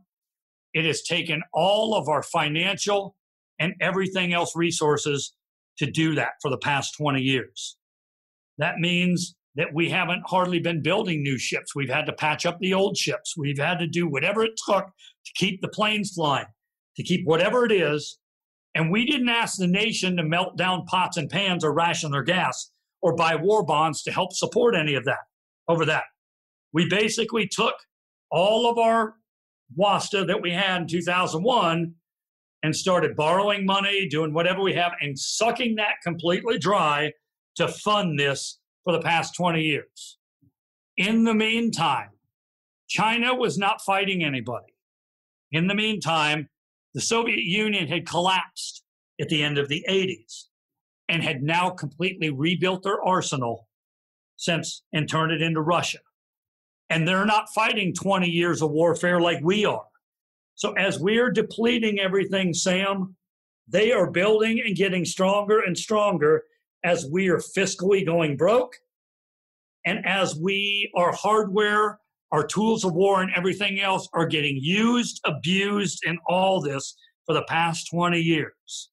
[0.75, 3.17] it has taken all of our financial
[3.59, 5.35] and everything else resources
[5.79, 7.77] to do that for the past 20 years.
[8.59, 11.75] That means that we haven't hardly been building new ships.
[11.75, 13.35] We've had to patch up the old ships.
[13.37, 16.47] We've had to do whatever it took to keep the planes flying,
[16.97, 18.19] to keep whatever it is.
[18.75, 22.23] And we didn't ask the nation to melt down pots and pans or ration their
[22.23, 22.71] gas
[23.01, 25.25] or buy war bonds to help support any of that
[25.69, 26.05] over that.
[26.73, 27.75] We basically took
[28.31, 29.15] all of our
[29.79, 31.95] WASTA that we had in 2001
[32.67, 37.13] and started borrowing money, doing whatever we have, and sucking that completely dry
[37.55, 40.19] to fund this for the past 20 years.
[40.97, 42.09] In the meantime,
[42.89, 44.75] China was not fighting anybody.
[45.53, 46.49] In the meantime,
[46.93, 48.83] the Soviet Union had collapsed
[49.21, 50.47] at the end of the 80s
[51.09, 53.69] and had now completely rebuilt their arsenal
[54.35, 55.99] since and turned it into Russia.
[56.91, 59.87] And they're not fighting 20 years of warfare like we are.
[60.57, 63.15] So as we are depleting everything, Sam,
[63.69, 66.45] they are building and getting stronger and stronger
[66.83, 68.75] as we are fiscally going broke
[69.85, 72.01] and as we, our hardware,
[72.33, 77.35] our tools of war, and everything else are getting used, abused, and all this for
[77.35, 78.91] the past 20 years.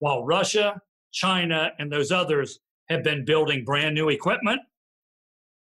[0.00, 0.80] While Russia,
[1.12, 2.58] China, and those others
[2.88, 4.60] have been building brand new equipment,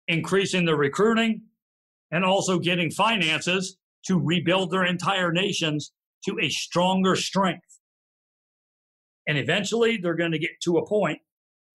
[0.08, 1.42] increasing their recruiting,
[2.12, 5.92] and also getting finances to rebuild their entire nations
[6.26, 7.80] to a stronger strength.
[9.28, 11.20] And eventually they're going to get to a point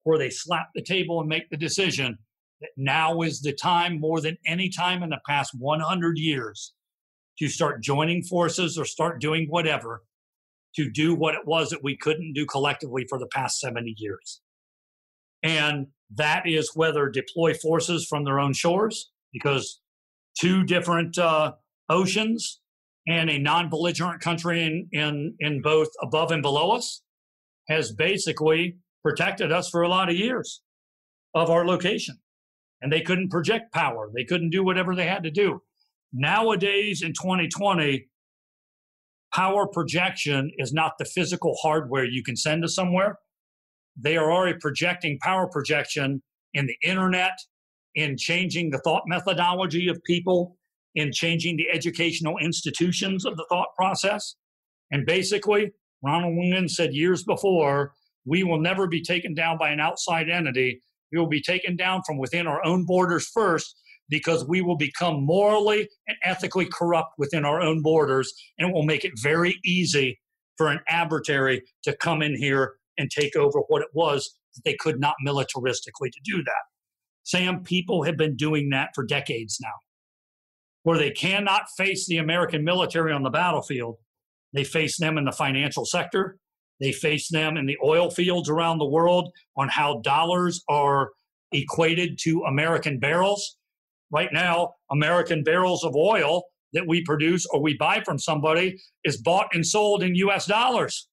[0.04, 2.18] where they slap the table and make the decision
[2.60, 6.74] that now is the time more than any time in the past 100 years
[7.38, 10.02] to start joining forces or start doing whatever
[10.74, 14.40] to do what it was that we couldn't do collectively for the past 70 years.
[15.42, 19.80] And that is whether deploy forces from their own shores, because
[20.38, 21.52] two different uh,
[21.88, 22.60] oceans
[23.06, 27.02] and a non belligerent country in, in, in both above and below us
[27.68, 30.62] has basically protected us for a lot of years
[31.34, 32.18] of our location.
[32.80, 35.62] And they couldn't project power, they couldn't do whatever they had to do.
[36.12, 38.06] Nowadays in 2020,
[39.34, 43.18] power projection is not the physical hardware you can send to somewhere.
[43.96, 46.22] They are already projecting power projection
[46.54, 47.38] in the internet,
[47.94, 50.57] in changing the thought methodology of people,
[50.94, 54.34] in changing the educational institutions of the thought process.
[54.90, 57.92] And basically, Ronald Reagan said years before,
[58.24, 60.80] we will never be taken down by an outside entity.
[61.12, 63.74] We will be taken down from within our own borders first
[64.08, 68.84] because we will become morally and ethically corrupt within our own borders, and it will
[68.84, 70.18] make it very easy
[70.56, 74.76] for an arbitrary to come in here and take over what it was that they
[74.80, 76.62] could not militaristically to do that.
[77.22, 79.74] Sam, people have been doing that for decades now,
[80.88, 83.96] where they cannot face the American military on the battlefield.
[84.54, 86.38] They face them in the financial sector.
[86.80, 91.10] They face them in the oil fields around the world on how dollars are
[91.52, 93.58] equated to American barrels
[94.10, 99.20] right now, American barrels of oil that we produce or we buy from somebody is
[99.20, 101.06] bought and sold in US dollars.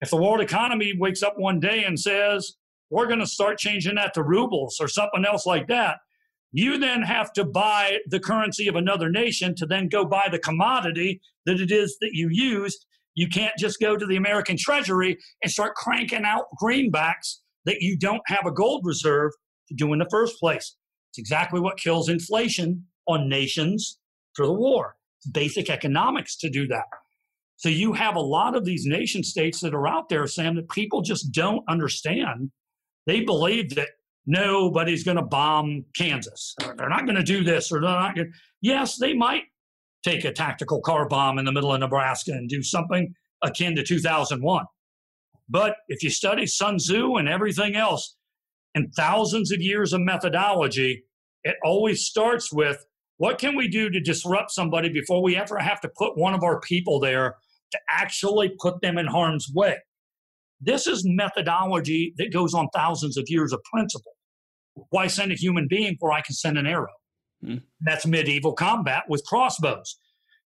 [0.00, 2.54] If the world economy wakes up one day and says,
[2.88, 5.98] we're going to start changing that to rubles or something else like that,
[6.56, 10.38] you then have to buy the currency of another nation to then go buy the
[10.38, 12.78] commodity that it is that you use.
[13.14, 17.98] You can't just go to the American Treasury and start cranking out greenbacks that you
[17.98, 19.32] don't have a gold reserve
[19.68, 20.76] to do in the first place.
[21.10, 23.98] It's exactly what kills inflation on nations
[24.34, 24.96] for the war.
[25.18, 26.86] It's basic economics to do that.
[27.56, 30.70] So you have a lot of these nation states that are out there, Sam, that
[30.70, 32.50] people just don't understand.
[33.06, 33.90] They believe that
[34.26, 36.54] nobody's going to bomb Kansas.
[36.60, 38.32] They're not going to do this, or they're not going.
[38.60, 39.44] Yes, they might
[40.04, 43.82] take a tactical car bomb in the middle of Nebraska and do something akin to
[43.82, 44.64] 2001.
[45.48, 48.16] But if you study Sun Tzu and everything else,
[48.74, 51.04] and thousands of years of methodology,
[51.44, 52.84] it always starts with
[53.16, 56.42] what can we do to disrupt somebody before we ever have to put one of
[56.42, 57.36] our people there
[57.72, 59.76] to actually put them in harm's way.
[60.60, 64.12] This is methodology that goes on thousands of years of principle.
[64.90, 66.92] Why send a human being where I can send an arrow?
[67.44, 67.56] Hmm.
[67.80, 69.98] That's medieval combat with crossbows.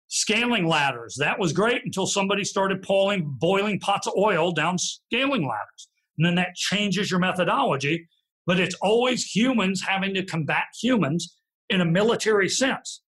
[0.09, 5.41] Scaling ladders, that was great until somebody started pulling boiling pots of oil down scaling
[5.41, 5.89] ladders.
[6.17, 8.07] And then that changes your methodology
[8.47, 11.37] but it's always humans having to combat humans
[11.69, 13.03] in a military sense.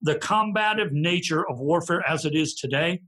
[0.00, 3.00] The combative nature of warfare as it is today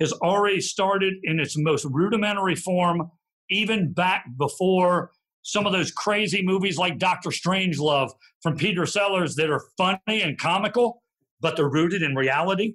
[0.00, 3.10] has already started in its most rudimentary form,
[3.50, 5.10] even back before
[5.44, 8.10] some of those crazy movies like Doctor Strangelove
[8.42, 11.02] from Peter Sellers that are funny and comical,
[11.40, 12.74] but they're rooted in reality.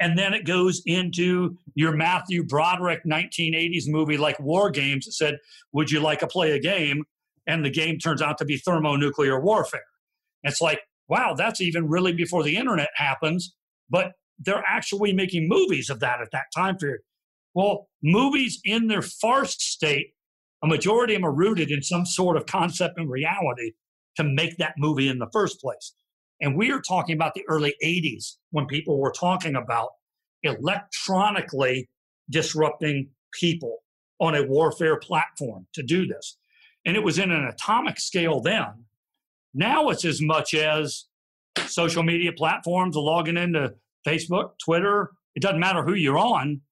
[0.00, 5.38] And then it goes into your Matthew Broderick 1980s movie like War Games that said,
[5.72, 7.04] Would you like to play a game?
[7.48, 9.80] and the game turns out to be thermonuclear warfare.
[10.44, 13.54] It's like, wow, that's even really before the internet happens,
[13.90, 17.00] but they're actually making movies of that at that time period.
[17.54, 20.12] Well, movies in their farce state,
[20.62, 23.72] a majority of them are rooted in some sort of concept and reality
[24.16, 25.94] to make that movie in the first place.
[26.40, 29.90] And we are talking about the early 80s when people were talking about
[30.42, 31.88] electronically
[32.30, 33.78] disrupting people
[34.20, 36.38] on a warfare platform to do this
[36.88, 38.84] and it was in an atomic scale then.
[39.52, 41.04] Now it's as much as
[41.66, 43.74] social media platforms, logging into
[44.06, 45.10] Facebook, Twitter.
[45.34, 46.62] It doesn't matter who you're on.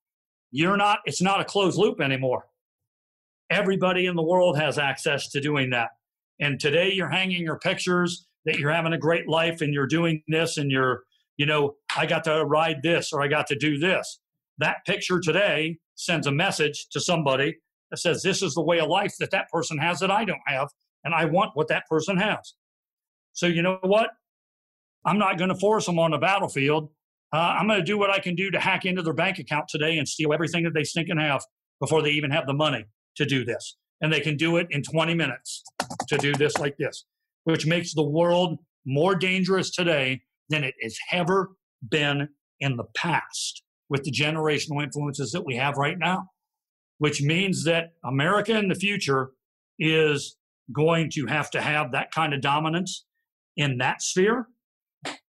[0.51, 1.01] You're not.
[1.05, 2.47] It's not a closed loop anymore.
[3.51, 5.91] Everybody in the world has access to doing that.
[6.41, 10.23] And today you're hanging your pictures that you're having a great life and you're doing
[10.29, 11.03] this and you're,
[11.37, 14.21] you know, I got to ride this or I got to do this.
[14.59, 17.57] That picture today sends a message to somebody
[17.91, 20.41] that says this is the way of life that that person has that I don't
[20.47, 20.69] have,
[21.05, 22.55] and I want what that person has.
[23.33, 24.11] So you know what?
[25.05, 26.91] I'm not going to force them on the battlefield.
[27.33, 29.69] Uh, I'm going to do what I can do to hack into their bank account
[29.69, 31.45] today and steal everything that they think and have
[31.81, 32.87] before they even have the money
[33.17, 33.77] to do this.
[34.01, 35.63] And they can do it in 20 minutes
[36.09, 37.05] to do this like this,
[37.45, 41.53] which makes the world more dangerous today than it has ever
[41.89, 42.29] been
[42.61, 46.29] in the past with the generational influences that we have right now
[46.99, 49.31] which means that America in the future
[49.79, 50.37] is
[50.73, 53.05] going to have to have that kind of dominance
[53.57, 54.49] in that sphere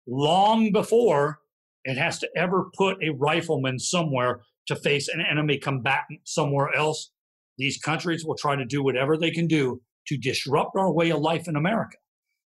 [0.06, 1.38] long before
[1.84, 7.10] it has to ever put a rifleman somewhere to face an enemy combatant somewhere else.
[7.58, 11.20] These countries will try to do whatever they can do to disrupt our way of
[11.20, 11.98] life in America.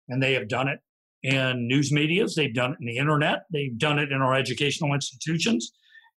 [0.09, 0.79] And they have done it
[1.21, 4.93] in news medias, they've done it in the internet, they've done it in our educational
[4.93, 5.71] institutions,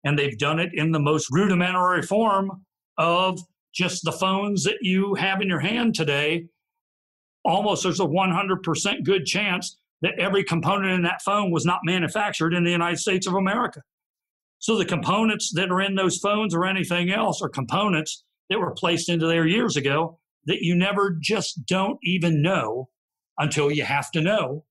[0.05, 2.65] and they've done it in the most rudimentary form
[2.97, 3.39] of
[3.75, 6.47] just the phones that you have in your hand today.
[7.45, 12.55] Almost there's a 100% good chance that every component in that phone was not manufactured
[12.55, 13.83] in the United States of America.
[14.59, 18.73] So the components that are in those phones or anything else are components that were
[18.73, 22.89] placed into there years ago that you never just don't even know
[23.39, 24.65] until you have to know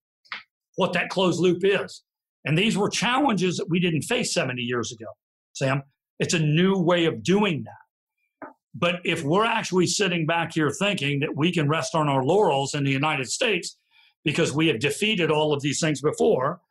[0.76, 2.04] what that closed loop is.
[2.46, 5.06] And these were challenges that we didn't face 70 years ago,
[5.54, 5.84] Sam.
[6.20, 8.50] It's a new way of doing that.
[8.76, 12.74] But if we're actually sitting back here thinking that we can rest on our laurels
[12.74, 13.78] in the United States
[14.24, 16.62] because we have defeated all of these things before.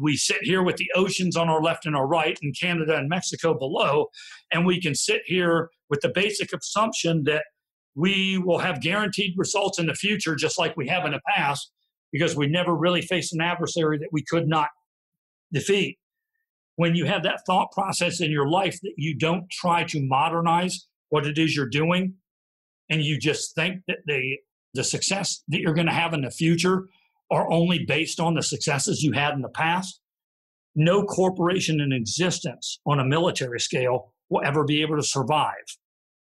[0.00, 3.08] We sit here with the oceans on our left and our right, and Canada and
[3.08, 4.06] Mexico below,
[4.52, 7.44] and we can sit here with the basic assumption that
[7.94, 11.70] we will have guaranteed results in the future, just like we have in the past,
[12.12, 14.68] because we never really faced an adversary that we could not
[15.52, 15.98] defeat.
[16.76, 20.86] When you have that thought process in your life that you don't try to modernize
[21.10, 22.14] what it is you're doing,
[22.88, 24.38] and you just think that the
[24.72, 26.84] the success that you're going to have in the future
[27.30, 30.00] are only based on the successes you had in the past,
[30.74, 35.54] no corporation in existence on a military scale will ever be able to survive.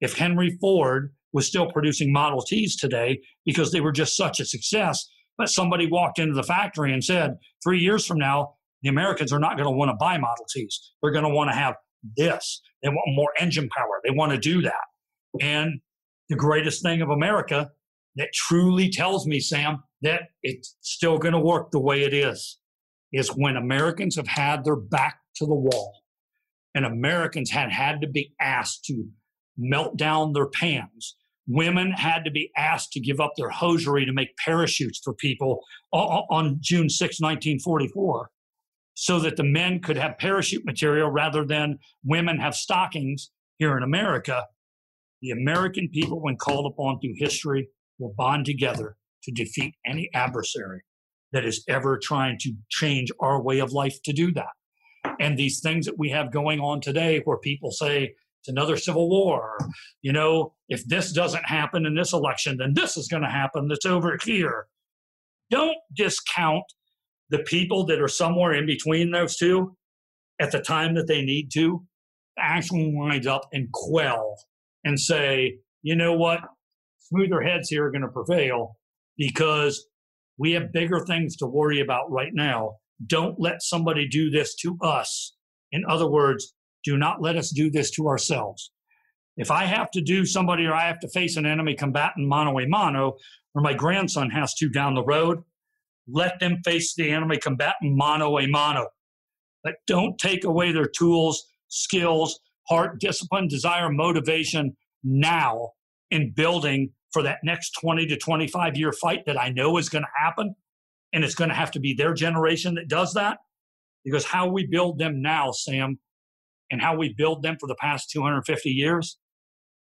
[0.00, 4.44] If Henry Ford was still producing Model Ts today because they were just such a
[4.44, 5.06] success,
[5.36, 9.40] but somebody walked into the factory and said, three years from now, the Americans are
[9.40, 10.92] not going to want to buy Model Ts.
[11.02, 11.74] They're going to want to have
[12.16, 12.60] this.
[12.82, 14.00] They want more engine power.
[14.04, 14.84] They want to do that.
[15.40, 15.80] And
[16.28, 17.70] the greatest thing of America
[18.16, 22.58] that truly tells me, Sam, that it's still going to work the way it is,
[23.12, 25.92] is when Americans have had their back to the wall
[26.74, 29.04] and Americans had had to be asked to
[29.56, 31.16] melt down their pans.
[31.46, 35.60] Women had to be asked to give up their hosiery to make parachutes for people
[35.92, 38.30] on June 6, 1944,
[38.94, 43.82] so that the men could have parachute material rather than women have stockings here in
[43.82, 44.44] America.
[45.20, 47.68] The American people, when called upon through history,
[47.98, 50.82] will bond together to defeat any adversary
[51.32, 54.52] that is ever trying to change our way of life to do that.
[55.20, 59.08] And these things that we have going on today, where people say it's another civil
[59.08, 59.56] war,
[60.02, 63.68] you know, if this doesn't happen in this election, then this is going to happen
[63.68, 64.66] that's over here.
[65.50, 66.64] Don't discount
[67.30, 69.76] the people that are somewhere in between those two
[70.40, 71.84] at the time that they need to
[72.38, 74.36] actually wind up and quell
[74.84, 76.40] and say, you know what,
[77.04, 78.76] smoother heads here are going to prevail
[79.16, 79.86] because
[80.38, 82.76] we have bigger things to worry about right now.
[83.06, 85.36] Don't let somebody do this to us.
[85.72, 86.54] In other words,
[86.84, 88.70] do not let us do this to ourselves.
[89.36, 92.58] If I have to do somebody or I have to face an enemy combatant mano
[92.58, 93.14] a mano,
[93.54, 95.42] or my grandson has to down the road,
[96.08, 98.88] let them face the enemy combatant mano a mano.
[99.62, 105.70] But don't take away their tools, skills, heart, discipline, desire, motivation now
[106.14, 110.04] in building for that next 20 to 25 year fight that I know is going
[110.04, 110.54] to happen.
[111.12, 113.38] And it's going to have to be their generation that does that.
[114.04, 115.98] Because how we build them now, Sam,
[116.70, 119.18] and how we build them for the past 250 years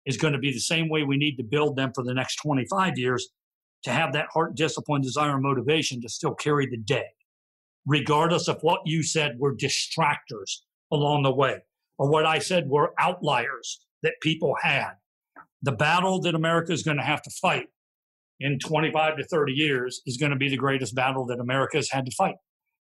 [0.06, 2.36] is going to be the same way we need to build them for the next
[2.36, 3.28] 25 years
[3.84, 7.06] to have that heart, discipline, desire, and motivation to still carry the day,
[7.86, 10.60] regardless of what you said were distractors
[10.92, 11.58] along the way,
[11.98, 14.92] or what I said were outliers that people had
[15.62, 17.66] the battle that America is going to have to fight
[18.40, 21.90] in 25 to 30 years is going to be the greatest battle that America has
[21.90, 22.34] had to fight.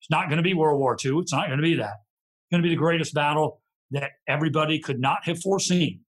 [0.01, 1.19] It's not going to be World War II.
[1.19, 1.93] It's not going to be that.
[1.93, 6.01] It's going to be the greatest battle that everybody could not have foreseen.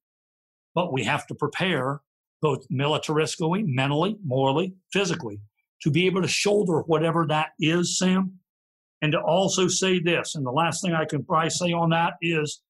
[0.74, 2.00] But we have to prepare
[2.40, 5.40] both militaristically, mentally, morally, physically
[5.82, 8.38] to be able to shoulder whatever that is, Sam.
[9.02, 12.14] And to also say this, and the last thing I can probably say on that
[12.22, 12.62] is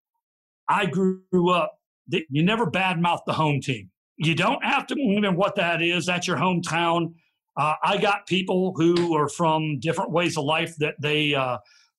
[0.68, 1.78] I grew up
[2.08, 3.90] you never badmouth the home team.
[4.16, 6.06] You don't have to even what that is.
[6.06, 7.14] That's your hometown.
[7.56, 11.58] Uh, I got people who are from different ways of life that they uh,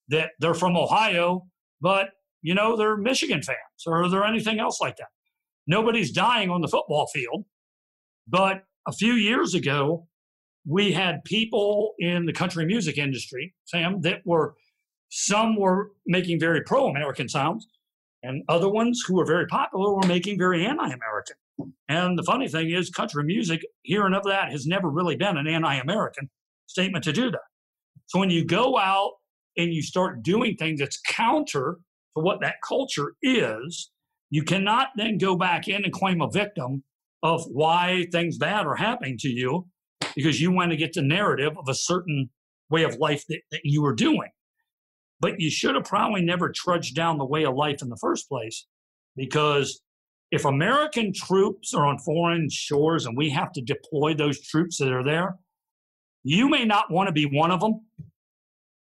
[0.10, 1.46] that they're from Ohio,
[1.82, 2.10] but
[2.42, 5.08] you know they're Michigan fans or they're anything else like that.
[5.68, 7.46] Nobody's dying on the football field,
[8.28, 10.08] but a few years ago,
[10.68, 14.56] we had people in the country music industry, Sam, that were
[15.10, 17.68] some were making very pro-American sounds,
[18.26, 21.36] and other ones who were very popular were making very anti-American.
[21.88, 25.48] And the funny thing is, country music, hearing of that, has never really been an
[25.48, 26.30] anti American
[26.68, 27.40] statement to do that.
[28.08, 29.12] So when you go out
[29.58, 31.78] and you start doing things that's counter
[32.16, 33.92] to what that culture is,
[34.30, 36.84] you cannot then go back in and claim a victim
[37.24, 39.68] of why things bad are happening to you
[40.16, 42.30] because you want to get the narrative of a certain
[42.70, 44.30] way of life that, that you were doing.
[45.20, 48.28] But you should have probably never trudged down the way of life in the first
[48.28, 48.66] place
[49.16, 49.82] because
[50.32, 54.92] if American troops are on foreign shores and we have to deploy those troops that
[54.92, 55.38] are there,
[56.24, 57.82] you may not want to be one of them.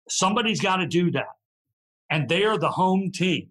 [0.08, 1.26] Somebody's got to do that.
[2.10, 3.50] And they are the home team.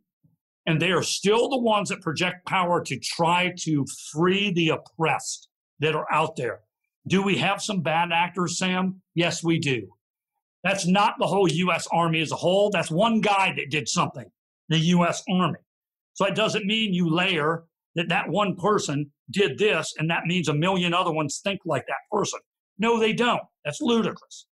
[0.66, 5.48] And they are still the ones that project power to try to free the oppressed
[5.80, 6.62] that are out there.
[7.08, 9.02] Do we have some bad actors, Sam?
[9.14, 9.90] Yes, we do.
[10.66, 11.88] That's not the whole U.S.
[11.92, 12.72] Army as a whole.
[12.72, 14.26] That's one guy that did something,
[14.68, 15.24] the U.S.
[15.30, 15.60] Army.
[16.16, 20.48] So it doesn't mean you layer that that one person did this and that means
[20.48, 22.40] a million other ones think like that person.
[22.80, 23.44] No, they don't.
[23.64, 24.48] That's ludicrous.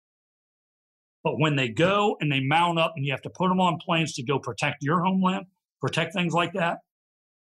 [1.23, 3.79] But when they go and they mount up and you have to put them on
[3.79, 5.47] planes to go protect your homeland,
[5.81, 6.79] protect things like that,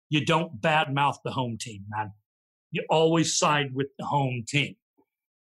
[0.09, 2.11] you don't badmouth the home team, man.
[2.71, 4.75] You always side with the home team.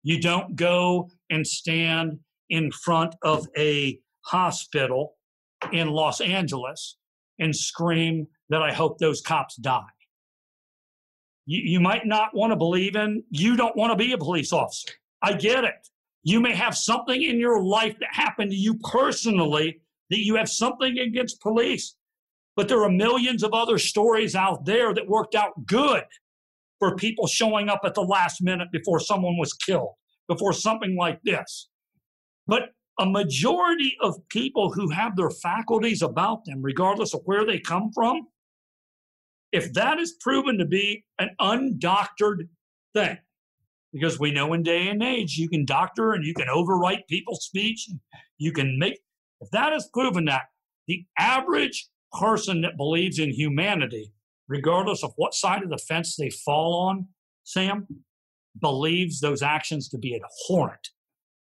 [0.01, 2.19] You don't go and stand
[2.49, 5.15] in front of a hospital
[5.71, 6.97] in Los Angeles
[7.39, 9.81] and scream that I hope those cops die.
[11.45, 14.53] You, you might not want to believe in, you don't want to be a police
[14.53, 14.93] officer.
[15.21, 15.87] I get it.
[16.23, 20.49] You may have something in your life that happened to you personally that you have
[20.49, 21.95] something against police.
[22.55, 26.03] But there are millions of other stories out there that worked out good
[26.79, 29.93] for people showing up at the last minute before someone was killed,
[30.27, 31.69] before something like this.
[32.47, 32.69] But
[32.99, 37.91] a majority of people who have their faculties about them, regardless of where they come
[37.93, 38.27] from,
[39.51, 42.47] if that is proven to be an undoctored
[42.93, 43.17] thing,
[43.93, 47.45] because we know in day and age you can doctor and you can overwrite people's
[47.45, 47.89] speech,
[48.37, 48.99] you can make,
[49.41, 50.43] if that is proven that
[50.87, 54.11] the average person that believes in humanity,
[54.47, 57.07] regardless of what side of the fence they fall on,
[57.43, 57.87] Sam,
[58.59, 60.89] believes those actions to be abhorrent,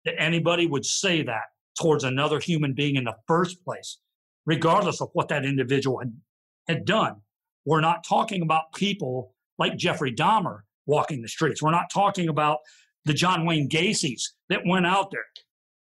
[0.09, 1.43] that anybody would say that
[1.79, 3.99] towards another human being in the first place,
[4.45, 6.13] regardless of what that individual had,
[6.67, 7.15] had done.
[7.65, 11.61] We're not talking about people like Jeffrey Dahmer walking the streets.
[11.61, 12.57] We're not talking about
[13.05, 15.25] the John Wayne Gacy's that went out there.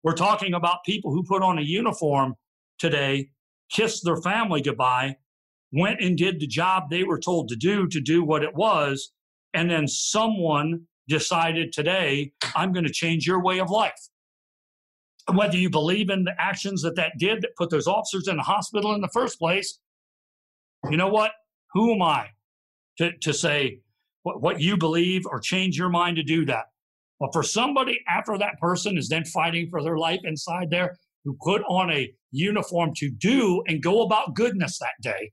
[0.04, 2.36] We're talking about people who put on a uniform
[2.80, 3.30] today,
[3.70, 5.18] kissed their family goodbye,
[5.74, 9.12] went and did the job they were told to do to do what it was,
[9.54, 14.00] and then someone decided today, I'm going to change your way of life.
[15.32, 18.44] Whether you believe in the actions that that did that put those officers in the
[18.44, 19.80] hospital in the first place,
[20.90, 21.32] you know what?
[21.74, 22.30] Who am I
[22.98, 23.80] to, to say
[24.24, 26.66] what, what you believe or change your mind to do that?
[27.20, 31.38] But for somebody after that person is then fighting for their life inside there, who
[31.42, 35.32] put on a uniform to do and go about goodness that day,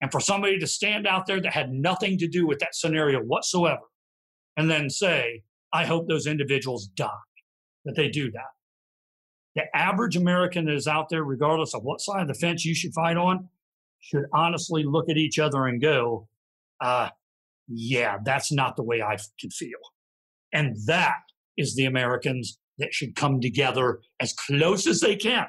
[0.00, 3.20] and for somebody to stand out there that had nothing to do with that scenario
[3.20, 3.82] whatsoever,
[4.56, 5.42] and then say,
[5.72, 7.08] I hope those individuals die,
[7.84, 8.50] that they do that.
[9.54, 12.74] The average American that is out there, regardless of what side of the fence you
[12.74, 13.48] should fight on,
[14.00, 16.28] should honestly look at each other and go,
[16.80, 17.10] uh,
[17.68, 19.78] yeah, that's not the way I can feel.
[20.52, 21.20] And that
[21.56, 25.46] is the Americans that should come together as close as they can.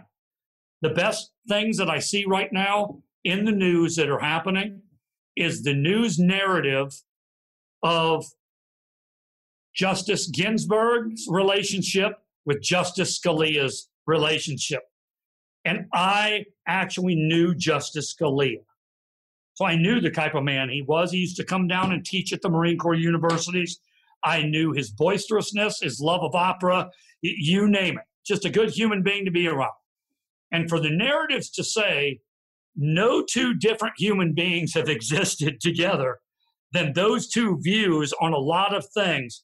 [0.81, 4.81] The best things that I see right now in the news that are happening
[5.35, 6.93] is the news narrative
[7.81, 8.25] of
[9.73, 14.81] Justice Ginsburg's relationship with Justice Scalia's relationship.
[15.65, 18.63] And I actually knew Justice Scalia.
[19.55, 21.11] So I knew the type of man he was.
[21.11, 23.80] He used to come down and teach at the Marine Corps universities.
[24.23, 26.89] I knew his boisterousness, his love of opera,
[27.21, 28.03] you name it.
[28.25, 29.73] Just a good human being to be around.
[30.51, 32.19] And for the narratives to say
[32.75, 36.19] no two different human beings have existed together
[36.71, 39.43] than those two views on a lot of things,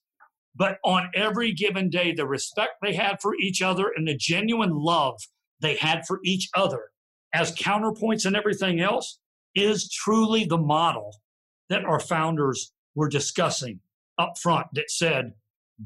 [0.59, 4.75] but on every given day, the respect they had for each other and the genuine
[4.75, 5.15] love
[5.61, 6.89] they had for each other
[7.33, 9.19] as counterpoints and everything else
[9.55, 11.15] is truly the model
[11.69, 13.79] that our founders were discussing
[14.17, 15.31] up front that said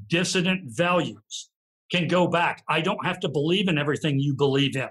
[0.08, 1.52] dissident values
[1.92, 2.64] can go back.
[2.68, 4.90] I don't have to believe in everything you believe in.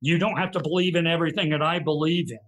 [0.00, 2.38] You don't have to believe in everything that I believe in.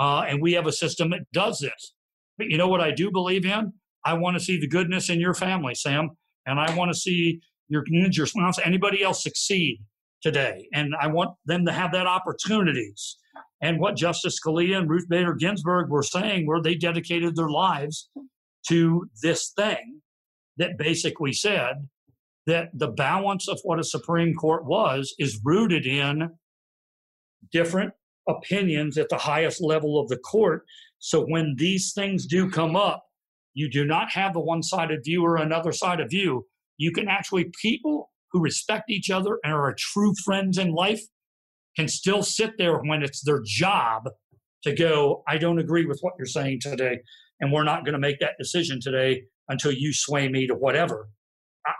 [0.00, 1.94] Uh, and we have a system that does this.
[2.38, 3.72] But you know what I do believe in?
[4.04, 6.10] I want to see the goodness in your family, Sam.
[6.46, 9.80] And I want to see your, your spouse, anybody else succeed
[10.22, 10.68] today.
[10.72, 13.18] And I want them to have that opportunities.
[13.60, 18.10] And what Justice Scalia and Ruth Bader Ginsburg were saying were they dedicated their lives
[18.68, 20.00] to this thing
[20.56, 21.88] that basically said
[22.46, 26.30] that the balance of what a Supreme Court was is rooted in
[27.52, 27.92] different
[28.28, 30.64] opinions at the highest level of the court.
[30.98, 33.04] So when these things do come up,
[33.54, 36.46] you do not have the one sided view or another side of view.
[36.78, 41.02] You can actually, people who respect each other and are true friends in life
[41.76, 44.08] can still sit there when it's their job
[44.64, 47.00] to go, I don't agree with what you're saying today.
[47.40, 51.08] And we're not going to make that decision today until you sway me to whatever.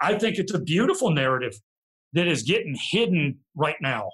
[0.00, 1.54] I think it's a beautiful narrative
[2.12, 4.10] that is getting hidden right now.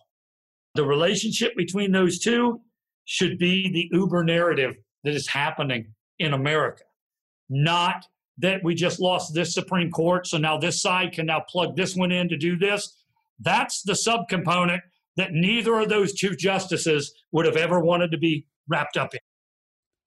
[0.75, 2.61] The relationship between those two
[3.05, 6.83] should be the uber narrative that is happening in America,
[7.49, 8.07] not
[8.39, 11.97] that we just lost this Supreme Court, so now this side can now plug this
[11.97, 12.95] one in to do this.
[13.41, 14.81] That's the subcomponent
[15.17, 19.21] that neither of those two justices would have ever wanted to be wrapped up in.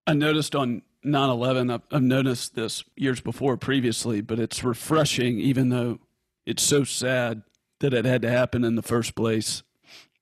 [0.07, 5.39] I noticed on 9 11, I've, I've noticed this years before previously, but it's refreshing,
[5.39, 5.99] even though
[6.45, 7.43] it's so sad
[7.79, 9.63] that it had to happen in the first place.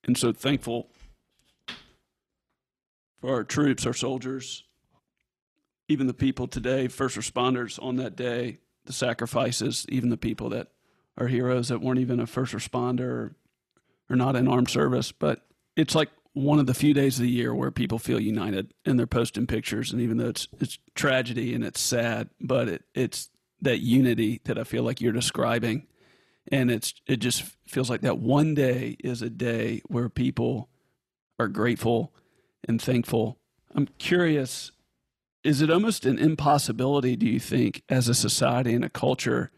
[0.04, 0.90] And so thankful
[3.20, 4.64] for our troops, our soldiers,
[5.90, 10.68] even the people today, first responders on that day, the sacrifices, even the people that
[11.18, 13.36] are heroes that weren't even a first responder or,
[14.08, 15.10] or not in armed service.
[15.10, 15.44] But
[15.76, 18.98] it's like one of the few days of the year where people feel united and
[18.98, 19.92] they're posting pictures.
[19.92, 23.28] And even though it's it's tragedy and it's sad, but it, it's
[23.60, 25.88] that unity that I feel like you're describing.
[26.52, 30.68] And it's it just feels like that one day is a day where people
[31.40, 32.14] are grateful
[32.68, 33.38] and thankful.
[33.74, 34.70] I'm curious
[35.42, 39.50] is it almost an impossibility, do you think, as a society and a culture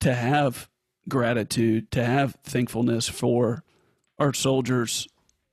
[0.00, 0.68] to have
[1.08, 3.64] gratitude, to have thankfulness for
[4.18, 5.06] our soldiers,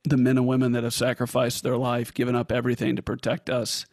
[0.04, 3.86] the men and women that have sacrificed their life, given up everything to protect us?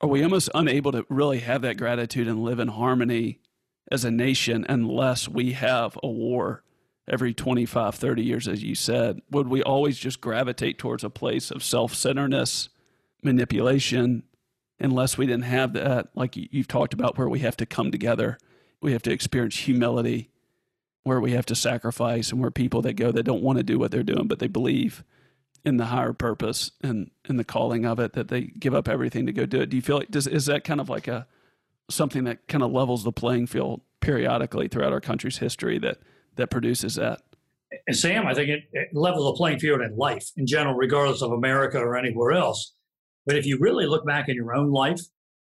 [0.00, 3.40] Are we almost unable to really have that gratitude and live in harmony
[3.90, 6.62] as a nation unless we have a war
[7.08, 9.20] every 25, 30 years, as you said?
[9.30, 12.68] Would we always just gravitate towards a place of self centeredness,
[13.22, 14.24] manipulation,
[14.78, 18.38] unless we didn't have that, like you've talked about, where we have to come together,
[18.80, 20.30] we have to experience humility,
[21.02, 23.78] where we have to sacrifice, and where people that go that don't want to do
[23.78, 25.04] what they're doing, but they believe
[25.64, 29.26] in the higher purpose and in the calling of it, that they give up everything
[29.26, 29.70] to go do it.
[29.70, 31.26] Do you feel like does is that kind of like a
[31.88, 35.98] something that kind of levels the playing field periodically throughout our country's history that
[36.36, 37.22] that produces that?
[37.86, 41.22] And Sam, I think it, it levels the playing field in life in general, regardless
[41.22, 42.75] of America or anywhere else
[43.26, 45.00] but if you really look back in your own life,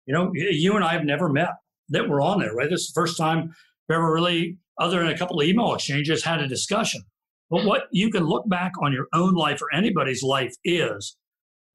[0.05, 1.51] you know, you and I have never met
[1.89, 2.69] that were on there, right?
[2.69, 3.53] This is the first time
[3.87, 7.01] we ever really, other than a couple of email exchanges, had a discussion.
[7.49, 11.15] But what you can look back on your own life or anybody's life is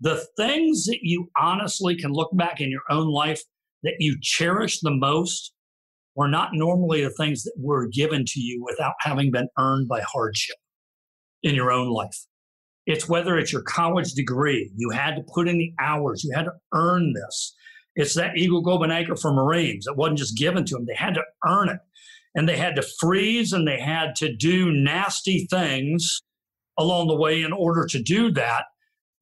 [0.00, 3.42] the things that you honestly can look back in your own life
[3.82, 5.52] that you cherish the most
[6.14, 10.02] were not normally the things that were given to you without having been earned by
[10.02, 10.56] hardship
[11.42, 12.26] in your own life.
[12.86, 16.44] It's whether it's your college degree, you had to put in the hours, you had
[16.44, 17.54] to earn this.
[17.94, 19.86] It's that Eagle Globe Anchor for Marines.
[19.86, 21.78] It wasn't just given to them, they had to earn it.
[22.34, 26.22] And they had to freeze and they had to do nasty things
[26.78, 28.64] along the way in order to do that.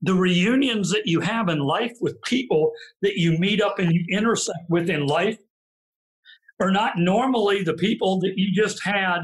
[0.02, 2.72] The reunions that you have in life with people
[3.02, 5.38] that you meet up and you intersect with in life
[6.60, 9.22] are not normally the people that you just had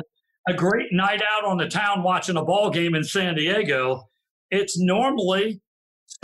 [0.48, 4.08] a great night out on the town watching a ball game in San Diego
[4.50, 5.60] it's normally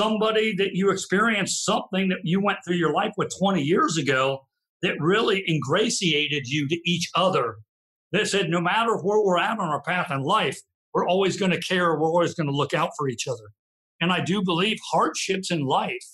[0.01, 4.40] somebody that you experienced something that you went through your life with 20 years ago
[4.82, 7.57] that really ingratiated you to each other.
[8.12, 10.59] That said, no matter where we're at on our path in life,
[10.93, 13.51] we're always going to care, we're always going to look out for each other.
[14.01, 16.07] And I do believe hardships in life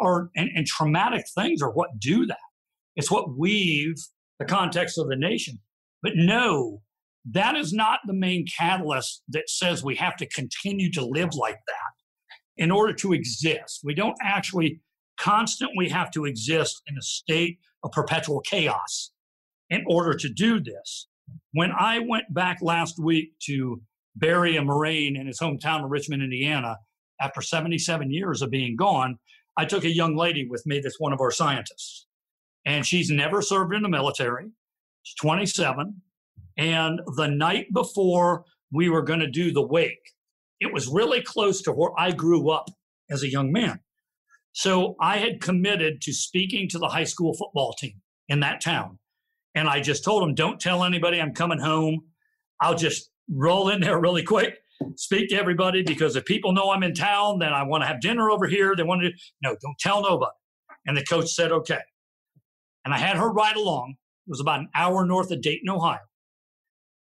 [0.00, 2.38] are and, and traumatic things are what do that.
[2.96, 3.94] It's what weave
[4.38, 5.58] the context of the nation.
[6.02, 6.82] But no,
[7.32, 11.58] that is not the main catalyst that says we have to continue to live like
[11.66, 13.80] that in order to exist.
[13.84, 14.80] We don't actually
[15.18, 19.12] constantly have to exist in a state of perpetual chaos
[19.70, 21.08] in order to do this.
[21.52, 23.80] When I went back last week to
[24.16, 26.76] bury a Marine in his hometown of Richmond, Indiana,
[27.20, 29.18] after 77 years of being gone,
[29.56, 32.06] I took a young lady with me that's one of our scientists.
[32.64, 34.46] And she's never served in the military.
[35.02, 36.00] She's 27.
[36.58, 40.12] And the night before we were going to do the wake,
[40.60, 42.68] it was really close to where I grew up
[43.10, 43.80] as a young man.
[44.52, 48.98] So I had committed to speaking to the high school football team in that town.
[49.54, 52.00] And I just told them, don't tell anybody I'm coming home.
[52.60, 54.58] I'll just roll in there really quick,
[54.96, 58.00] speak to everybody because if people know I'm in town, then I want to have
[58.00, 58.74] dinner over here.
[58.74, 59.10] They want to,
[59.42, 60.32] no, don't tell nobody.
[60.86, 61.80] And the coach said, okay.
[62.84, 63.94] And I had her ride along.
[64.26, 65.98] It was about an hour north of Dayton, Ohio.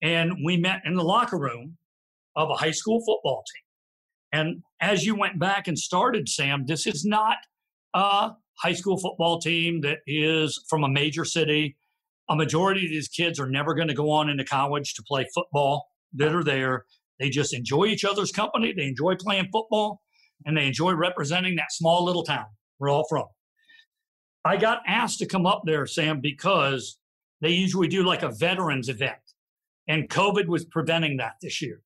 [0.01, 1.77] And we met in the locker room
[2.35, 3.63] of a high school football team.
[4.31, 7.37] And as you went back and started, Sam, this is not
[7.93, 11.77] a high school football team that is from a major city.
[12.29, 15.25] A majority of these kids are never going to go on into college to play
[15.33, 16.85] football that are there.
[17.19, 18.73] They just enjoy each other's company.
[18.73, 20.01] They enjoy playing football
[20.45, 22.45] and they enjoy representing that small little town
[22.79, 23.25] we're all from.
[24.45, 26.97] I got asked to come up there, Sam, because
[27.41, 29.17] they usually do like a veterans event,
[29.87, 31.81] and COVID was preventing that this year.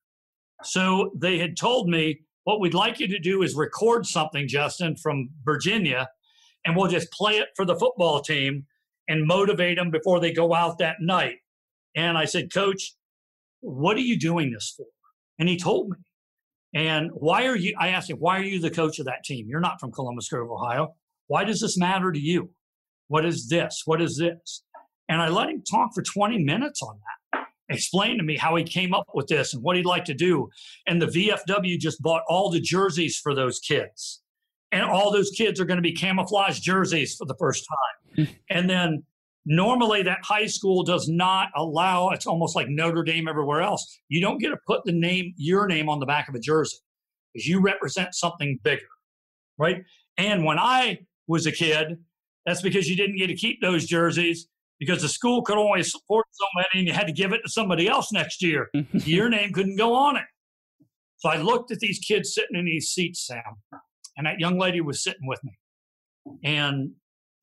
[0.64, 4.96] So they had told me, what we'd like you to do is record something, Justin,
[4.96, 6.10] from Virginia,
[6.66, 8.66] and we'll just play it for the football team
[9.08, 11.38] and motivate them before they go out that night.
[11.96, 12.96] And I said, Coach,
[13.60, 14.88] what are you doing this for?
[15.40, 15.98] And he told me.
[16.74, 19.48] And why are you, I asked him, why are you the coach of that team?
[19.50, 20.96] You're not from Columbus Grove, Ohio.
[21.28, 22.52] Why does this matter to you?
[23.08, 23.82] What is this?
[23.86, 24.64] What is this?
[25.10, 27.21] And I let him talk for 20 minutes on that,
[27.74, 30.50] explain to me how he came up with this and what he'd like to do.
[30.88, 34.22] And the VFW just bought all the jerseys for those kids.
[34.72, 38.02] And all those kids are going to be camouflage jerseys for the first time.
[38.16, 38.24] Hmm.
[38.50, 39.04] and then
[39.46, 44.22] normally that high school does not allow it's almost like notre dame everywhere else you
[44.22, 46.78] don't get to put the name your name on the back of a jersey
[47.34, 48.82] because you represent something bigger
[49.58, 49.84] right
[50.18, 51.98] and when i was a kid
[52.46, 54.48] that's because you didn't get to keep those jerseys
[54.82, 57.50] because the school could only support so many and you had to give it to
[57.50, 58.68] somebody else next year.
[58.94, 60.26] Your name couldn't go on it.
[61.18, 63.44] So i looked at these kids sitting in these seats sam
[64.18, 65.56] and that young lady was sitting with me.
[66.44, 66.94] And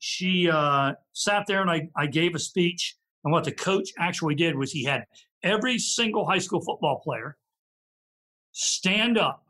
[0.00, 2.96] she uh, sat there and I, I gave a speech.
[3.22, 5.04] And what the coach actually did was he had
[5.44, 7.36] every single high school football player
[8.50, 9.44] stand up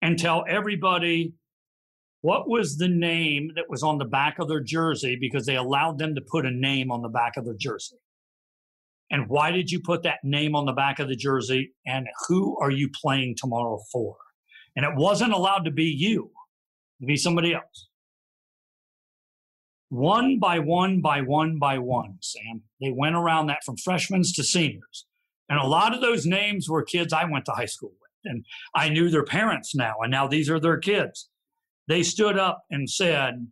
[0.00, 1.34] and tell everybody
[2.24, 5.98] what was the name that was on the back of their jersey because they allowed
[5.98, 7.98] them to put a name on the back of their jersey.
[9.10, 11.74] And why did you put that name on the back of the jersey?
[11.86, 14.16] And who are you playing tomorrow for?
[14.74, 16.30] And it wasn't allowed to be you,
[17.02, 17.88] to be somebody else
[19.90, 22.62] one by one by one by one, Sam.
[22.80, 25.04] They went around that from freshmen to seniors.
[25.50, 28.32] And a lot of those names were kids I went to high school with.
[28.32, 31.28] And I knew their parents now, and now these are their kids.
[31.88, 33.46] They stood up and said,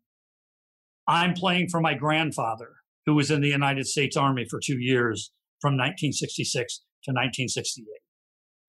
[1.06, 2.70] I'm playing for my grandfather,
[3.06, 7.86] who was in the United States Army for two years from 1966 to 1968.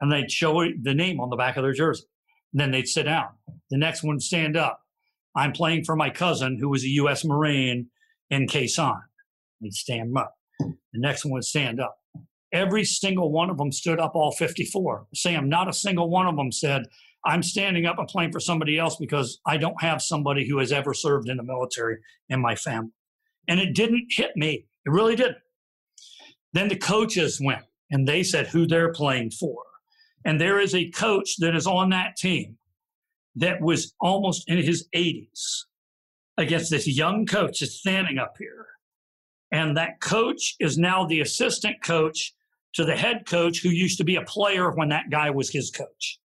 [0.02, 2.06] And they'd show the name on the back of their jersey.
[2.53, 3.30] And then they'd sit down.
[3.69, 4.81] The next one stand up.
[5.35, 7.23] I'm playing for my cousin who was a U.S.
[7.26, 7.88] Marine
[8.30, 9.02] in Sanh.
[9.61, 10.35] He'd stand up.
[10.60, 11.98] The next one would stand up.
[12.52, 15.07] Every single one of them stood up, all 54.
[15.15, 16.84] Sam, not a single one of them said,
[17.26, 20.72] I'm standing up and playing for somebody else because I don't have somebody who has
[20.72, 21.98] ever served in the military
[22.30, 22.91] in my family.
[23.48, 24.66] And it didn't hit me.
[24.86, 25.38] It really didn't.
[26.54, 29.64] Then the coaches went and they said who they're playing for.
[30.26, 32.58] And there is a coach that is on that team
[33.36, 35.64] that was almost in his 80s
[36.38, 38.68] against this young coach that's standing up here.
[39.52, 42.34] And that coach is now the assistant coach
[42.74, 45.70] to the head coach who used to be a player when that guy was his
[45.70, 46.20] coach.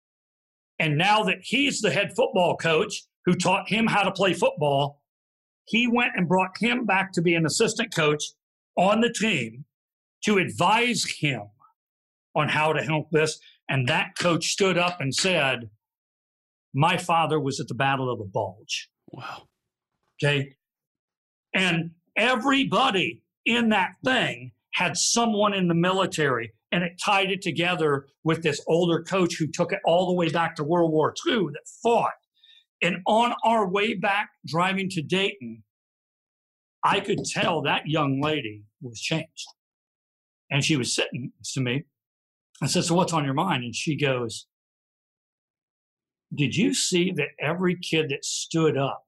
[0.78, 5.02] And now that he's the head football coach who taught him how to play football,
[5.64, 8.22] he went and brought him back to be an assistant coach
[8.76, 9.64] on the team
[10.24, 11.42] to advise him
[12.34, 13.38] on how to help this.
[13.68, 15.68] And that coach stood up and said,
[16.74, 18.88] my father was at the Battle of the Bulge.
[19.10, 19.48] Wow.
[20.22, 20.54] Okay.
[21.54, 28.06] And everybody in that thing had someone in the military, and it tied it together
[28.24, 31.46] with this older coach who took it all the way back to World War II
[31.52, 32.12] that fought.
[32.82, 35.64] And on our way back driving to Dayton,
[36.84, 39.46] I could tell that young lady was changed.
[40.50, 41.84] And she was sitting to me.
[42.62, 43.64] I said, So what's on your mind?
[43.64, 44.46] And she goes,
[46.34, 49.04] did you see that every kid that stood up,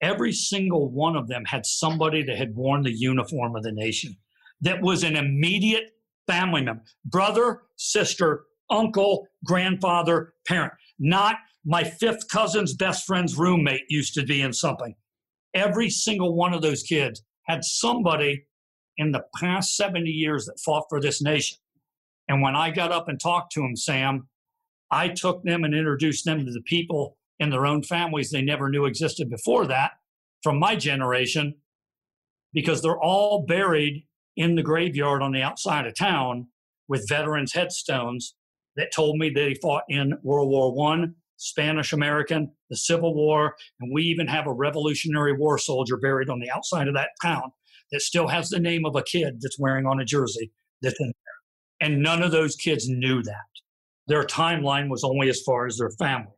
[0.00, 4.16] every single one of them had somebody that had worn the uniform of the nation
[4.60, 5.90] that was an immediate
[6.26, 14.14] family member, brother, sister, uncle, grandfather, parent, not my fifth cousin's best friend's roommate used
[14.14, 14.94] to be in something.
[15.54, 18.46] Every single one of those kids had somebody
[18.96, 21.58] in the past 70 years that fought for this nation.
[22.28, 24.28] And when I got up and talked to them, Sam,
[24.90, 28.68] I took them and introduced them to the people in their own families they never
[28.68, 29.92] knew existed before that
[30.42, 31.54] from my generation
[32.52, 34.06] because they're all buried
[34.36, 36.48] in the graveyard on the outside of town
[36.88, 38.34] with veterans' headstones
[38.76, 43.92] that told me they fought in World War One, Spanish American, the Civil War, and
[43.92, 47.52] we even have a Revolutionary War soldier buried on the outside of that town
[47.90, 51.06] that still has the name of a kid that's wearing on a jersey that's in
[51.06, 51.88] there.
[51.88, 53.34] And none of those kids knew that.
[54.06, 56.32] Their timeline was only as far as their family.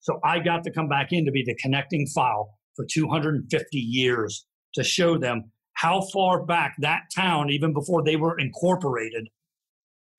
[0.00, 4.46] So I got to come back in to be the connecting file for 250 years
[4.74, 5.50] to show them
[5.80, 9.28] how far back that town, even before they were incorporated,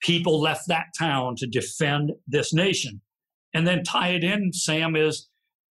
[0.02, 3.00] people left that town to defend this nation.
[3.54, 5.28] And then tie it in, Sam, is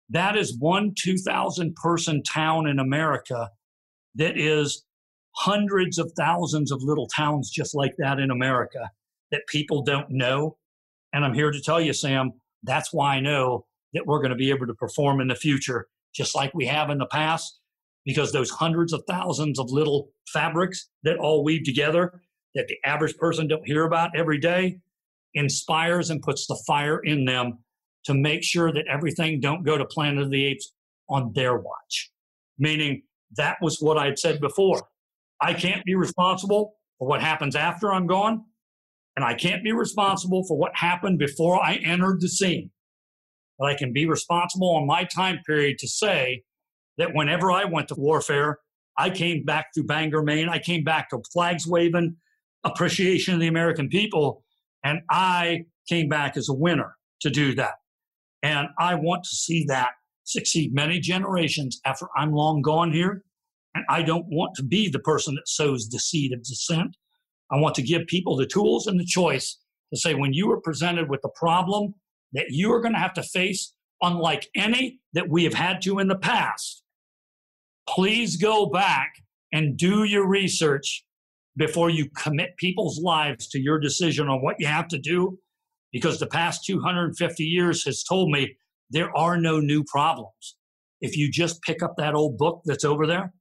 [0.09, 3.49] that is one 2,000 person town in America
[4.15, 4.85] that is
[5.35, 8.89] hundreds of thousands of little towns just like that in America
[9.31, 10.55] that people don't know.
[11.11, 12.31] And I'm here to tell you, Sam,
[12.61, 15.87] that's why I know that we're going to be able to perform in the future
[16.15, 17.59] just like we have in the past,
[18.05, 22.21] because those hundreds of thousands of little fabrics that all weave together
[22.55, 24.79] that the average person don't hear about every day
[25.33, 27.59] inspires and puts the fire in them
[28.05, 30.73] to make sure that everything don't go to Planet of the Apes
[31.09, 32.11] on their watch.
[32.59, 33.03] Meaning
[33.37, 34.83] that was what I'd said before.
[35.41, 38.43] I can't be responsible for what happens after I'm gone,
[39.15, 42.69] and I can't be responsible for what happened before I entered the scene.
[43.57, 46.43] But I can be responsible on my time period to say
[46.97, 48.59] that whenever I went to warfare,
[48.97, 50.49] I came back to Bangor, Maine.
[50.49, 52.15] I came back to flags waving,
[52.63, 54.43] appreciation of the American people,
[54.83, 57.75] and I came back as a winner to do that.
[58.43, 59.91] And I want to see that
[60.25, 63.23] succeed many generations after I'm long gone here.
[63.75, 66.95] And I don't want to be the person that sows the seed of dissent.
[67.51, 69.57] I want to give people the tools and the choice
[69.91, 71.95] to say when you are presented with a problem
[72.33, 75.99] that you are going to have to face, unlike any that we have had to
[75.99, 76.82] in the past,
[77.87, 79.13] please go back
[79.51, 81.05] and do your research
[81.55, 85.37] before you commit people's lives to your decision on what you have to do.
[85.91, 88.55] Because the past 250 years has told me
[88.89, 90.55] there are no new problems.
[91.01, 93.31] If you just pick up that old book that's over there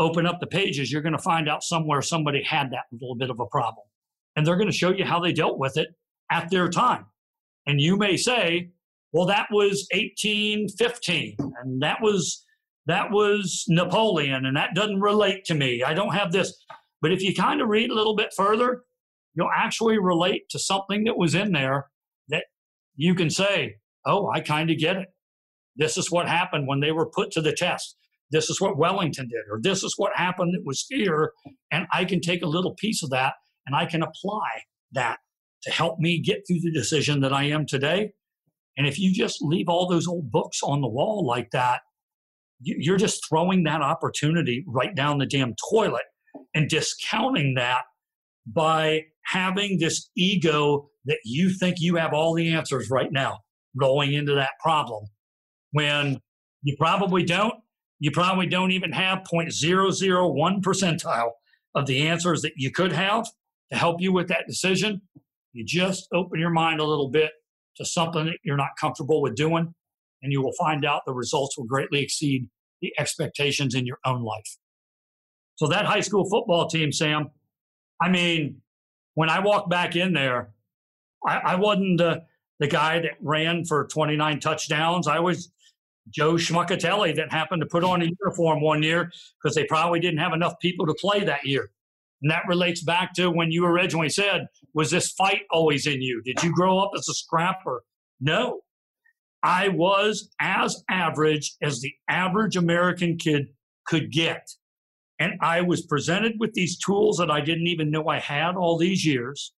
[0.00, 3.30] open up the pages, you're going to find out somewhere somebody had that little bit
[3.30, 3.86] of a problem.
[4.34, 5.88] And they're going to show you how they dealt with it
[6.32, 7.04] at their time.
[7.66, 8.70] And you may say,
[9.12, 12.44] well, that was 1815, and that was
[12.90, 15.82] that was Napoleon, and that doesn't relate to me.
[15.82, 16.56] I don't have this.
[17.02, 18.82] But if you kind of read a little bit further,
[19.34, 21.86] you'll actually relate to something that was in there
[22.28, 22.44] that
[22.96, 23.76] you can say,
[24.06, 25.08] oh, I kind of get it.
[25.76, 27.96] This is what happened when they were put to the test
[28.30, 31.32] this is what Wellington did, or this is what happened that was here.
[31.70, 33.34] And I can take a little piece of that
[33.66, 34.62] and I can apply
[34.92, 35.18] that
[35.64, 38.12] to help me get through the decision that I am today.
[38.76, 41.80] And if you just leave all those old books on the wall like that,
[42.60, 46.04] you're just throwing that opportunity right down the damn toilet
[46.54, 47.82] and discounting that
[48.46, 53.38] by having this ego that you think you have all the answers right now
[53.74, 55.04] rolling into that problem
[55.72, 56.20] when
[56.62, 57.54] you probably don't
[58.00, 61.30] you probably don't even have 0.001 percentile
[61.74, 63.26] of the answers that you could have
[63.70, 65.02] to help you with that decision.
[65.52, 67.30] You just open your mind a little bit
[67.76, 69.74] to something that you're not comfortable with doing,
[70.22, 72.48] and you will find out the results will greatly exceed
[72.80, 74.56] the expectations in your own life.
[75.56, 77.30] So, that high school football team, Sam,
[78.00, 78.62] I mean,
[79.14, 80.50] when I walked back in there,
[81.26, 82.22] I, I wasn't the,
[82.58, 85.06] the guy that ran for 29 touchdowns.
[85.06, 85.50] I was
[86.08, 90.18] Joe Schmuckatelli that happened to put on a uniform one year because they probably didn't
[90.18, 91.70] have enough people to play that year.
[92.22, 96.22] And that relates back to when you originally said, was this fight always in you?
[96.22, 97.82] Did you grow up as a scrapper?
[98.20, 98.60] No.
[99.42, 103.46] I was as average as the average American kid
[103.86, 104.46] could get.
[105.18, 108.78] And I was presented with these tools that I didn't even know I had all
[108.78, 109.52] these years.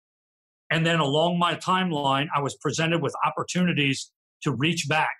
[0.71, 4.11] And then along my timeline, I was presented with opportunities
[4.43, 5.15] to reach back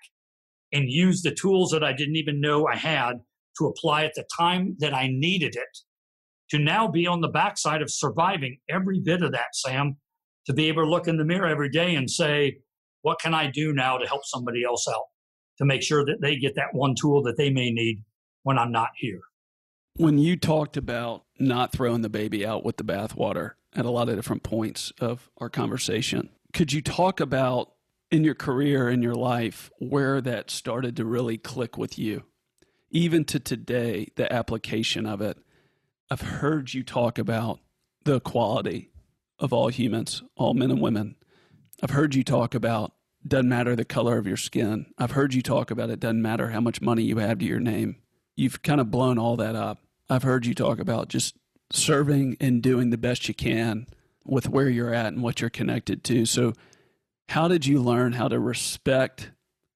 [0.72, 3.20] and use the tools that I didn't even know I had
[3.58, 5.78] to apply at the time that I needed it
[6.50, 9.96] to now be on the backside of surviving every bit of that, Sam,
[10.46, 12.58] to be able to look in the mirror every day and say,
[13.02, 15.04] what can I do now to help somebody else out
[15.58, 18.02] to make sure that they get that one tool that they may need
[18.42, 19.20] when I'm not here?
[19.96, 24.08] When you talked about not throwing the baby out with the bathwater at a lot
[24.08, 27.72] of different points of our conversation, could you talk about
[28.12, 32.22] in your career, in your life, where that started to really click with you.
[32.90, 35.38] Even to today, the application of it.
[36.10, 37.60] I've heard you talk about
[38.04, 38.90] the equality
[39.38, 41.16] of all humans, all men and women.
[41.82, 42.92] I've heard you talk about
[43.26, 44.86] doesn't matter the color of your skin.
[44.98, 47.60] I've heard you talk about it doesn't matter how much money you have to your
[47.60, 47.96] name.
[48.36, 49.78] You've kind of blown all that up.
[50.08, 51.36] I've heard you talk about just
[51.70, 53.86] serving and doing the best you can
[54.24, 56.26] with where you're at and what you're connected to.
[56.26, 56.52] So
[57.28, 59.30] How did you learn how to respect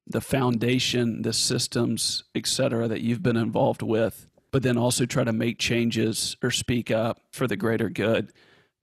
[0.06, 5.24] the foundation, the systems, et cetera, that you've been involved with, but then also try
[5.24, 8.30] to make changes or speak up for the greater good?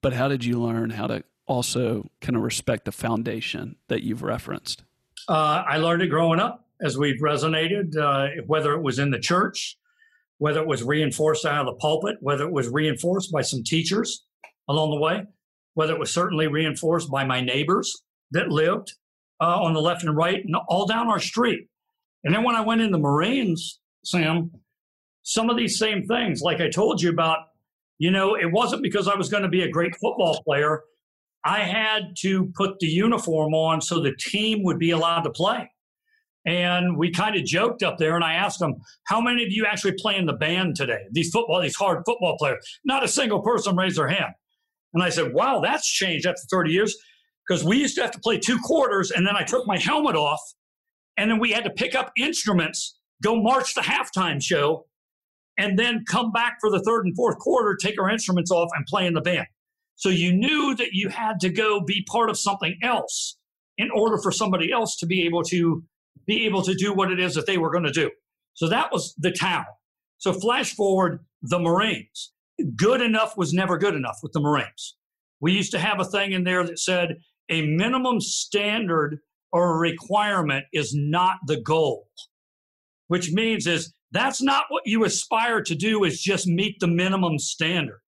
[0.01, 4.23] But how did you learn how to also kind of respect the foundation that you've
[4.23, 4.83] referenced?
[5.27, 9.19] Uh, I learned it growing up as we've resonated, uh, whether it was in the
[9.19, 9.77] church,
[10.37, 14.25] whether it was reinforced out of the pulpit, whether it was reinforced by some teachers
[14.67, 15.23] along the way,
[15.75, 18.93] whether it was certainly reinforced by my neighbors that lived
[19.41, 21.67] uh, on the left and right and all down our street.
[22.23, 24.51] And then when I went in the Marines, Sam,
[25.23, 27.39] some of these same things, like I told you about,
[27.97, 30.83] you know, it wasn't because I was going to be a great football player.
[31.45, 35.69] I had to put the uniform on so the team would be allowed to play.
[36.45, 38.75] And we kind of joked up there, and I asked them,
[39.05, 41.03] "How many of you actually play in the band today?
[41.11, 44.33] These football, these hard football players." Not a single person raised their hand.
[44.93, 46.95] And I said, "Wow, that's changed after 30 years."
[47.47, 50.15] Because we used to have to play two quarters, and then I took my helmet
[50.15, 50.41] off,
[51.17, 54.85] and then we had to pick up instruments, go march the halftime show,
[55.57, 58.85] and then come back for the third and fourth quarter, take our instruments off, and
[58.85, 59.47] play in the band.
[60.03, 63.37] So you knew that you had to go be part of something else
[63.77, 65.81] in order for somebody else to be able to
[66.27, 68.11] be able to do what it is that they were going to do.
[68.53, 69.63] So that was the town.
[70.17, 72.33] So flash forward the Marines.
[72.75, 74.97] Good enough was never good enough with the Marines.
[75.39, 77.19] We used to have a thing in there that said
[77.49, 79.19] a minimum standard
[79.53, 82.09] or a requirement is not the goal,
[83.07, 87.39] which means is that's not what you aspire to do is just meet the minimum
[87.39, 88.01] standard.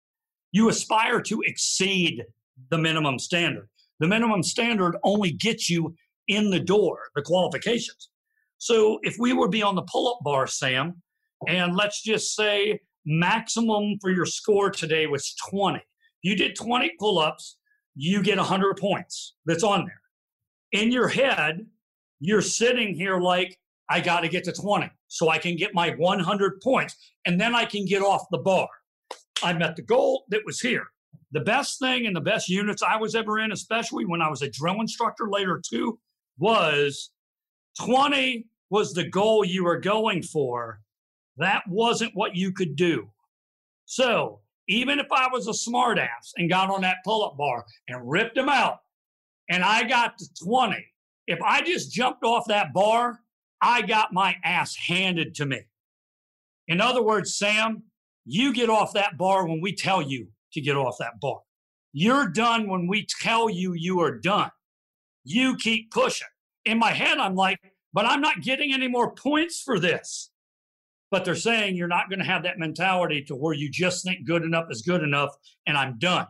[0.55, 2.23] You aspire to exceed
[2.69, 3.67] the minimum standard.
[3.99, 5.93] The minimum standard only gets you
[6.29, 8.09] in the door, the qualifications.
[8.57, 11.01] So if we would be on the pull up bar, Sam,
[11.45, 15.83] and let's just say maximum for your score today was 20.
[16.21, 17.57] You did 20 pull ups,
[17.93, 20.81] you get 100 points that's on there.
[20.81, 21.65] In your head,
[22.21, 23.59] you're sitting here like,
[23.89, 26.95] I got to get to 20 so I can get my 100 points
[27.25, 28.69] and then I can get off the bar.
[29.43, 30.87] I met the goal that was here.
[31.31, 34.41] The best thing and the best units I was ever in, especially when I was
[34.41, 35.99] a drill instructor later too,
[36.37, 37.11] was
[37.83, 40.79] 20 was the goal you were going for.
[41.37, 43.09] That wasn't what you could do.
[43.85, 48.09] So even if I was a smartass and got on that pull up bar and
[48.09, 48.79] ripped them out
[49.49, 50.83] and I got to 20,
[51.27, 53.19] if I just jumped off that bar,
[53.61, 55.61] I got my ass handed to me.
[56.67, 57.83] In other words, Sam,
[58.25, 61.39] you get off that bar when we tell you to get off that bar.
[61.93, 64.51] You're done when we tell you you are done.
[65.23, 66.27] You keep pushing.
[66.65, 67.59] In my head, I'm like,
[67.93, 70.31] but I'm not getting any more points for this.
[71.11, 74.25] But they're saying you're not going to have that mentality to where you just think
[74.25, 75.29] good enough is good enough
[75.67, 76.27] and I'm done.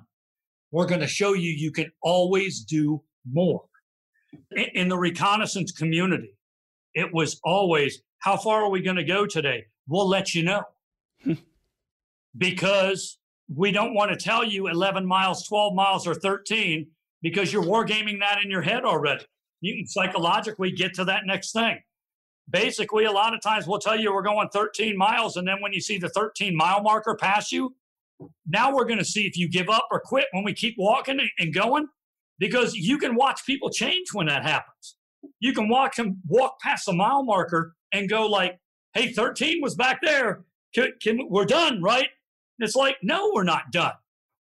[0.71, 3.01] We're going to show you you can always do
[3.31, 3.63] more.
[4.73, 6.35] In the reconnaissance community,
[6.93, 9.65] it was always, how far are we going to go today?
[9.87, 10.63] We'll let you know.
[12.37, 13.17] because
[13.53, 16.87] we don't want to tell you 11 miles, 12 miles, or 13
[17.21, 19.25] because you're wargaming that in your head already
[19.65, 21.79] you can psychologically get to that next thing.
[22.49, 25.73] Basically, a lot of times we'll tell you we're going 13 miles, and then when
[25.73, 27.75] you see the 13 mile marker pass you,
[28.47, 31.19] now we're going to see if you give up or quit when we keep walking
[31.39, 31.87] and going,
[32.37, 34.95] because you can watch people change when that happens.
[35.39, 38.59] You can walk and walk past the mile marker and go like,
[38.93, 40.45] "Hey, 13 was back there.
[40.75, 42.09] Can, can, we're done, right?"
[42.59, 43.93] And it's like, "No, we're not done."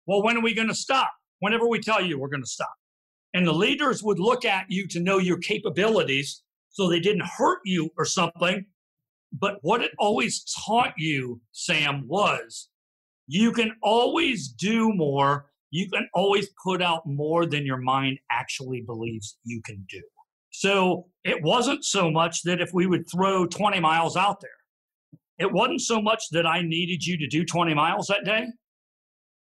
[0.05, 1.11] Well, when are we going to stop?
[1.39, 2.73] Whenever we tell you we're going to stop.
[3.33, 7.59] And the leaders would look at you to know your capabilities so they didn't hurt
[7.65, 8.65] you or something.
[9.33, 12.69] But what it always taught you, Sam, was
[13.27, 15.47] you can always do more.
[15.69, 20.01] You can always put out more than your mind actually believes you can do.
[20.51, 24.49] So it wasn't so much that if we would throw 20 miles out there,
[25.39, 28.47] it wasn't so much that I needed you to do 20 miles that day.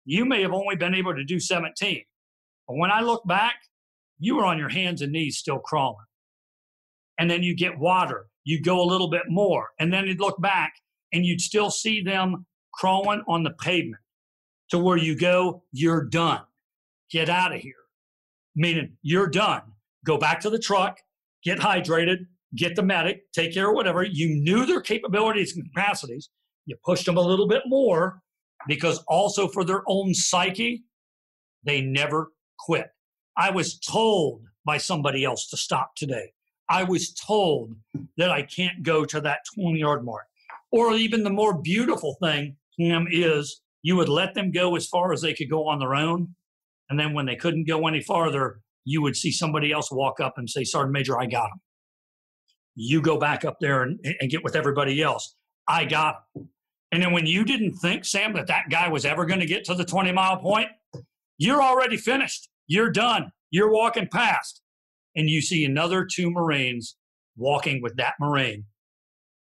[0.04, 2.02] You may have only been able to do 17.
[2.66, 3.56] But when I look back,
[4.18, 6.04] you were on your hands and knees still crawling.
[7.18, 10.40] And then you get water, you go a little bit more, and then you'd look
[10.40, 10.74] back
[11.12, 14.02] and you'd still see them crawling on the pavement
[14.70, 16.42] to where you go, you're done.
[17.10, 17.72] Get out of here.
[18.54, 19.62] Meaning you're done.
[20.04, 20.98] Go back to the truck,
[21.42, 22.26] get hydrated,
[22.57, 24.03] get the medic, take care of whatever.
[24.03, 26.31] You knew their capabilities and capacities.
[26.66, 28.20] You pushed them a little bit more
[28.66, 30.85] because also for their own psyche,
[31.65, 32.89] they never quit.
[33.37, 36.33] I was told by somebody else to stop today.
[36.69, 37.77] I was told
[38.16, 40.27] that I can't go to that 20 yard mark.
[40.73, 45.23] Or even the more beautiful thing, is you would let them go as far as
[45.23, 46.35] they could go on their own.
[46.91, 50.35] And then when they couldn't go any farther, you would see somebody else walk up
[50.37, 51.61] and say, Sergeant Major, I got him.
[52.77, 55.35] You go back up there and, and get with everybody else.
[55.66, 56.23] I got.
[56.93, 59.65] And then when you didn't think, Sam, that that guy was ever going to get
[59.65, 60.69] to the 20 mile point,
[61.39, 62.48] you're already finished.
[62.69, 63.32] You're done.
[63.51, 64.62] You're walking past.
[65.16, 66.97] And you see another two Marines
[67.36, 68.65] walking with that Marine,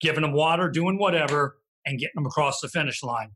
[0.01, 3.31] giving them water, doing whatever, and getting them across the finish line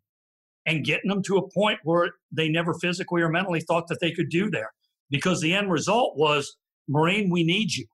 [0.66, 4.12] and getting them to a point where they never physically or mentally thought that they
[4.12, 4.72] could do there.
[5.10, 6.56] Because the end result was,
[6.88, 7.86] Marine, we need you.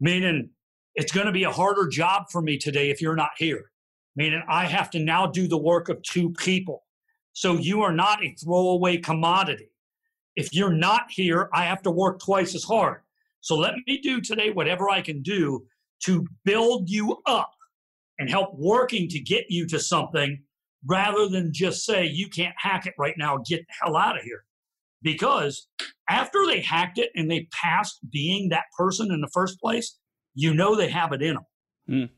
[0.00, 0.50] Meaning,
[0.94, 3.70] it's going to be a harder job for me today if you're not here.
[4.14, 6.84] Meaning, I have to now do the work of two people.
[7.32, 9.70] So you are not a throwaway commodity.
[10.36, 13.00] If you're not here, I have to work twice as hard.
[13.40, 15.64] So let me do today whatever I can do
[16.04, 17.52] to build you up
[18.18, 20.42] and help working to get you to something
[20.86, 24.24] rather than just say, you can't hack it right now, get the hell out of
[24.24, 24.44] here.
[25.00, 25.68] Because
[26.08, 29.98] after they hacked it and they passed being that person in the first place,
[30.34, 31.46] you know they have it in them.
[31.88, 32.10] Mm.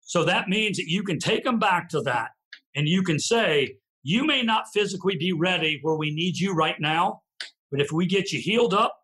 [0.00, 2.30] So that means that you can take them back to that
[2.74, 6.76] and you can say, you may not physically be ready where we need you right
[6.80, 7.20] now,
[7.70, 8.94] but if we get you healed up,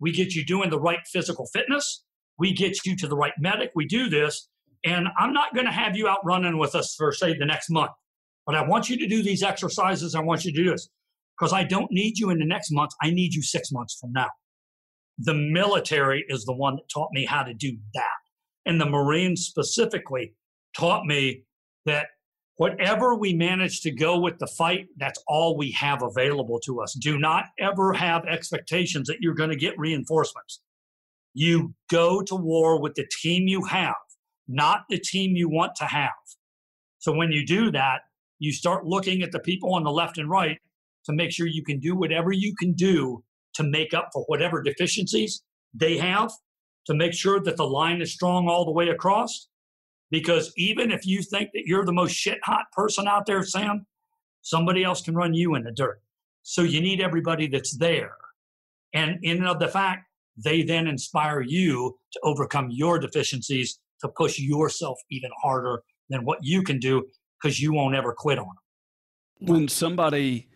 [0.00, 2.04] we get you doing the right physical fitness,
[2.38, 4.48] we get you to the right medic, we do this,
[4.84, 7.70] and I'm not going to have you out running with us for, say, the next
[7.70, 7.90] month.
[8.46, 10.14] But I want you to do these exercises.
[10.14, 10.88] I want you to do this
[11.38, 12.90] because I don't need you in the next month.
[13.02, 14.28] I need you six months from now.
[15.22, 18.20] The military is the one that taught me how to do that.
[18.64, 20.34] And the Marines specifically
[20.74, 21.44] taught me
[21.84, 22.06] that
[22.56, 26.94] whatever we manage to go with the fight, that's all we have available to us.
[26.94, 30.60] Do not ever have expectations that you're going to get reinforcements.
[31.34, 33.94] You go to war with the team you have,
[34.48, 36.10] not the team you want to have.
[36.98, 38.00] So when you do that,
[38.38, 40.58] you start looking at the people on the left and right
[41.04, 43.22] to make sure you can do whatever you can do
[43.54, 45.42] to make up for whatever deficiencies
[45.74, 46.30] they have
[46.86, 49.48] to make sure that the line is strong all the way across.
[50.10, 53.86] Because even if you think that you're the most shit hot person out there, Sam,
[54.42, 56.00] somebody else can run you in the dirt.
[56.42, 58.16] So you need everybody that's there.
[58.92, 60.06] And in of the fact,
[60.36, 66.38] they then inspire you to overcome your deficiencies to push yourself even harder than what
[66.42, 67.06] you can do
[67.40, 69.48] because you won't ever quit on them.
[69.48, 70.48] When somebody,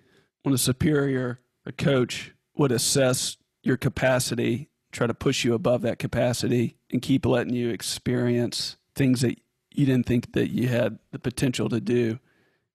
[0.43, 5.99] when a superior, a coach would assess your capacity, try to push you above that
[5.99, 9.39] capacity, and keep letting you experience things that
[9.73, 12.19] you didn't think that you had the potential to do,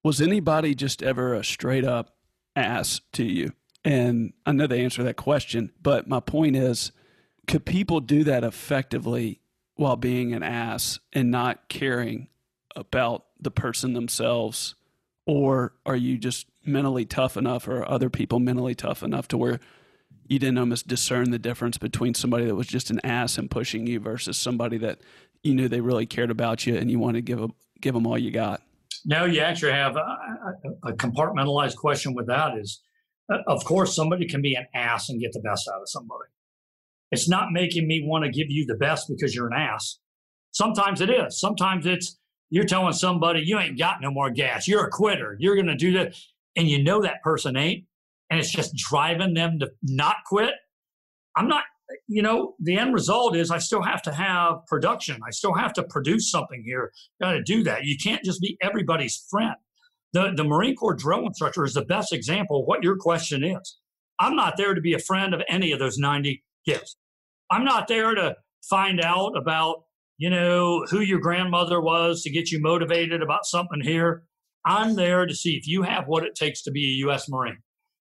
[0.03, 2.15] was anybody just ever a straight up
[2.55, 3.53] ass to you?
[3.85, 6.91] And I know the answer to that question, but my point is
[7.47, 9.41] could people do that effectively
[9.75, 12.27] while being an ass and not caring
[12.75, 14.75] about the person themselves
[15.25, 19.59] or are you just mentally tough enough or other people mentally tough enough to where
[20.27, 23.87] you didn't almost discern the difference between somebody that was just an ass and pushing
[23.87, 24.99] you versus somebody that
[25.43, 28.05] you knew they really cared about you and you wanted to give them, give them
[28.05, 28.61] all you got
[29.05, 30.17] no you actually have a,
[30.83, 32.81] a compartmentalized question with that is
[33.31, 36.29] uh, of course somebody can be an ass and get the best out of somebody
[37.11, 39.99] it's not making me want to give you the best because you're an ass
[40.51, 44.67] sometimes it is sometimes it's you're telling somebody you ain't got no more gas.
[44.67, 45.35] You're a quitter.
[45.39, 46.15] You're going to do that.
[46.55, 47.85] And you know that person ain't.
[48.29, 50.53] And it's just driving them to not quit.
[51.35, 51.63] I'm not,
[52.07, 55.19] you know, the end result is I still have to have production.
[55.25, 56.91] I still have to produce something here.
[57.21, 57.85] Got to do that.
[57.85, 59.55] You can't just be everybody's friend.
[60.13, 63.79] The, the Marine Corps drill instructor is the best example of what your question is.
[64.19, 66.97] I'm not there to be a friend of any of those 90 kids.
[67.51, 68.35] I'm not there to
[68.69, 69.83] find out about
[70.19, 74.23] you know, who your grandmother was to get you motivated about something here.
[74.65, 77.29] I'm there to see if you have what it takes to be a U.S.
[77.29, 77.57] Marine.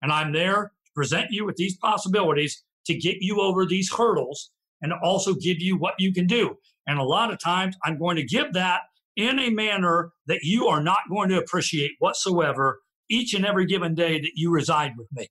[0.02, 4.50] And I'm there to present you with these possibilities to get you over these hurdles
[4.80, 6.56] and also give you what you can do.
[6.86, 8.82] And a lot of times I'm going to give that
[9.16, 13.94] in a manner that you are not going to appreciate whatsoever each and every given
[13.94, 15.28] day that you reside with me.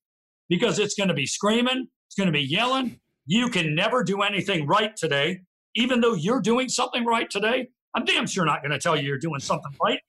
[0.49, 2.99] Because it's going to be screaming, it's going to be yelling.
[3.25, 5.41] You can never do anything right today
[5.77, 9.03] even though you're doing something right today, I'm damn sure not going to tell you
[9.03, 9.99] you're doing something right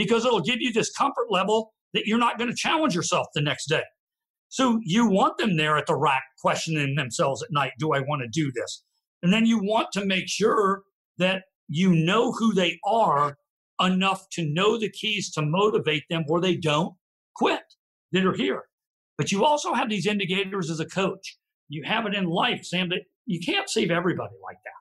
[0.00, 3.42] because it'll give you this comfort level that you're not going to challenge yourself the
[3.42, 3.82] next day.
[4.48, 8.22] So you want them there at the rack questioning themselves at night, do I want
[8.22, 8.82] to do this?
[9.22, 10.82] And then you want to make sure
[11.18, 13.36] that you know who they are
[13.78, 16.94] enough to know the keys to motivate them where they don't
[17.36, 17.60] quit
[18.12, 18.62] that are here.
[19.18, 21.36] But you also have these indicators as a coach.
[21.68, 24.79] You have it in life, Sam, that you can't save everybody like that.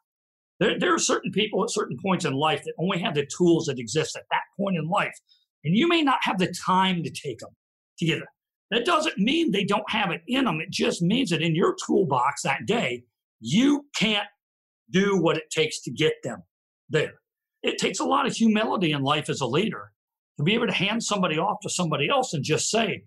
[0.60, 3.66] There, there are certain people at certain points in life that only have the tools
[3.66, 5.16] that exist at that point in life.
[5.64, 7.52] And you may not have the time to take them
[8.00, 8.26] to get it.
[8.72, 10.62] That doesn't mean they don't have it in them.
[10.62, 13.04] It just means that in your toolbox that day,
[13.40, 14.28] you can't
[14.92, 16.44] do what it takes to get them
[16.90, 17.14] there.
[17.64, 19.92] It takes a lot of humility in life as a leader
[20.38, 23.04] to be able to hand somebody off to somebody else and just say,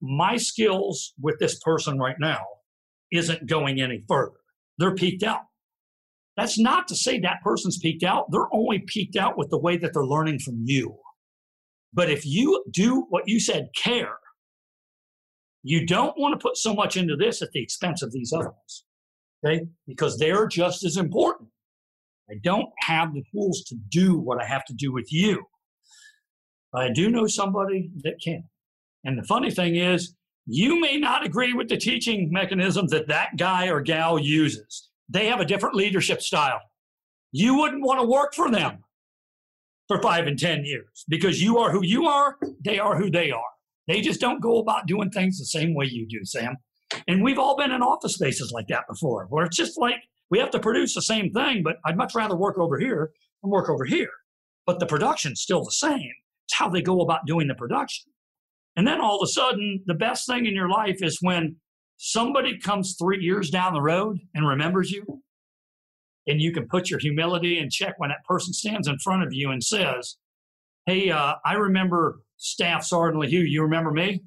[0.00, 2.40] my skills with this person right now
[3.12, 4.36] isn't going any further.
[4.78, 5.42] They're peaked out.
[6.40, 8.30] That's not to say that person's peaked out.
[8.30, 10.96] They're only peaked out with the way that they're learning from you.
[11.92, 14.16] But if you do what you said, care,
[15.62, 18.46] you don't want to put so much into this at the expense of these other
[18.46, 18.84] ones,
[19.44, 19.66] okay?
[19.86, 21.50] Because they're just as important.
[22.30, 25.44] I don't have the tools to do what I have to do with you.
[26.72, 28.44] But I do know somebody that can.
[29.04, 30.14] And the funny thing is,
[30.46, 34.89] you may not agree with the teaching mechanisms that that guy or gal uses.
[35.10, 36.60] They have a different leadership style.
[37.32, 38.84] You wouldn't want to work for them
[39.88, 43.30] for five and 10 years because you are who you are, they are who they
[43.30, 43.42] are.
[43.88, 46.56] They just don't go about doing things the same way you do, Sam.
[47.08, 49.96] And we've all been in office spaces like that before, where it's just like
[50.30, 53.10] we have to produce the same thing, but I'd much rather work over here
[53.42, 54.10] than work over here.
[54.64, 56.12] But the production's still the same.
[56.46, 58.12] It's how they go about doing the production.
[58.76, 61.56] And then all of a sudden, the best thing in your life is when
[62.02, 65.22] somebody comes three years down the road and remembers you.
[66.26, 69.34] And you can put your humility in check when that person stands in front of
[69.34, 70.16] you and says,
[70.86, 74.22] Hey, uh, I remember Staff Sergeant LeHew, you remember me?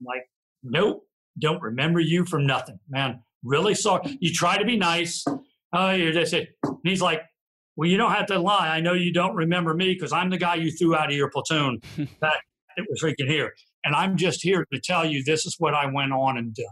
[0.00, 0.28] I'm like,
[0.64, 1.04] nope,
[1.38, 3.22] don't remember you from nothing, man.
[3.44, 4.18] Really sorry.
[4.20, 5.24] You try to be nice.
[5.72, 6.48] Oh, you just say,
[6.82, 7.22] he's like,
[7.76, 8.68] well, you don't have to lie.
[8.68, 11.30] I know you don't remember me because I'm the guy you threw out of your
[11.30, 11.80] platoon
[12.20, 12.34] that
[12.76, 13.54] it was freaking here.
[13.84, 16.66] And I'm just here to tell you this is what I went on and done.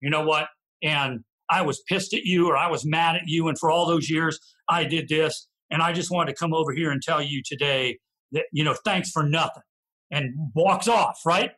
[0.00, 0.48] You know what?
[0.82, 1.20] And
[1.50, 3.48] I was pissed at you or I was mad at you.
[3.48, 4.38] And for all those years,
[4.68, 5.48] I did this.
[5.70, 7.98] And I just wanted to come over here and tell you today
[8.32, 9.62] that, you know, thanks for nothing
[10.10, 11.52] and walks off, right?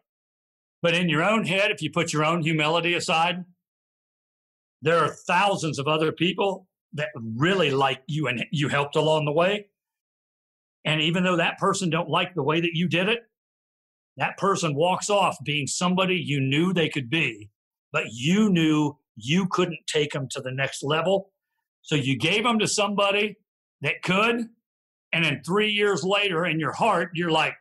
[0.82, 3.44] But in your own head, if you put your own humility aside,
[4.82, 9.32] there are thousands of other people that really like you and you helped along the
[9.32, 9.66] way.
[10.84, 13.20] And even though that person don't like the way that you did it,
[14.16, 17.48] that person walks off being somebody you knew they could be,
[17.92, 21.30] but you knew you couldn't take them to the next level.
[21.82, 23.36] So you gave them to somebody
[23.82, 24.46] that could.
[25.12, 27.54] And then three years later, in your heart, you're like,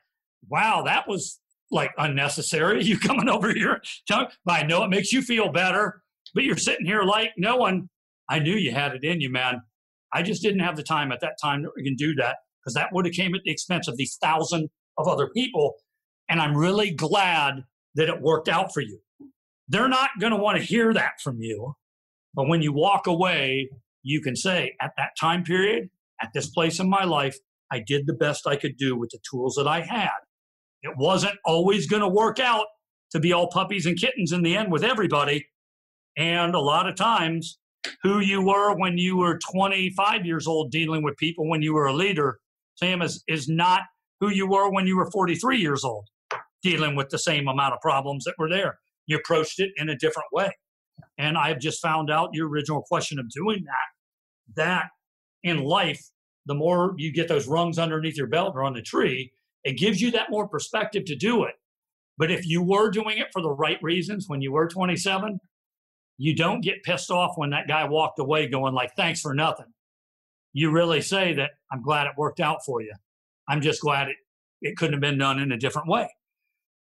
[0.50, 2.84] wow, that was like unnecessary.
[2.92, 6.02] You coming over here, but I know it makes you feel better,
[6.34, 7.90] but you're sitting here like no one.
[8.30, 9.62] I knew you had it in you, man.
[10.14, 12.74] I just didn't have the time at that time that we can do that because
[12.76, 15.76] that would have came at the expense of these thousand of other people.
[16.30, 17.64] And I'm really glad
[17.96, 19.00] that it worked out for you.
[19.72, 21.76] They're not going to want to hear that from you.
[22.34, 23.70] But when you walk away,
[24.04, 25.90] you can say, at that time period,
[26.22, 27.38] at this place in my life,
[27.72, 30.10] I did the best I could do with the tools that I had.
[30.84, 32.66] It wasn't always going to work out
[33.12, 35.48] to be all puppies and kittens in the end with everybody.
[36.18, 37.58] And a lot of times,
[38.04, 41.86] who you were when you were 25 years old dealing with people when you were
[41.86, 42.40] a leader,
[42.76, 43.84] Sam, is, is not
[44.20, 46.10] who you were when you were 43 years old
[46.62, 48.78] dealing with the same amount of problems that were there.
[49.12, 50.52] You approached it in a different way.
[51.18, 54.86] And I've just found out your original question of doing that, that
[55.44, 56.02] in life,
[56.46, 59.34] the more you get those rungs underneath your belt or on the tree,
[59.66, 61.56] it gives you that more perspective to do it.
[62.18, 65.40] But if you were doing it for the right reasons when you were 27,
[66.18, 69.66] you don't get pissed off when that guy walked away going like, thanks for nothing.
[70.54, 72.94] You really say that I'm glad it worked out for you.
[73.50, 74.16] I'm just glad it,
[74.62, 76.08] it couldn't have been done in a different way.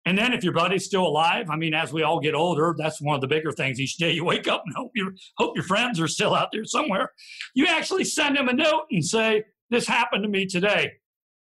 [0.06, 3.02] And then if your buddy's still alive, I mean, as we all get older, that's
[3.02, 3.80] one of the bigger things.
[3.80, 6.64] Each day you wake up and hope your hope your friends are still out there
[6.64, 7.12] somewhere.
[7.54, 10.94] You actually send them a note and say, "This happened to me today.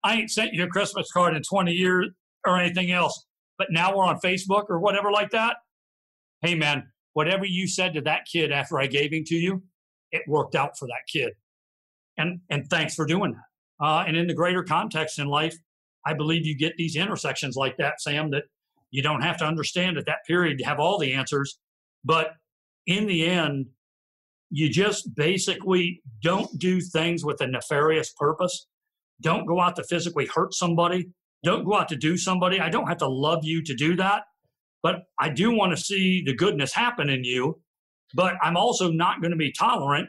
[0.03, 2.09] I ain't sent you a Christmas card in 20 years
[2.45, 3.25] or anything else,
[3.57, 5.57] but now we're on Facebook or whatever like that.
[6.41, 9.63] Hey, man, whatever you said to that kid after I gave him to you,
[10.11, 11.33] it worked out for that kid,
[12.17, 13.85] and and thanks for doing that.
[13.85, 15.55] Uh, and in the greater context in life,
[16.07, 18.43] I believe you get these intersections like that, Sam, that
[18.91, 21.59] you don't have to understand at that period to have all the answers.
[22.05, 22.31] But
[22.85, 23.67] in the end,
[24.49, 28.67] you just basically don't do things with a nefarious purpose.
[29.21, 31.09] Don't go out to physically hurt somebody.
[31.43, 32.61] Don't go out to do somebody.
[32.61, 34.23] I don't have to love you to do that,
[34.81, 37.59] but I do want to see the goodness happen in you.
[38.13, 40.07] But I'm also not going to be tolerant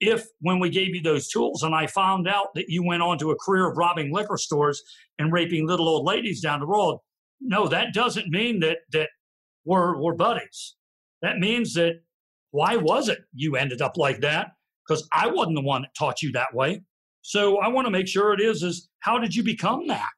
[0.00, 3.18] if when we gave you those tools and I found out that you went on
[3.18, 4.82] to a career of robbing liquor stores
[5.18, 6.98] and raping little old ladies down the road,
[7.40, 9.10] no, that doesn't mean that that
[9.64, 10.76] we're we're buddies.
[11.22, 12.00] That means that
[12.50, 14.52] why was it you ended up like that?
[14.86, 16.82] Because I wasn't the one that taught you that way.
[17.22, 20.08] So I want to make sure it is is how did you become that?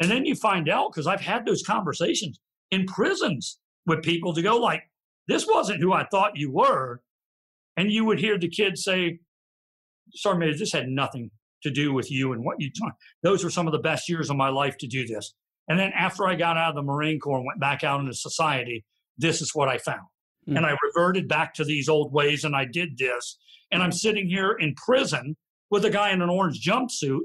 [0.00, 2.38] And then you find out because I've had those conversations.
[2.70, 4.82] in prisons with people to go like,
[5.28, 7.00] this wasn't who I thought you were.
[7.76, 9.18] And you would hear the kids say,
[10.12, 11.30] sorry, man, this had nothing
[11.62, 12.94] to do with you and what you taught.
[13.22, 15.34] Those were some of the best years of my life to do this.
[15.68, 18.14] And then after I got out of the Marine Corps and went back out into
[18.14, 18.84] society,
[19.18, 20.06] this is what I found.
[20.48, 20.58] Mm-hmm.
[20.58, 23.38] And I reverted back to these old ways and I did this.
[23.72, 25.36] And I'm sitting here in prison
[25.70, 27.22] with a guy in an orange jumpsuit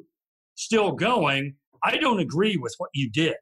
[0.56, 1.56] still going.
[1.84, 3.36] I don't agree with what you did.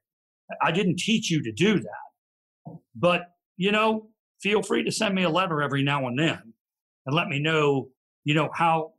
[0.61, 2.77] I didn't teach you to do that.
[2.95, 3.21] But,
[3.55, 4.09] you know,
[4.41, 6.53] feel free to send me a letter every now and then
[7.09, 7.89] and let me know,
[8.23, 8.91] you know, how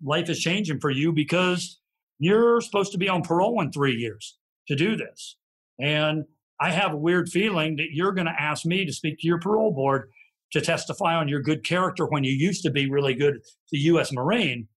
[0.00, 1.80] life is changing for you because
[2.20, 4.38] you're supposed to be on parole in three years
[4.68, 5.36] to do this.
[5.80, 6.24] And
[6.60, 9.40] I have a weird feeling that you're going to ask me to speak to your
[9.40, 10.10] parole board
[10.52, 13.40] to testify on your good character when you used to be really good
[13.72, 14.12] the U.S.
[14.12, 14.68] Marine.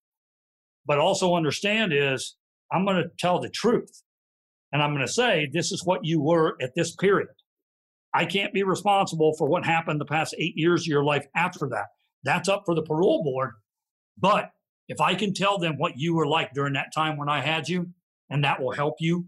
[0.84, 2.36] But also understand is
[2.72, 4.02] I'm going to tell the truth.
[4.72, 7.28] And I'm going to say, this is what you were at this period.
[8.12, 11.68] I can't be responsible for what happened the past eight years of your life after
[11.68, 11.86] that.
[12.24, 13.52] That's up for the parole board.
[14.18, 14.50] But
[14.88, 17.68] if I can tell them what you were like during that time when I had
[17.68, 17.88] you,
[18.28, 19.26] and that will help you,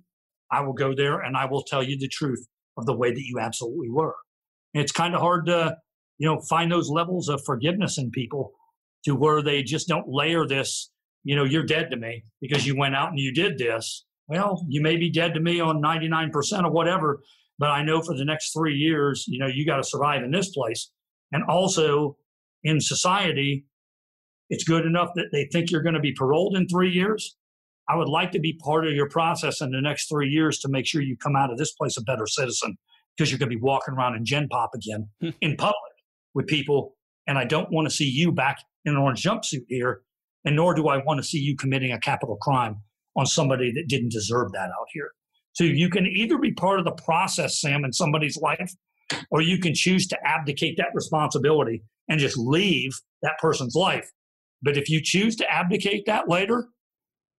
[0.50, 2.46] I will go there and I will tell you the truth
[2.76, 4.14] of the way that you absolutely were.
[4.74, 5.76] And it's kind of hard to,
[6.18, 8.52] you know, find those levels of forgiveness in people
[9.04, 10.90] to where they just don't layer this,
[11.24, 14.04] you know, you're dead to me because you went out and you did this.
[14.28, 17.20] Well, you may be dead to me on 99% of whatever,
[17.58, 20.30] but I know for the next three years, you know, you got to survive in
[20.30, 20.90] this place.
[21.32, 22.16] And also
[22.64, 23.64] in society,
[24.50, 27.36] it's good enough that they think you're going to be paroled in three years.
[27.88, 30.68] I would like to be part of your process in the next three years to
[30.68, 32.76] make sure you come out of this place a better citizen
[33.16, 35.30] because you're going to be walking around in Gen Pop again hmm.
[35.40, 35.76] in public
[36.34, 36.96] with people.
[37.26, 40.02] And I don't want to see you back in an orange jumpsuit here.
[40.44, 42.76] And nor do I want to see you committing a capital crime
[43.16, 45.10] on somebody that didn't deserve that out here.
[45.52, 48.72] So you can either be part of the process, Sam, in somebody's life,
[49.30, 51.82] or you can choose to abdicate that responsibility
[52.12, 52.92] and just leave
[53.22, 54.10] that person's life.
[54.60, 56.66] But if you choose to abdicate that later,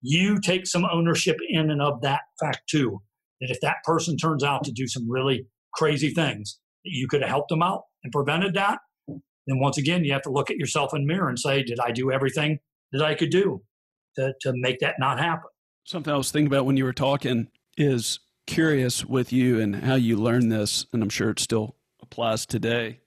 [0.01, 3.01] you take some ownership in and of that fact too.
[3.39, 5.45] That if that person turns out to do some really
[5.75, 10.03] crazy things, that you could have helped them out and prevented that, then once again,
[10.03, 12.59] you have to look at yourself in the mirror and say, did I do everything
[12.93, 13.61] that I could do
[14.15, 15.49] to, to make that not happen?
[15.85, 19.95] Something I was thinking about when you were talking is curious with you and how
[19.95, 22.99] you learned this, and I'm sure it still applies today.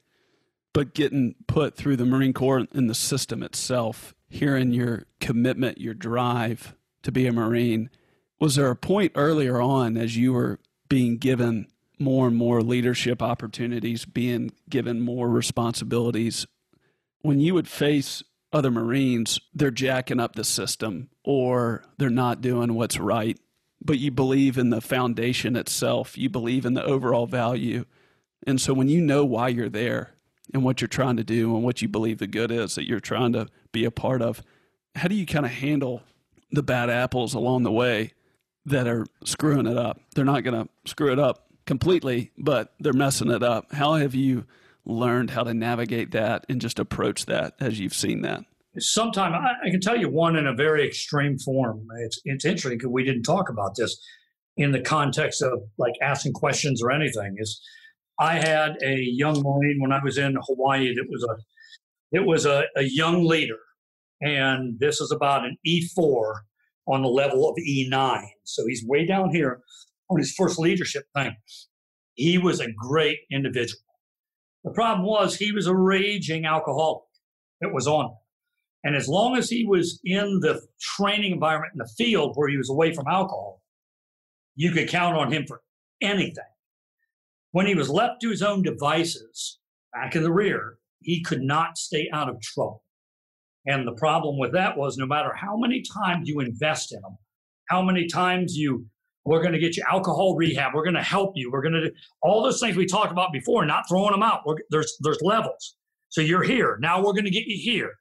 [0.76, 5.94] But getting put through the Marine Corps and the system itself, hearing your commitment, your
[5.94, 7.88] drive to be a Marine,
[8.38, 13.22] was there a point earlier on as you were being given more and more leadership
[13.22, 16.46] opportunities, being given more responsibilities,
[17.22, 18.22] when you would face
[18.52, 23.40] other Marines, they're jacking up the system or they're not doing what's right
[23.82, 26.18] but you believe in the foundation itself.
[26.18, 27.84] You believe in the overall value.
[28.46, 30.15] And so when you know why you're there
[30.52, 33.00] and what you're trying to do and what you believe the good is that you're
[33.00, 34.42] trying to be a part of,
[34.94, 36.02] how do you kind of handle
[36.50, 38.12] the bad apples along the way
[38.65, 40.00] that are screwing it up?
[40.15, 43.73] They're not going to screw it up completely, but they're messing it up.
[43.73, 44.44] How have you
[44.84, 48.44] learned how to navigate that and just approach that as you've seen that?
[48.78, 51.86] sometime I, I, can tell you one in a very extreme form.
[52.00, 53.99] It's it's interesting because we didn't talk about this
[54.57, 57.36] in the context of like asking questions or anything.
[57.39, 57.60] Is
[58.18, 61.36] I had a young Marine when I was in Hawaii that was a
[62.12, 63.58] it was a, a young leader,
[64.20, 66.42] and this is about an E four
[66.86, 68.30] on the level of E nine.
[68.44, 69.60] So he's way down here
[70.08, 71.34] on his first leadership thing.
[72.14, 73.82] He was a great individual.
[74.64, 77.02] The problem was he was a raging alcoholic.
[77.60, 78.14] It was on
[78.86, 82.56] and as long as he was in the training environment in the field where he
[82.56, 83.60] was away from alcohol,
[84.54, 85.60] you could count on him for
[86.00, 86.44] anything.
[87.56, 89.60] When he was left to his own devices
[89.94, 92.84] back in the rear, he could not stay out of trouble.
[93.64, 97.16] And the problem with that was no matter how many times you invest in him,
[97.70, 98.84] how many times you,
[99.24, 101.88] we're going to get you alcohol rehab, we're going to help you, we're going to
[101.88, 104.42] do all those things we talked about before, not throwing them out.
[104.44, 105.76] We're, there's, there's levels.
[106.10, 106.76] So you're here.
[106.82, 107.94] Now we're going to get you here.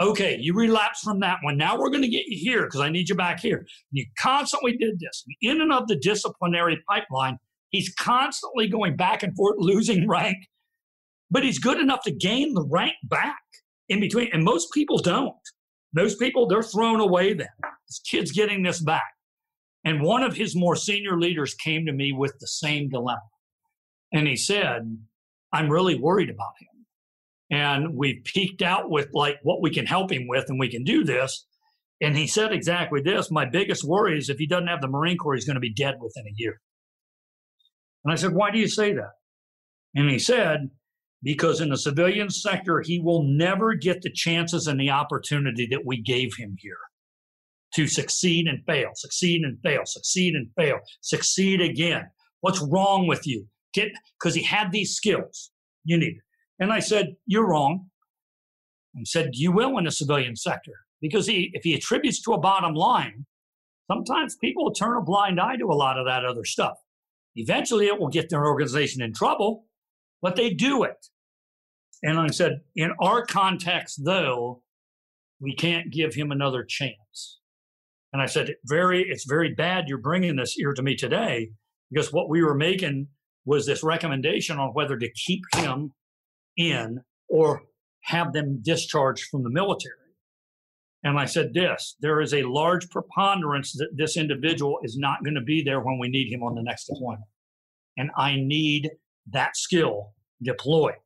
[0.00, 1.56] Okay, you relapse from that one.
[1.56, 3.58] Now we're going to get you here because I need you back here.
[3.58, 5.24] And you constantly did this.
[5.42, 7.38] In and of the disciplinary pipeline,
[7.76, 10.36] he's constantly going back and forth, losing rank,
[11.30, 13.38] but he's good enough to gain the rank back
[13.88, 14.28] in between.
[14.32, 15.34] And most people don't.
[15.94, 17.48] Most people, they're thrown away then.
[17.88, 19.02] This kid's getting this back.
[19.84, 23.20] And one of his more senior leaders came to me with the same dilemma.
[24.12, 24.82] And he said,
[25.52, 26.76] I'm really worried about him
[27.50, 30.84] and we've peaked out with like what we can help him with and we can
[30.84, 31.46] do this
[32.00, 35.16] and he said exactly this my biggest worry is if he doesn't have the marine
[35.16, 36.60] corps he's going to be dead within a year
[38.06, 39.12] and i said why do you say that
[39.96, 40.70] And he said,
[41.22, 45.86] because in the civilian sector, he will never get the chances and the opportunity that
[45.86, 46.78] we gave him here
[47.74, 52.04] to succeed and fail, succeed and fail, succeed and fail, succeed again.
[52.42, 53.48] What's wrong with you?
[53.74, 53.88] Get
[54.20, 55.50] because he had these skills
[55.84, 56.18] you need.
[56.60, 57.86] And I said, You're wrong.
[58.94, 60.72] And said, You will in the civilian sector.
[61.00, 63.26] Because he if he attributes to a bottom line,
[63.90, 66.76] sometimes people turn a blind eye to a lot of that other stuff.
[67.36, 69.66] Eventually it will get their organization in trouble,
[70.22, 71.06] but they do it.
[72.02, 74.62] And I said, in our context, though,
[75.40, 77.40] we can't give him another chance.
[78.12, 81.50] And I said, very, it's very bad you're bringing this here to me today
[81.90, 83.08] because what we were making
[83.44, 85.92] was this recommendation on whether to keep him
[86.56, 87.62] in or
[88.02, 90.05] have them discharged from the military.
[91.06, 95.36] And I said this there is a large preponderance that this individual is not going
[95.36, 97.22] to be there when we need him on the next deployment.
[97.96, 98.90] And I need
[99.30, 100.96] that skill deployed.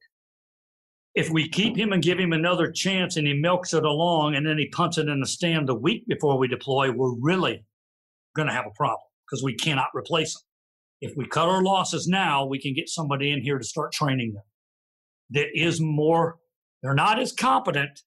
[1.15, 4.47] If we keep him and give him another chance and he milks it along and
[4.47, 7.67] then he punts it in the stand the week before we deploy, we're really
[8.35, 11.11] going to have a problem because we cannot replace him.
[11.11, 14.33] If we cut our losses now, we can get somebody in here to start training
[14.33, 14.45] them
[15.31, 16.39] that is more,
[16.83, 18.01] they're not as competent,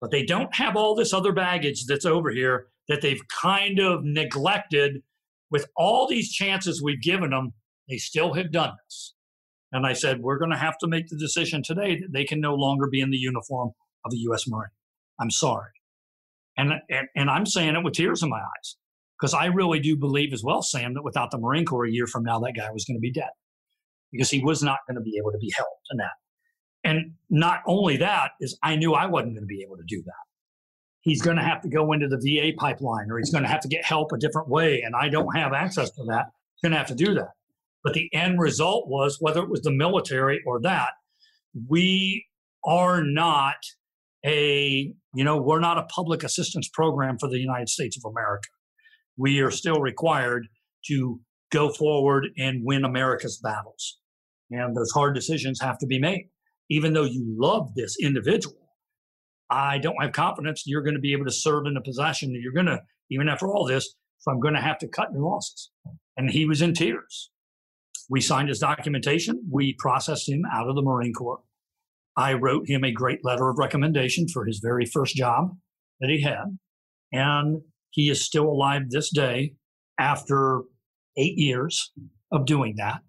[0.00, 4.04] but they don't have all this other baggage that's over here that they've kind of
[4.04, 5.02] neglected
[5.50, 7.52] with all these chances we've given them.
[7.88, 9.14] They still have done this.
[9.72, 12.40] And I said, we're going to have to make the decision today that they can
[12.40, 13.70] no longer be in the uniform
[14.04, 14.46] of a U.S.
[14.48, 14.70] Marine.
[15.20, 15.70] I'm sorry.
[16.56, 18.76] And, and, and I'm saying it with tears in my eyes
[19.18, 22.06] because I really do believe as well, Sam, that without the Marine Corps a year
[22.06, 23.30] from now, that guy was going to be dead
[24.10, 26.12] because he was not going to be able to be held in that.
[26.84, 30.02] And not only that is I knew I wasn't going to be able to do
[30.04, 30.12] that.
[31.00, 33.60] He's going to have to go into the VA pipeline or he's going to have
[33.60, 34.82] to get help a different way.
[34.82, 36.26] And I don't have access to that.
[36.54, 37.30] He's going to have to do that.
[37.84, 40.90] But the end result was whether it was the military or that,
[41.68, 42.26] we
[42.64, 43.56] are not
[44.24, 48.48] a, you know, we're not a public assistance program for the United States of America.
[49.16, 50.48] We are still required
[50.86, 53.98] to go forward and win America's battles.
[54.50, 56.28] And those hard decisions have to be made.
[56.70, 58.56] Even though you love this individual,
[59.50, 62.40] I don't have confidence you're going to be able to serve in the possession that
[62.40, 62.80] you're going to,
[63.10, 63.94] even after all this.
[64.18, 65.70] So I'm going to have to cut your losses.
[66.16, 67.30] And he was in tears.
[68.10, 69.42] We signed his documentation.
[69.50, 71.40] We processed him out of the Marine Corps.
[72.16, 75.56] I wrote him a great letter of recommendation for his very first job
[76.00, 76.58] that he had.
[77.12, 79.54] And he is still alive this day
[79.98, 80.62] after
[81.16, 81.92] eight years
[82.32, 83.00] of doing that.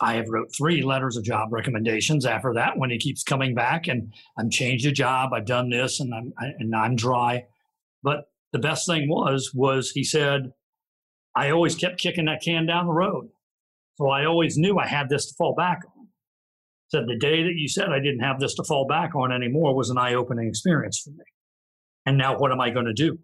[0.00, 3.86] I have wrote three letters of job recommendations after that when he keeps coming back
[3.88, 7.44] and I'm changed a job, I've done this and I'm and I'm dry.
[8.02, 10.52] But the best thing was was he said
[11.36, 13.28] I always kept kicking that can down the road.
[13.96, 16.08] So I always knew I had this to fall back on.
[16.88, 19.74] Said the day that you said I didn't have this to fall back on anymore
[19.74, 21.24] was an eye-opening experience for me.
[22.06, 23.18] And now what am I going to do?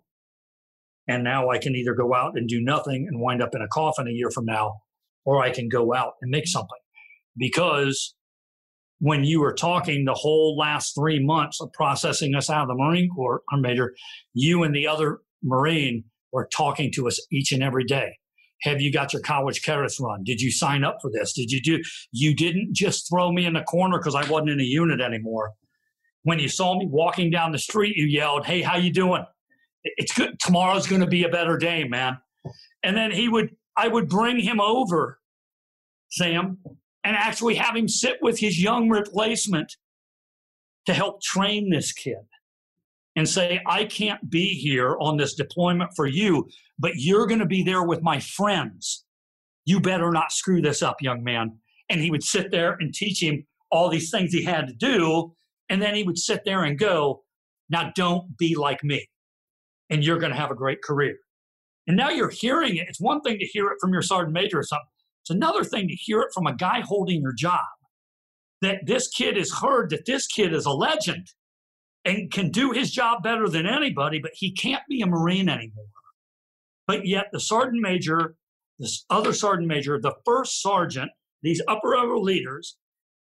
[1.09, 3.69] And now I can either go out and do nothing and wind up in a
[3.69, 4.81] coffin a year from now,
[5.25, 6.69] or I can go out and make something.
[7.37, 8.15] Because
[8.99, 12.75] when you were talking the whole last three months of processing us out of the
[12.75, 13.95] Marine Corps, our Major,
[14.35, 18.17] you and the other Marine were talking to us each and every day.
[18.63, 20.23] Have you got your college credits run?
[20.23, 21.33] Did you sign up for this?
[21.33, 21.83] Did you do?
[22.13, 25.53] You didn't just throw me in the corner because I wasn't in a unit anymore.
[26.25, 29.25] When you saw me walking down the street, you yelled, "Hey, how you doing?"
[29.83, 30.39] It's good.
[30.41, 32.19] Tomorrow's going to be a better day, man.
[32.83, 35.21] And then he would, I would bring him over,
[36.11, 36.59] Sam,
[37.03, 39.75] and actually have him sit with his young replacement
[40.85, 42.27] to help train this kid
[43.17, 46.47] and say, I can't be here on this deployment for you,
[46.79, 49.07] but you're going to be there with my friends.
[49.65, 51.57] You better not screw this up, young man.
[51.89, 55.33] And he would sit there and teach him all these things he had to do.
[55.71, 57.23] And then he would sit there and go,
[57.71, 59.09] Now don't be like me,
[59.89, 61.17] and you're going to have a great career.
[61.91, 62.87] And now you're hearing it.
[62.89, 64.87] It's one thing to hear it from your sergeant major or something,
[65.25, 67.67] it's another thing to hear it from a guy holding your job.
[68.63, 71.27] That this kid has heard that this kid is a legend
[72.05, 75.87] and can do his job better than anybody, but he can't be a Marine anymore.
[76.87, 78.37] But yet, the sergeant major,
[78.79, 81.11] this other sergeant major, the first sergeant,
[81.43, 82.77] these upper level leaders,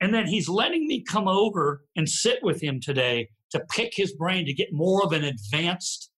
[0.01, 4.17] and then he's letting me come over and sit with him today to pick his
[4.17, 6.11] brain to get more of an advanced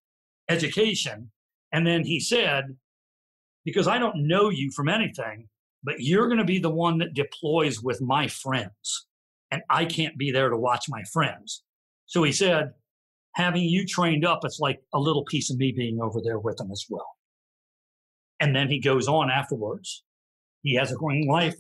[0.49, 1.31] education.
[1.73, 2.77] And then he said,
[3.65, 5.49] because I don't know you from anything,
[5.83, 9.07] but you're going to be the one that deploys with my friends.
[9.51, 11.63] And I can't be there to watch my friends.
[12.07, 12.73] So he said,
[13.35, 16.57] having you trained up, it's like a little piece of me being over there with
[16.57, 17.07] them as well.
[18.41, 20.03] And then he goes on afterwards.
[20.63, 21.57] He has a green life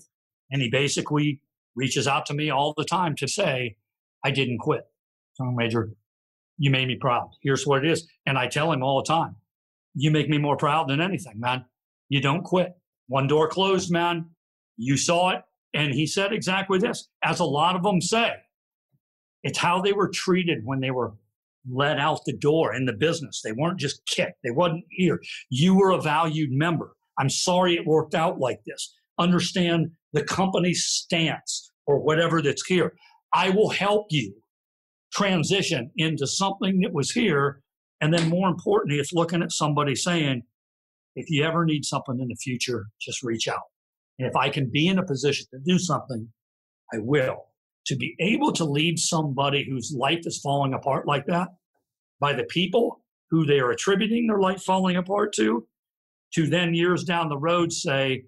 [0.50, 1.40] and he basically
[1.76, 3.76] reaches out to me all the time to say,
[4.24, 4.82] I didn't quit.
[5.34, 5.90] So, Major,
[6.58, 7.30] you made me proud.
[7.42, 8.06] Here's what it is.
[8.26, 9.36] And I tell him all the time,
[9.94, 11.64] you make me more proud than anything, man.
[12.08, 12.72] You don't quit.
[13.08, 14.30] One door closed, man.
[14.76, 15.42] You saw it.
[15.74, 18.32] And he said exactly this, as a lot of them say.
[19.42, 21.14] It's how they were treated when they were
[21.70, 23.40] let out the door in the business.
[23.42, 24.38] They weren't just kicked.
[24.42, 25.20] They wasn't here.
[25.50, 26.96] You were a valued member.
[27.18, 28.94] I'm sorry it worked out like this.
[29.18, 32.94] Understand the company's stance or whatever that's here.
[33.32, 34.34] I will help you
[35.12, 37.62] transition into something that was here.
[38.00, 40.42] And then more importantly, it's looking at somebody saying,
[41.16, 43.62] if you ever need something in the future, just reach out.
[44.18, 46.28] And if I can be in a position to do something,
[46.92, 47.46] I will.
[47.86, 51.48] To be able to lead somebody whose life is falling apart like that
[52.20, 55.66] by the people who they are attributing their life falling apart to,
[56.34, 58.24] to then years down the road say,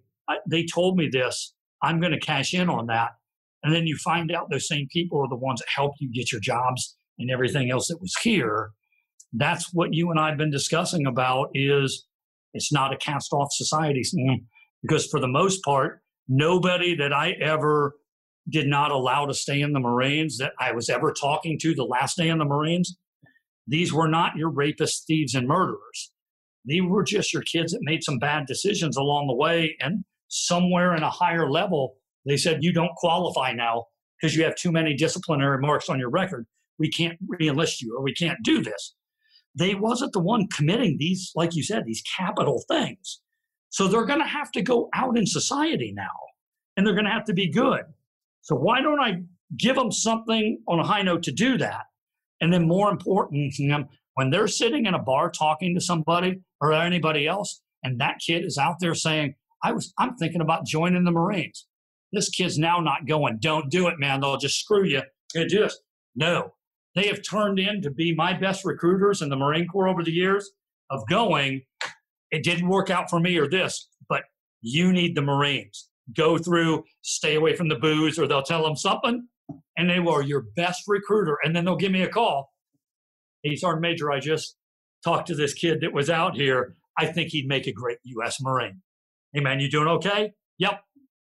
[0.48, 3.10] they told me this, I'm going to cash in on that.
[3.62, 6.32] And then you find out those same people are the ones that helped you get
[6.32, 8.70] your jobs and everything else that was here.
[9.32, 12.06] That's what you and I have been discussing about is
[12.54, 14.02] it's not a cast off society
[14.82, 17.96] because for the most part, nobody that I ever
[18.48, 21.84] did not allow to stay in the Marines that I was ever talking to the
[21.84, 22.96] last day in the Marines,
[23.66, 26.12] these were not your rapists, thieves, and murderers.
[26.64, 29.76] These were just your kids that made some bad decisions along the way.
[29.80, 31.96] And somewhere in a higher level,
[32.26, 33.86] they said, You don't qualify now
[34.20, 36.46] because you have too many disciplinary marks on your record.
[36.78, 38.94] We can't reenlist you or we can't do this.
[39.54, 43.20] They wasn't the one committing these, like you said, these capital things.
[43.70, 46.10] So they're going to have to go out in society now
[46.76, 47.82] and they're going to have to be good.
[48.42, 49.22] So why don't I
[49.56, 51.84] give them something on a high note to do that?
[52.40, 56.72] And then more important, um, when they're sitting in a bar talking to somebody or
[56.72, 61.04] anybody else, and that kid is out there saying, I was I'm thinking about joining
[61.04, 61.66] the Marines.
[62.12, 64.20] This kid's now not going, don't do it, man.
[64.20, 65.02] They'll just screw you.
[65.34, 65.78] You do this.
[66.14, 66.52] No.
[66.94, 70.12] They have turned in to be my best recruiters in the Marine Corps over the
[70.12, 70.50] years
[70.90, 71.62] of going,
[72.30, 74.22] it didn't work out for me or this, but
[74.60, 75.88] you need the Marines.
[76.14, 79.26] Go through, stay away from the booze, or they'll tell them something,
[79.76, 81.38] and they will your best recruiter.
[81.42, 82.50] And then they'll give me a call.
[83.42, 84.56] Hey, Sergeant Major, I just
[85.04, 86.76] talked to this kid that was out here.
[86.98, 88.38] I think he'd make a great U.S.
[88.40, 88.82] Marine.
[89.32, 90.32] Hey, man, you doing okay?
[90.58, 90.80] Yep,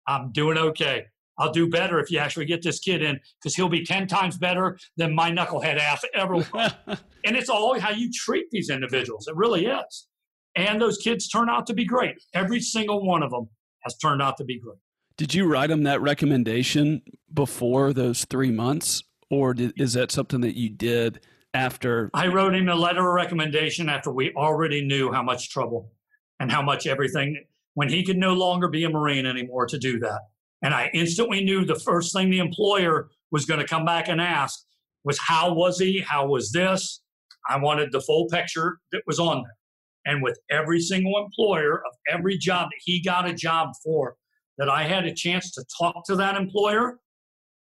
[0.07, 1.05] I'm doing okay.
[1.37, 4.37] I'll do better if you actually get this kid in because he'll be 10 times
[4.37, 6.71] better than my knucklehead ass ever was.
[7.25, 9.27] and it's all how you treat these individuals.
[9.27, 10.07] It really is.
[10.55, 12.15] And those kids turn out to be great.
[12.33, 13.49] Every single one of them
[13.81, 14.77] has turned out to be great.
[15.17, 17.01] Did you write them that recommendation
[17.33, 21.21] before those three months, or did, is that something that you did
[21.53, 22.09] after?
[22.13, 25.91] I wrote him a letter of recommendation after we already knew how much trouble
[26.39, 27.43] and how much everything,
[27.75, 30.19] when he could no longer be a Marine anymore to do that.
[30.63, 34.21] And I instantly knew the first thing the employer was going to come back and
[34.21, 34.59] ask
[35.03, 35.99] was, How was he?
[35.99, 37.01] How was this?
[37.49, 39.57] I wanted the full picture that was on there.
[40.05, 44.15] And with every single employer of every job that he got a job for,
[44.57, 46.99] that I had a chance to talk to that employer,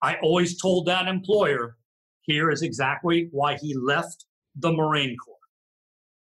[0.02, 1.76] I always told that employer,
[2.22, 5.34] here is exactly why he left the Marine Corps.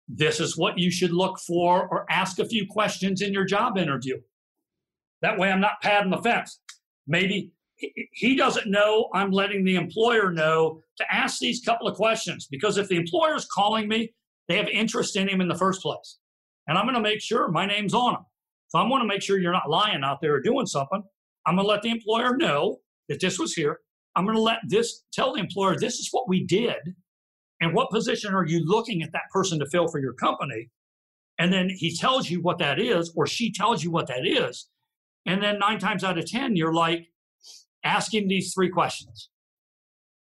[0.08, 3.76] This is what you should look for or ask a few questions in your job
[3.76, 4.18] interview.
[5.22, 6.60] That way I'm not padding the fence.
[7.06, 7.52] Maybe
[8.12, 12.76] he doesn't know I'm letting the employer know to ask these couple of questions because
[12.76, 14.12] if the employer is calling me
[14.48, 16.18] they have interest in him in the first place.
[16.66, 18.24] And I'm going to make sure my name's on him.
[18.68, 21.02] So I want to make sure you're not lying out there or doing something.
[21.47, 23.80] I'm going to let the employer know that this was here.
[24.16, 26.94] I'm going to let this tell the employer this is what we did.
[27.60, 30.70] And what position are you looking at that person to fill for your company?
[31.38, 34.68] And then he tells you what that is, or she tells you what that is.
[35.28, 37.07] And then nine times out of 10, you're like,
[37.84, 39.28] ask him these three questions.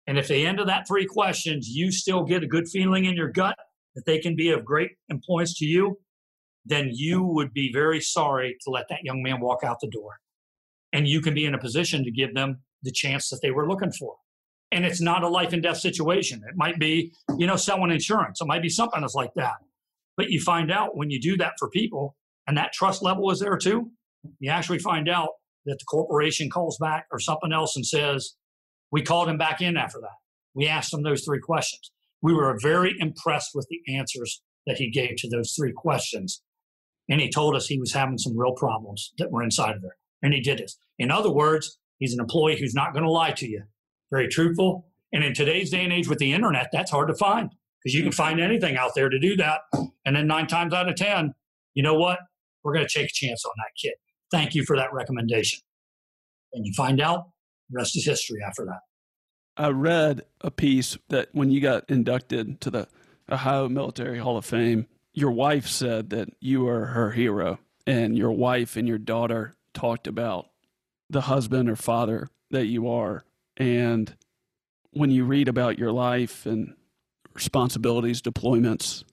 [0.08, 3.16] And if the end of that three questions, you still get a good feeling in
[3.16, 3.56] your gut
[3.94, 6.00] that they can be of great importance to you,
[6.66, 10.18] then you would be very sorry to let that young man walk out the door.
[10.92, 13.70] And you can be in a position to give them the chance that they were
[13.70, 14.16] looking for.
[14.72, 16.42] And it's not a life and death situation.
[16.50, 18.42] It might be, you know, selling insurance.
[18.42, 19.58] It might be something that's like that.
[20.18, 22.16] But you find out when you do that for people
[22.48, 23.92] and that trust level is there too,
[24.40, 25.30] you actually find out
[25.66, 28.36] that the corporation calls back or something else and says,
[28.92, 30.18] we called him back in after that.
[30.56, 31.92] We asked him those three questions
[32.22, 36.42] we were very impressed with the answers that he gave to those three questions.
[37.10, 39.96] And he told us he was having some real problems that were inside of there.
[40.22, 40.78] And he did this.
[41.00, 43.64] In other words, he's an employee who's not going to lie to you.
[44.12, 44.86] Very truthful.
[45.14, 47.50] And in today's day and age with the internet, that's hard to find
[47.82, 49.62] because you can find anything out there to do that.
[50.06, 51.34] And then nine times out of 10,
[51.74, 52.20] you know what?
[52.64, 53.94] We're going to take a chance on that kid.
[54.32, 55.60] Thank you for that recommendation.
[56.54, 57.30] And you find out
[57.72, 58.80] rest is history after that.
[59.58, 62.88] I read a piece that when you got inducted to the
[63.30, 68.32] Ohio Military Hall of Fame, your wife said that you were her hero, and your
[68.32, 70.48] wife and your daughter talked about
[71.10, 73.26] the husband or father that you are.
[73.58, 74.16] And
[74.92, 76.74] when you read about your life and
[77.34, 79.04] responsibilities, deployments,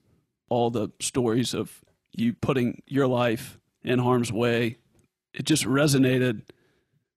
[0.49, 4.77] all the stories of you putting your life in harm's way,
[5.33, 6.43] it just resonated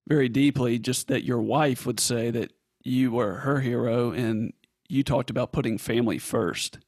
[0.09, 0.79] very deeply.
[0.79, 4.53] Just that your wife would say that you were her hero and
[4.89, 6.79] you talked about putting family first.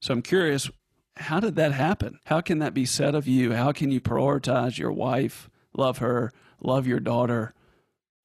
[0.00, 0.70] So I'm curious,
[1.16, 2.18] how did that happen?
[2.26, 3.52] How can that be said of you?
[3.52, 7.54] How can you prioritize your wife, love her, love your daughter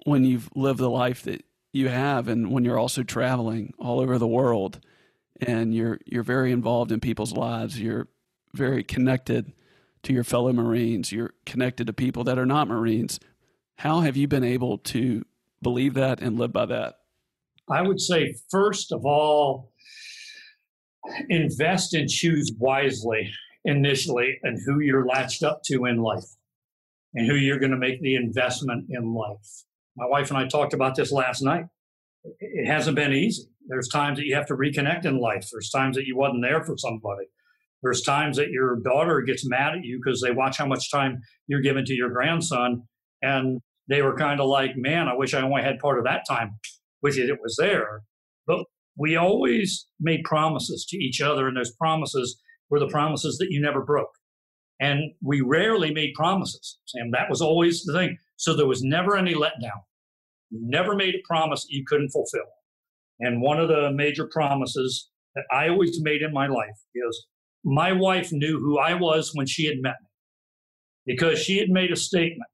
[0.05, 4.17] when you've lived the life that you have and when you're also traveling all over
[4.17, 4.79] the world
[5.39, 8.07] and you're you're very involved in people's lives, you're
[8.53, 9.53] very connected
[10.03, 13.19] to your fellow Marines, you're connected to people that are not Marines.
[13.77, 15.25] How have you been able to
[15.61, 16.95] believe that and live by that?
[17.69, 19.71] I would say, first of all,
[21.29, 23.31] invest and choose wisely
[23.63, 26.25] initially and who you're latched up to in life
[27.13, 29.63] and who you're going to make the investment in life.
[29.95, 31.65] My wife and I talked about this last night.
[32.39, 33.43] It hasn't been easy.
[33.67, 35.49] There's times that you have to reconnect in life.
[35.51, 37.25] There's times that you wasn't there for somebody.
[37.81, 41.21] There's times that your daughter gets mad at you because they watch how much time
[41.47, 42.83] you're giving to your grandson
[43.21, 46.23] and they were kind of like, man, I wish I only had part of that
[46.27, 46.57] time.
[47.01, 48.03] Wish it was there.
[48.47, 48.63] But
[48.97, 53.61] we always made promises to each other, and those promises were the promises that you
[53.61, 54.11] never broke.
[54.79, 57.11] And we rarely made promises, Sam.
[57.11, 58.17] That was always the thing.
[58.37, 59.81] So there was never any letdown.
[60.49, 62.47] You never made a promise you couldn't fulfill.
[63.19, 67.27] And one of the major promises that I always made in my life is
[67.63, 71.91] my wife knew who I was when she had met me because she had made
[71.91, 72.49] a statement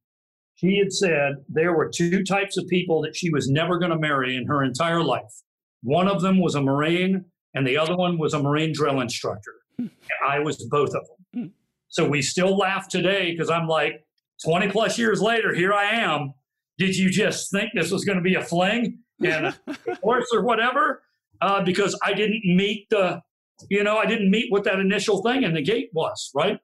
[0.58, 3.98] she had said there were two types of people that she was never going to
[3.98, 5.44] marry in her entire life.
[5.84, 9.54] One of them was a Marine, and the other one was a Marine drill instructor.
[9.78, 9.92] And
[10.28, 11.44] I was both of them.
[11.44, 11.48] Hmm.
[11.90, 14.04] So we still laugh today because I'm like,
[14.44, 16.34] 20 plus years later, here I am.
[16.80, 19.56] Did you just think this was going to be a fling and a
[20.02, 21.04] or whatever?
[21.40, 23.22] Uh, because I didn't meet the,
[23.70, 26.60] you know, I didn't meet what that initial thing in the gate was, right?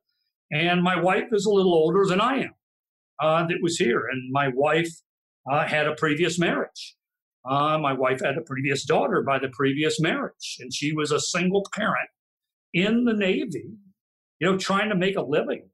[0.51, 2.53] And my wife is a little older than I am
[3.19, 4.03] uh, that was here.
[4.11, 4.89] And my wife
[5.51, 6.95] uh, had a previous marriage.
[7.49, 11.19] Uh, my wife had a previous daughter by the previous marriage, and she was a
[11.19, 12.07] single parent
[12.73, 13.65] in the Navy,
[14.39, 15.67] you know, trying to make a living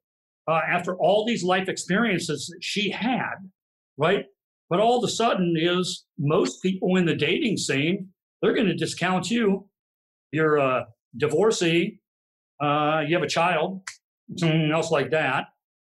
[0.48, 3.36] uh, after all these life experiences that she had,
[3.98, 4.26] right?
[4.70, 8.10] But all of a sudden, is most people in the dating scene,
[8.42, 9.68] they're going to discount you.
[10.32, 12.00] You're a divorcee,
[12.62, 13.82] uh, you have a child,
[14.38, 15.46] something else like that.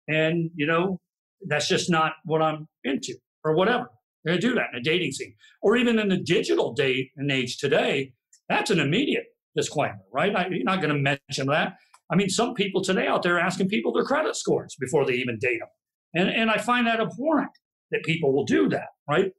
[0.07, 0.99] And, you know,
[1.47, 3.89] that's just not what I'm into or whatever.
[4.27, 5.33] To do that in a dating scene
[5.63, 8.13] or even in the digital day and age today.
[8.49, 9.25] That's an immediate
[9.55, 10.35] disclaimer, right?
[10.35, 11.77] I, you're not going to mention that.
[12.11, 15.39] I mean, some people today out there asking people their credit scores before they even
[15.39, 15.69] date them.
[16.13, 17.51] And, and I find that abhorrent
[17.89, 19.31] that people will do that, right?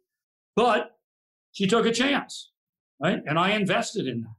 [0.57, 0.97] But
[1.53, 2.51] she took a chance,
[3.01, 3.21] right?
[3.27, 4.35] And I invested in that.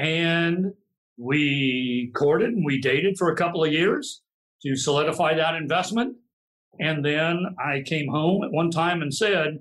[0.00, 0.72] And
[1.18, 4.22] we courted and we dated for a couple of years
[4.62, 6.16] to solidify that investment.
[6.78, 9.58] And then I came home at one time and said,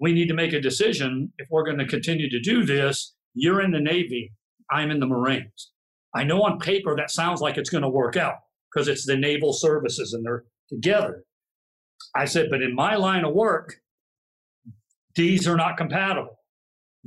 [0.00, 3.14] we need to make a decision if we're going to continue to do this.
[3.34, 4.32] You're in the Navy,
[4.70, 5.72] I'm in the Marines.
[6.14, 8.36] I know on paper that sounds like it's going to work out
[8.72, 11.24] because it's the naval services and they're together.
[12.14, 13.74] I said, but in my line of work,
[15.14, 16.37] these are not compatible.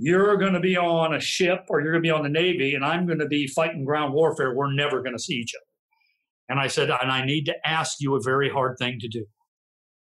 [0.03, 2.73] You're going to be on a ship or you're going to be on the Navy,
[2.73, 4.55] and I'm going to be fighting ground warfare.
[4.55, 6.49] We're never going to see each other.
[6.49, 9.23] And I said, and I need to ask you a very hard thing to do.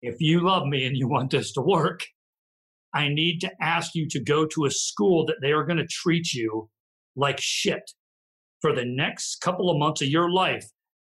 [0.01, 2.01] If you love me and you want this to work,
[2.95, 5.85] I need to ask you to go to a school that they are going to
[5.88, 6.67] treat you
[7.15, 7.91] like shit
[8.61, 10.65] for the next couple of months of your life.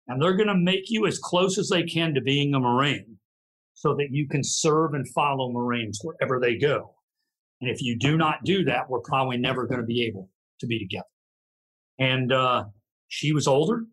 [0.09, 3.19] And they're going to make you as close as they can to being a Marine
[3.75, 6.94] so that you can serve and follow Marines wherever they go.
[7.61, 10.67] And if you do not do that, we're probably never going to be able to
[10.67, 11.05] be together.
[11.99, 12.65] And uh,
[13.09, 13.85] she was older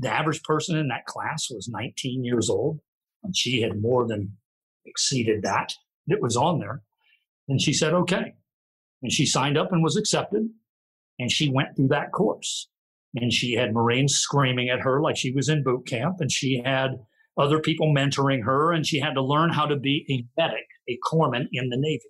[0.00, 2.80] the average person in that class was 19 years old,
[3.22, 4.36] and she had more than
[4.86, 5.74] exceeded that.
[6.08, 6.80] It was on there.
[7.48, 8.32] And she said, okay.
[9.02, 10.48] And she signed up and was accepted.
[11.18, 12.68] And she went through that course.
[13.14, 16.16] And she had Marines screaming at her like she was in boot camp.
[16.20, 16.92] And she had
[17.36, 18.72] other people mentoring her.
[18.72, 22.00] And she had to learn how to be a medic, a corpsman in the Navy,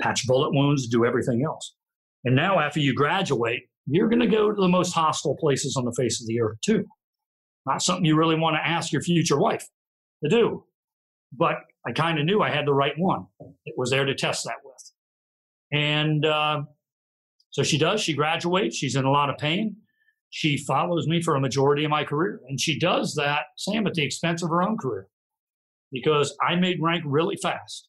[0.00, 1.74] patch bullet wounds, do everything else.
[2.24, 5.84] And now, after you graduate, you're going to go to the most hostile places on
[5.84, 6.84] the face of the earth, too.
[7.66, 9.66] Not something you really want to ask your future wife
[10.22, 10.64] to do.
[11.32, 13.26] But I kind of knew I had the right one.
[13.66, 14.74] It was there to test that with.
[15.72, 16.62] And uh,
[17.50, 18.00] so she does.
[18.00, 18.76] She graduates.
[18.76, 19.76] She's in a lot of pain.
[20.30, 22.40] She follows me for a majority of my career.
[22.48, 25.08] And she does that, Sam, at the expense of her own career
[25.92, 27.88] because I made rank really fast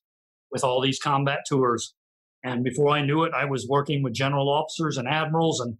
[0.55, 1.93] with all these combat tours.
[2.45, 5.77] And before I knew it, I was working with general officers and admirals, and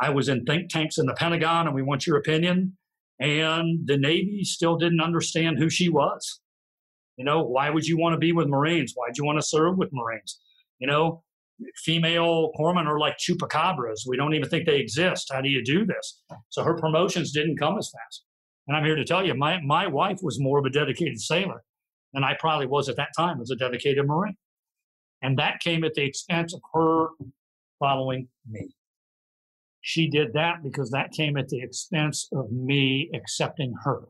[0.00, 2.76] I was in think tanks in the Pentagon, and we want your opinion.
[3.18, 6.40] And the Navy still didn't understand who she was.
[7.16, 8.92] You know, why would you want to be with Marines?
[8.94, 10.38] Why'd you want to serve with Marines?
[10.78, 11.24] You know,
[11.76, 14.06] female corpsmen are like chupacabras.
[14.06, 15.30] We don't even think they exist.
[15.32, 16.22] How do you do this?
[16.50, 18.24] So her promotions didn't come as fast.
[18.66, 21.64] And I'm here to tell you, my, my wife was more of a dedicated sailor
[22.12, 24.36] than I probably was at that time as a dedicated Marine.
[25.22, 27.08] And that came at the expense of her
[27.78, 28.74] following me.
[29.80, 34.02] She did that because that came at the expense of me accepting her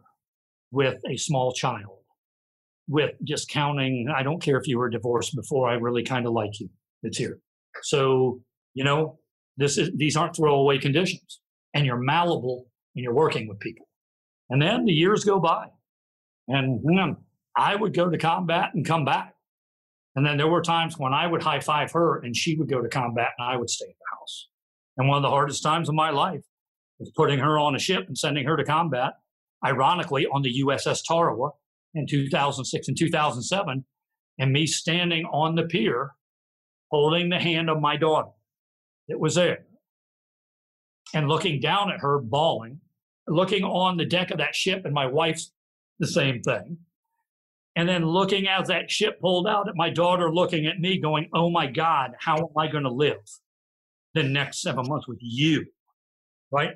[0.71, 1.99] with a small child,
[2.89, 6.33] with just counting, I don't care if you were divorced before, I really kind of
[6.33, 6.69] like you.
[7.03, 7.39] It's here.
[7.83, 8.41] So,
[8.75, 9.19] you know,
[9.57, 11.41] this is these aren't throwaway conditions.
[11.75, 13.87] And you're malleable and you're working with people.
[14.51, 15.67] And then the years go by.
[16.49, 17.17] And know,
[17.57, 19.35] I would go to combat and come back.
[20.17, 22.83] And then there were times when I would high five her and she would go
[22.83, 24.49] to combat and I would stay at the house.
[24.97, 26.43] And one of the hardest times of my life
[26.99, 29.15] was putting her on a ship and sending her to combat,
[29.65, 31.51] ironically, on the USS Tarawa
[31.95, 33.85] in 2006 and 2007,
[34.39, 36.15] and me standing on the pier
[36.91, 38.31] holding the hand of my daughter
[39.09, 39.67] that was there
[41.15, 42.81] and looking down at her bawling,
[43.27, 45.53] looking on the deck of that ship, and my wife's
[45.99, 46.79] the same thing
[47.79, 51.29] and then looking as that ship pulled out at my daughter looking at me going
[51.33, 53.17] oh my god how am i going to live
[54.15, 55.67] the next seven months with you?
[56.51, 56.73] Right?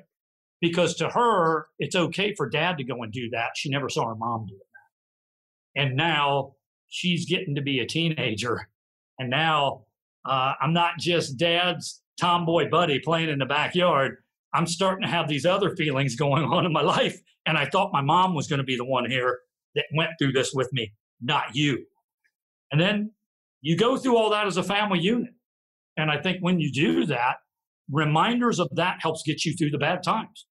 [0.61, 3.51] Because to her it's okay for dad to go and do that.
[3.55, 5.81] She never saw her mom do that.
[5.81, 6.53] And now
[6.87, 8.69] she's getting to be a teenager.
[9.19, 9.85] And now
[10.25, 14.17] uh, i'm not just dad's tomboy buddy playing in the backyard.
[14.53, 17.19] I'm starting to have these other feelings going on in my life.
[17.45, 19.39] And i thought my mom was going to be the one here
[19.75, 21.85] that went through this with me, not you.
[22.71, 23.11] And then
[23.61, 25.33] you go through all that as a family unit.
[25.97, 27.37] And I think when you do that,
[27.91, 30.47] reminders of that helps get you through the bad times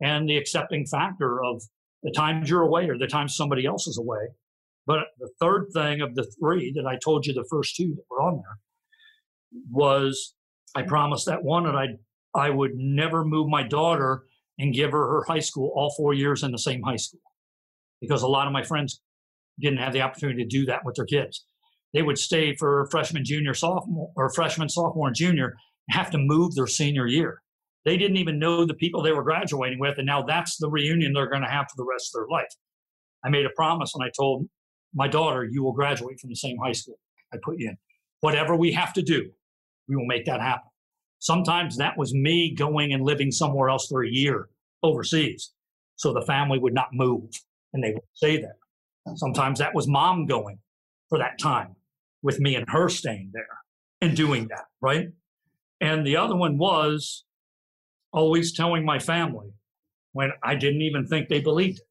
[0.00, 1.62] and the accepting factor of
[2.02, 4.28] the times you're away or the times somebody else is away.
[4.86, 8.04] But the third thing of the three that I told you, the first two that
[8.08, 8.58] were on there,
[9.70, 10.34] was
[10.76, 11.86] I promised that one that I
[12.34, 14.24] I would never move my daughter
[14.58, 17.20] and give her her high school all four years in the same high school
[18.00, 19.00] because a lot of my friends
[19.60, 21.46] didn't have the opportunity to do that with their kids.
[21.94, 25.56] They would stay for freshman, junior, sophomore, or freshman, sophomore, and junior,
[25.88, 27.42] and have to move their senior year.
[27.84, 31.12] They didn't even know the people they were graduating with, and now that's the reunion
[31.12, 32.52] they're going to have for the rest of their life.
[33.24, 34.46] I made a promise and I told
[34.94, 36.98] my daughter, You will graduate from the same high school
[37.32, 37.76] I put you in.
[38.20, 39.30] Whatever we have to do,
[39.88, 40.68] we will make that happen.
[41.18, 44.48] Sometimes that was me going and living somewhere else for a year
[44.82, 45.52] overseas
[45.96, 47.30] so the family would not move
[47.76, 48.54] and they would say that.
[49.16, 50.58] Sometimes that was mom going
[51.08, 51.76] for that time
[52.22, 53.46] with me and her staying there
[54.00, 55.08] and doing that, right?
[55.80, 57.24] And the other one was
[58.12, 59.50] always telling my family
[60.12, 61.84] when I didn't even think they believed it.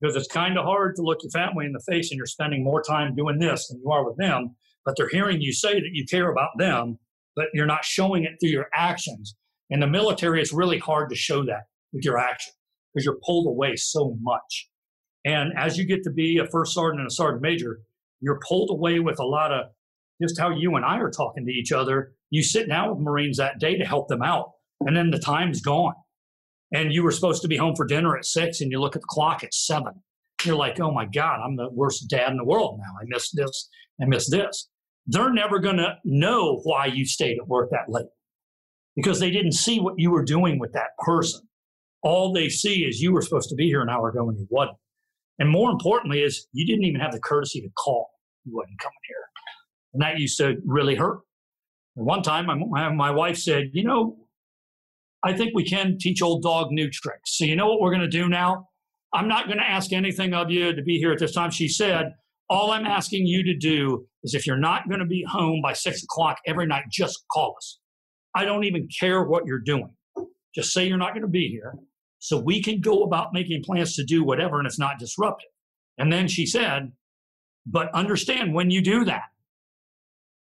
[0.00, 2.64] Because it's kind of hard to look your family in the face and you're spending
[2.64, 5.90] more time doing this than you are with them, but they're hearing you say that
[5.92, 6.98] you care about them,
[7.36, 9.36] but you're not showing it through your actions.
[9.70, 12.52] In the military, it's really hard to show that with your action
[12.92, 14.68] because you're pulled away so much.
[15.24, 17.80] And as you get to be a first sergeant and a sergeant major,
[18.20, 19.66] you're pulled away with a lot of
[20.20, 22.12] just how you and I are talking to each other.
[22.30, 25.60] You sit down with Marines that day to help them out, and then the time's
[25.60, 25.94] gone.
[26.72, 29.02] And you were supposed to be home for dinner at six, and you look at
[29.02, 29.92] the clock at seven.
[30.44, 33.00] You're like, oh my God, I'm the worst dad in the world now.
[33.00, 33.68] I missed this,
[34.00, 34.68] I missed this.
[35.06, 38.06] They're never going to know why you stayed at work that late
[38.96, 41.40] because they didn't see what you were doing with that person.
[42.02, 44.46] All they see is you were supposed to be here an hour ago and you
[44.50, 44.76] wasn't.
[45.38, 48.10] And more importantly, is you didn't even have the courtesy to call.
[48.44, 49.24] You wasn't coming here,
[49.94, 51.20] and that used to really hurt.
[51.96, 54.16] And one time, my, my wife said, "You know,
[55.22, 57.36] I think we can teach old dog new tricks.
[57.38, 58.68] So you know what we're going to do now?
[59.14, 61.68] I'm not going to ask anything of you to be here at this time." She
[61.68, 62.12] said,
[62.50, 65.72] "All I'm asking you to do is if you're not going to be home by
[65.72, 67.78] six o'clock every night, just call us.
[68.34, 69.90] I don't even care what you're doing.
[70.54, 71.74] Just say you're not going to be here."
[72.22, 75.50] So we can go about making plans to do whatever and it's not disruptive.
[75.98, 76.92] And then she said,
[77.66, 79.24] but understand when you do that,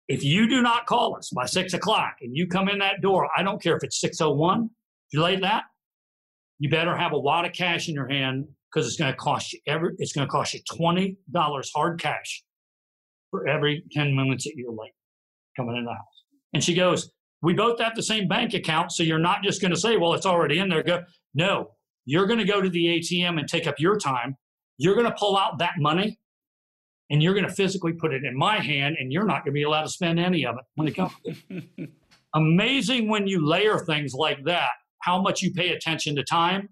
[0.07, 3.29] if you do not call us by six o'clock and you come in that door,
[3.37, 4.71] I don't care if it's 601, if
[5.13, 5.65] you late that,
[6.61, 9.53] you better have a wad of cash in your hand because it's going to cost
[9.53, 12.45] you every it's going to cost you twenty dollars hard cash
[13.31, 14.95] for every ten minutes that you're late
[15.57, 16.25] coming in the house.
[16.55, 17.11] And she goes,
[17.43, 20.15] "We both have the same bank account, so you're not just going to say, well,
[20.15, 21.03] it's already in there." Go,
[21.37, 21.73] no,
[22.07, 24.37] you're going to go to the ATM and take up your time.
[24.79, 26.19] You're going to pull out that money,
[27.11, 29.59] and you're going to physically put it in my hand, and you're not going to
[29.59, 31.13] be allowed to spend any of it when it comes.
[32.35, 34.71] Amazing when you layer things like that,
[35.03, 36.71] how much you pay attention to time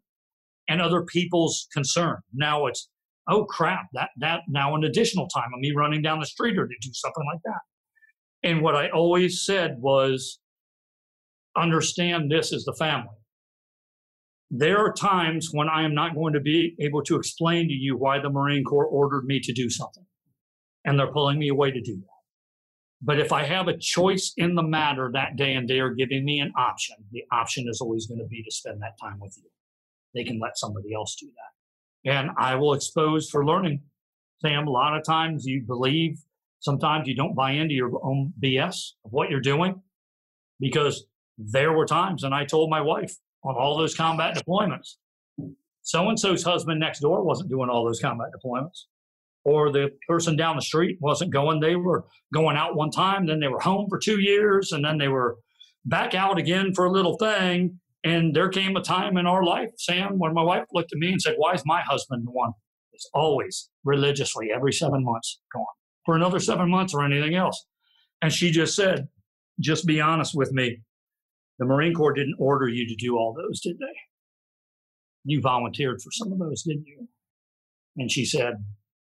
[0.68, 2.16] and other people's concern.
[2.32, 2.88] Now it's,
[3.28, 6.66] oh crap, that that now an additional time of me running down the street or
[6.66, 8.48] to do something like that.
[8.48, 10.38] And what I always said was,
[11.56, 13.16] understand this is the family.
[14.50, 17.96] There are times when I am not going to be able to explain to you
[17.96, 20.06] why the Marine Corps ordered me to do something,
[20.84, 22.08] and they're pulling me away to do that.
[23.02, 26.24] But if I have a choice in the matter that day and they are giving
[26.24, 29.36] me an option, the option is always going to be to spend that time with
[29.36, 29.50] you
[30.14, 32.10] they can let somebody else do that.
[32.10, 33.82] And I will expose for learning.
[34.40, 36.18] Sam, a lot of times you believe,
[36.60, 39.82] sometimes you don't buy into your own BS of what you're doing
[40.60, 41.06] because
[41.36, 44.96] there were times, and I told my wife on all those combat deployments,
[45.84, 48.84] so and so's husband next door wasn't doing all those combat deployments.
[49.44, 51.60] Or the person down the street wasn't going.
[51.60, 54.96] They were going out one time, then they were home for two years, and then
[54.96, 55.36] they were
[55.84, 57.78] back out again for a little thing.
[58.04, 61.12] And there came a time in our life, Sam, when my wife looked at me
[61.12, 62.52] and said, Why is my husband the one
[62.92, 65.64] that's always religiously every seven months gone
[66.06, 67.66] for another seven months or anything else?
[68.22, 69.08] And she just said,
[69.60, 70.80] Just be honest with me.
[71.58, 73.96] The Marine Corps didn't order you to do all those, did they?
[75.24, 77.08] You volunteered for some of those, didn't you?
[77.96, 78.54] And she said,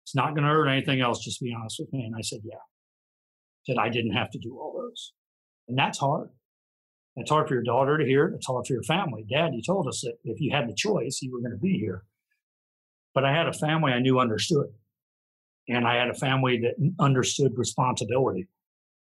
[0.05, 1.25] It's not going to hurt anything else.
[1.25, 2.05] Just be honest with me.
[2.05, 2.59] And I said, Yeah.
[3.67, 5.13] said, I didn't have to do all those.
[5.69, 6.31] And that's hard.
[7.17, 8.33] It's hard for your daughter to hear.
[8.35, 9.25] It's hard for your family.
[9.29, 11.79] Dad, you told us that if you had the choice, you were going to be
[11.79, 12.05] here.
[13.15, 14.69] But I had a family I knew understood.
[15.69, 18.49] And I had a family that understood responsibility.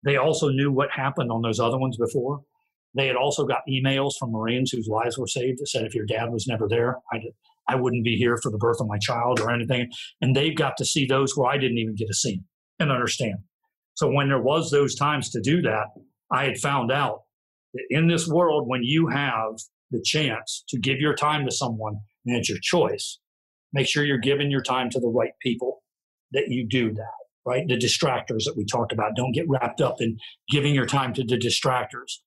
[0.04, 2.42] They also knew what happened on those other ones before.
[2.94, 6.06] They had also got emails from Marines whose lives were saved that said, if your
[6.06, 7.20] dad was never there, I,
[7.68, 9.90] I wouldn't be here for the birth of my child or anything.
[10.20, 12.42] And they've got to see those where I didn't even get to see
[12.78, 13.36] and understand.
[13.94, 15.86] So when there was those times to do that,
[16.30, 17.22] I had found out
[17.74, 19.54] that in this world, when you have
[19.90, 21.96] the chance to give your time to someone
[22.26, 23.18] and it's your choice,
[23.72, 25.82] make sure you're giving your time to the right people
[26.32, 27.12] that you do that,
[27.46, 27.66] right?
[27.68, 29.16] The distractors that we talked about.
[29.16, 30.18] Don't get wrapped up in
[30.50, 32.20] giving your time to the distractors.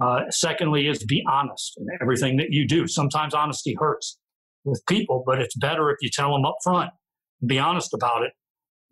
[0.00, 2.86] Uh, secondly, is be honest in everything that you do.
[2.86, 4.18] Sometimes honesty hurts
[4.64, 6.90] with people, but it's better if you tell them up front
[7.46, 8.32] be honest about it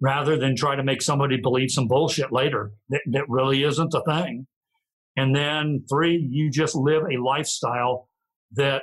[0.00, 4.02] rather than try to make somebody believe some bullshit later that, that really isn't a
[4.05, 4.47] thing.
[5.16, 8.08] And then three, you just live a lifestyle
[8.52, 8.82] that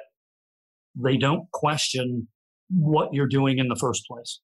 [0.96, 2.28] they don't question
[2.70, 4.40] what you're doing in the first place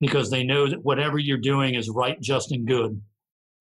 [0.00, 3.00] because they know that whatever you're doing is right, just, and good.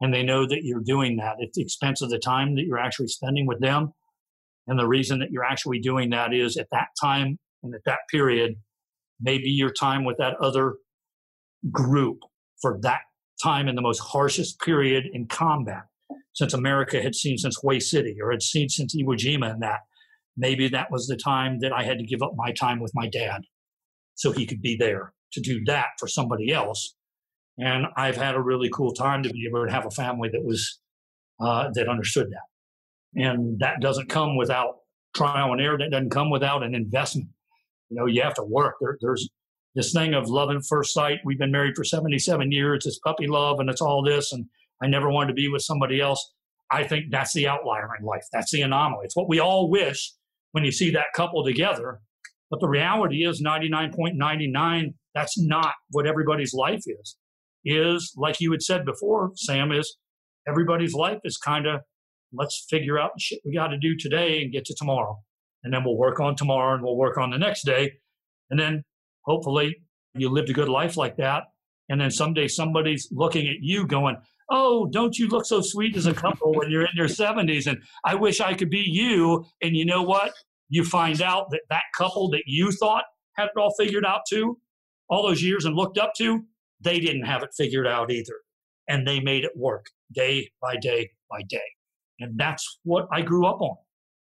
[0.02, 2.80] And they know that you're doing that at the expense of the time that you're
[2.80, 3.94] actually spending with them.
[4.68, 8.00] And the reason that you're actually doing that is at that time and at that
[8.12, 8.56] period,
[9.22, 10.76] maybe your time with that other
[11.72, 12.20] group
[12.62, 13.02] for that
[13.42, 15.84] time in the most harshest period in combat
[16.34, 19.82] since America had seen since Hue City or had seen since Iwo Jima and that.
[20.38, 23.08] Maybe that was the time that I had to give up my time with my
[23.08, 23.44] dad
[24.16, 26.96] so he could be there to do that for somebody else.
[27.58, 30.44] And I've had a really cool time to be able to have a family that
[30.44, 30.80] was
[31.40, 33.22] uh, that understood that.
[33.22, 34.76] And that doesn't come without
[35.16, 35.78] trial and error.
[35.78, 37.30] That doesn't come without an investment.
[37.90, 38.76] You know, you have to work.
[38.82, 39.30] There, there's
[39.74, 41.20] this thing of love at first sight.
[41.24, 42.86] We've been married for 77 years.
[42.86, 44.32] It's puppy love and it's all this.
[44.32, 44.46] And
[44.82, 46.34] I never wanted to be with somebody else.
[46.72, 48.24] I think that's the outlier in life.
[48.34, 49.06] That's the anomaly.
[49.06, 50.14] It's what we all wish
[50.52, 52.00] when you see that couple together.
[52.50, 57.18] But the reality is 99.99, that's not what everybody's life is.
[57.66, 59.98] Is like you had said before, Sam, is
[60.48, 61.82] everybody's life is kind of
[62.32, 65.18] let's figure out the shit we got to do today and get to tomorrow.
[65.64, 67.94] And then we'll work on tomorrow and we'll work on the next day.
[68.50, 68.84] And then
[69.24, 69.76] hopefully
[70.14, 71.44] you lived a good life like that.
[71.90, 74.18] And then someday somebody's looking at you going,
[74.50, 77.68] oh, don't you look so sweet as a couple when you're in your 70s?
[77.68, 79.46] And I wish I could be you.
[79.62, 80.34] And you know what?
[80.70, 83.04] You find out that that couple that you thought
[83.38, 84.58] had it all figured out too,
[85.10, 86.46] all those years and looked up to,
[86.82, 88.36] they didn't have it figured out either.
[88.88, 91.68] And they made it work day by day by day.
[92.20, 93.76] And that's what I grew up on.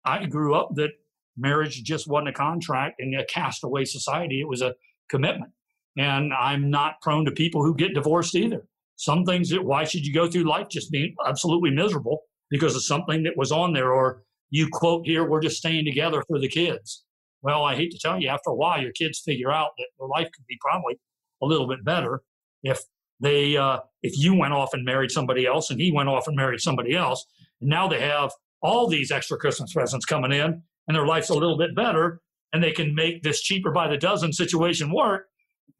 [0.05, 0.91] I grew up that
[1.37, 4.75] marriage just wasn't a contract in a castaway society, it was a
[5.09, 5.51] commitment.
[5.97, 8.67] And I'm not prone to people who get divorced either.
[8.95, 12.83] Some things that why should you go through life just being absolutely miserable because of
[12.83, 16.47] something that was on there or you quote here, we're just staying together for the
[16.47, 17.03] kids.
[17.41, 20.07] Well, I hate to tell you, after a while, your kids figure out that their
[20.07, 20.99] life could be probably
[21.41, 22.21] a little bit better
[22.63, 22.79] if
[23.19, 26.35] they uh, if you went off and married somebody else and he went off and
[26.35, 27.25] married somebody else.
[27.61, 31.33] And now they have all these extra Christmas presents coming in, and their life's a
[31.33, 35.27] little bit better, and they can make this cheaper by the dozen situation work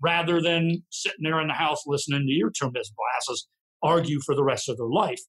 [0.02, 3.48] rather than sitting there in the house listening to your Termiz classes
[3.82, 5.22] argue for the rest of their life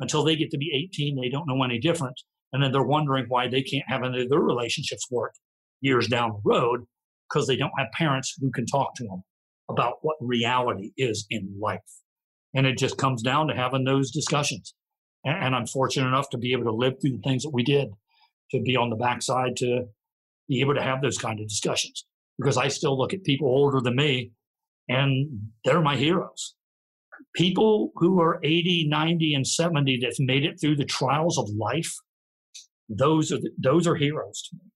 [0.00, 1.20] until they get to be 18.
[1.20, 2.20] They don't know any different.
[2.52, 5.34] And then they're wondering why they can't have any of their relationships work
[5.80, 6.84] years down the road
[7.28, 9.22] because they don't have parents who can talk to them
[9.70, 11.80] about what reality is in life.
[12.54, 14.74] And it just comes down to having those discussions.
[15.24, 17.88] And I'm fortunate enough to be able to live through the things that we did,
[18.50, 19.84] to be on the backside, to
[20.48, 22.04] be able to have those kind of discussions.
[22.38, 24.32] Because I still look at people older than me
[24.88, 26.54] and they're my heroes.
[27.34, 31.94] People who are 80, 90, and 70 that's made it through the trials of life,
[32.88, 34.70] those are, the, those are heroes to me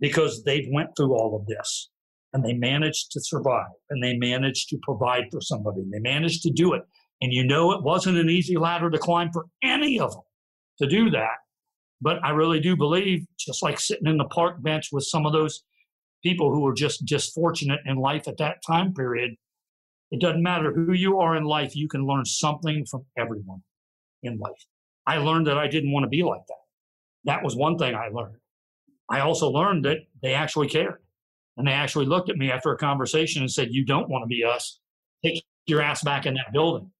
[0.00, 1.90] because they've went through all of this
[2.32, 5.82] and they managed to survive and they managed to provide for somebody.
[5.90, 6.82] They managed to do it.
[7.20, 10.22] And you know, it wasn't an easy ladder to climb for any of them
[10.80, 11.36] to do that.
[12.00, 15.32] But I really do believe, just like sitting in the park bench with some of
[15.32, 15.64] those
[16.22, 19.34] people who were just just fortunate in life at that time period,
[20.10, 23.62] it doesn't matter who you are in life, you can learn something from everyone
[24.22, 24.64] in life.
[25.06, 26.54] I learned that I didn't want to be like that.
[27.24, 28.36] That was one thing I learned.
[29.10, 31.00] I also learned that they actually cared.
[31.58, 34.28] And they actually looked at me after a conversation and said, You don't want to
[34.28, 34.78] be us.
[35.24, 36.90] Take your ass back in that building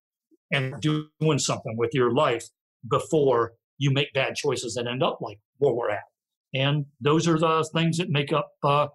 [0.52, 2.44] and doing something with your life
[2.90, 6.02] before you make bad choices that end up like where we're at.
[6.54, 8.88] And those are the things that make up uh,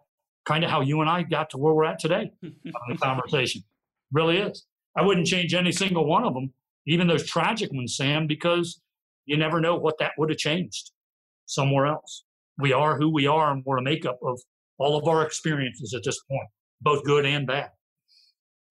[0.46, 3.64] kind of how you and I got to where we're at today on the conversation.
[4.12, 4.66] Really is.
[4.98, 6.54] I wouldn't change any single one of them,
[6.86, 8.82] even those tragic ones, Sam, because
[9.26, 10.92] you never know what that would have changed
[11.46, 12.26] somewhere else.
[12.60, 14.40] We are who we are, and we're a makeup of
[14.78, 16.48] all of our experiences at this point,
[16.82, 17.72] both good and bad.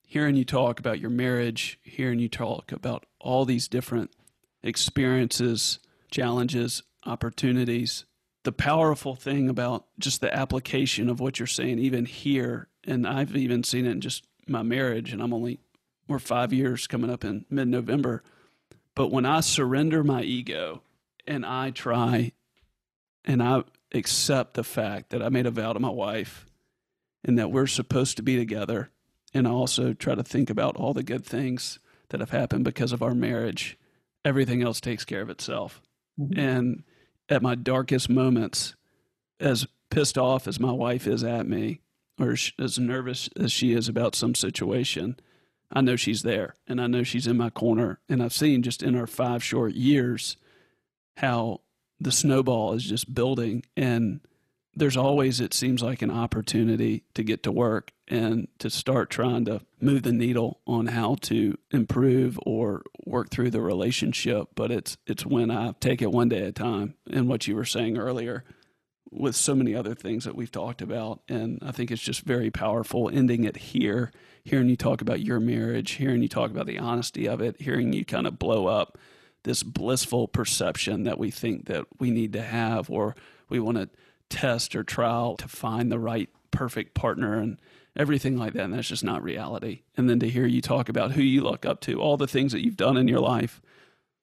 [0.07, 4.11] Hearing you talk about your marriage, hearing you talk about all these different
[4.63, 5.79] experiences,
[6.11, 8.05] challenges, opportunities,
[8.45, 13.37] the powerful thing about just the application of what you're saying, even here, and I've
[13.37, 15.61] even seen it in just my marriage, and I'm only,
[16.09, 18.23] we're five years coming up in mid November.
[18.95, 20.83] But when I surrender my ego
[21.27, 22.33] and I try
[23.25, 26.47] and I accept the fact that I made a vow to my wife
[27.25, 28.91] and that we're supposed to be together.
[29.35, 32.93] And I also try to think about all the good things that have happened because
[32.93, 33.79] of our marriage.
[34.25, 35.81] Everything else takes care of itself.
[36.21, 36.39] Mm-hmm.
[36.39, 36.83] And
[37.29, 38.75] at my darkest moments,
[39.41, 41.81] as pissed off as my wife is at me,
[42.21, 45.19] or as nervous as she is about some situation,
[45.73, 48.01] I know she's there and I know she's in my corner.
[48.09, 50.37] And I've seen just in our five short years
[51.17, 51.61] how
[52.03, 54.21] the snowball is just building and
[54.75, 59.45] there's always it seems like an opportunity to get to work and to start trying
[59.45, 64.49] to move the needle on how to improve or work through the relationship.
[64.55, 67.55] But it's it's when I take it one day at a time and what you
[67.55, 68.45] were saying earlier
[69.11, 72.51] with so many other things that we've talked about and I think it's just very
[72.51, 74.11] powerful ending it here
[74.43, 77.93] hearing you talk about your marriage hearing you talk about the honesty of it hearing
[77.93, 78.97] you kind of blow up
[79.45, 83.15] this blissful perception that we think that we need to have or
[83.49, 83.89] we want to
[84.29, 87.61] test or trial to find the right perfect partner and
[87.97, 89.83] everything like that and that's just not reality.
[89.97, 92.53] And then to hear you talk about who you look up to all the things
[92.53, 93.61] that you've done in your life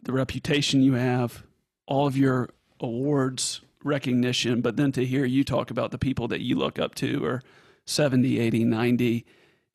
[0.02, 1.44] the reputation you have
[1.86, 2.50] all of your
[2.80, 6.96] awards recognition but then to hear you talk about the people that you look up
[6.96, 7.44] to or
[7.86, 9.26] 70 80 90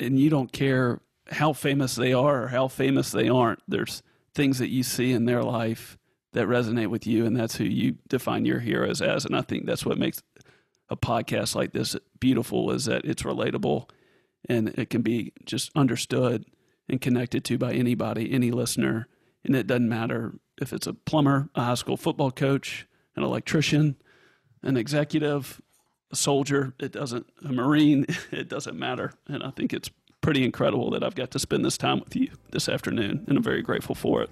[0.01, 1.01] and you don't care
[1.31, 3.61] how famous they are or how famous they aren't.
[3.69, 4.03] There's
[4.35, 5.99] things that you see in their life
[6.33, 9.25] that resonate with you, and that's who you define your heroes as.
[9.25, 10.23] And I think that's what makes
[10.91, 13.89] a podcast like this beautiful is that it's relatable
[14.49, 16.45] and it can be just understood
[16.89, 19.09] and connected to by anybody, any listener.
[19.45, 23.97] And it doesn't matter if it's a plumber, a high school football coach, an electrician,
[24.63, 25.63] an executive,
[26.11, 29.13] a soldier, it doesn't, a Marine, it doesn't matter.
[29.27, 29.91] And I think it's
[30.25, 33.43] pretty incredible that I've got to spend this time with you this afternoon, and I'm
[33.43, 34.31] very grateful for it.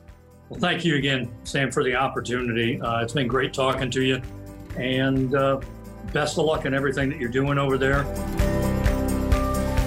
[0.48, 2.80] Well, thank you again, Sam, for the opportunity.
[2.80, 4.22] Uh, it's been great talking to you,
[4.78, 5.60] and uh,
[6.14, 8.04] best of luck in everything that you're doing over there.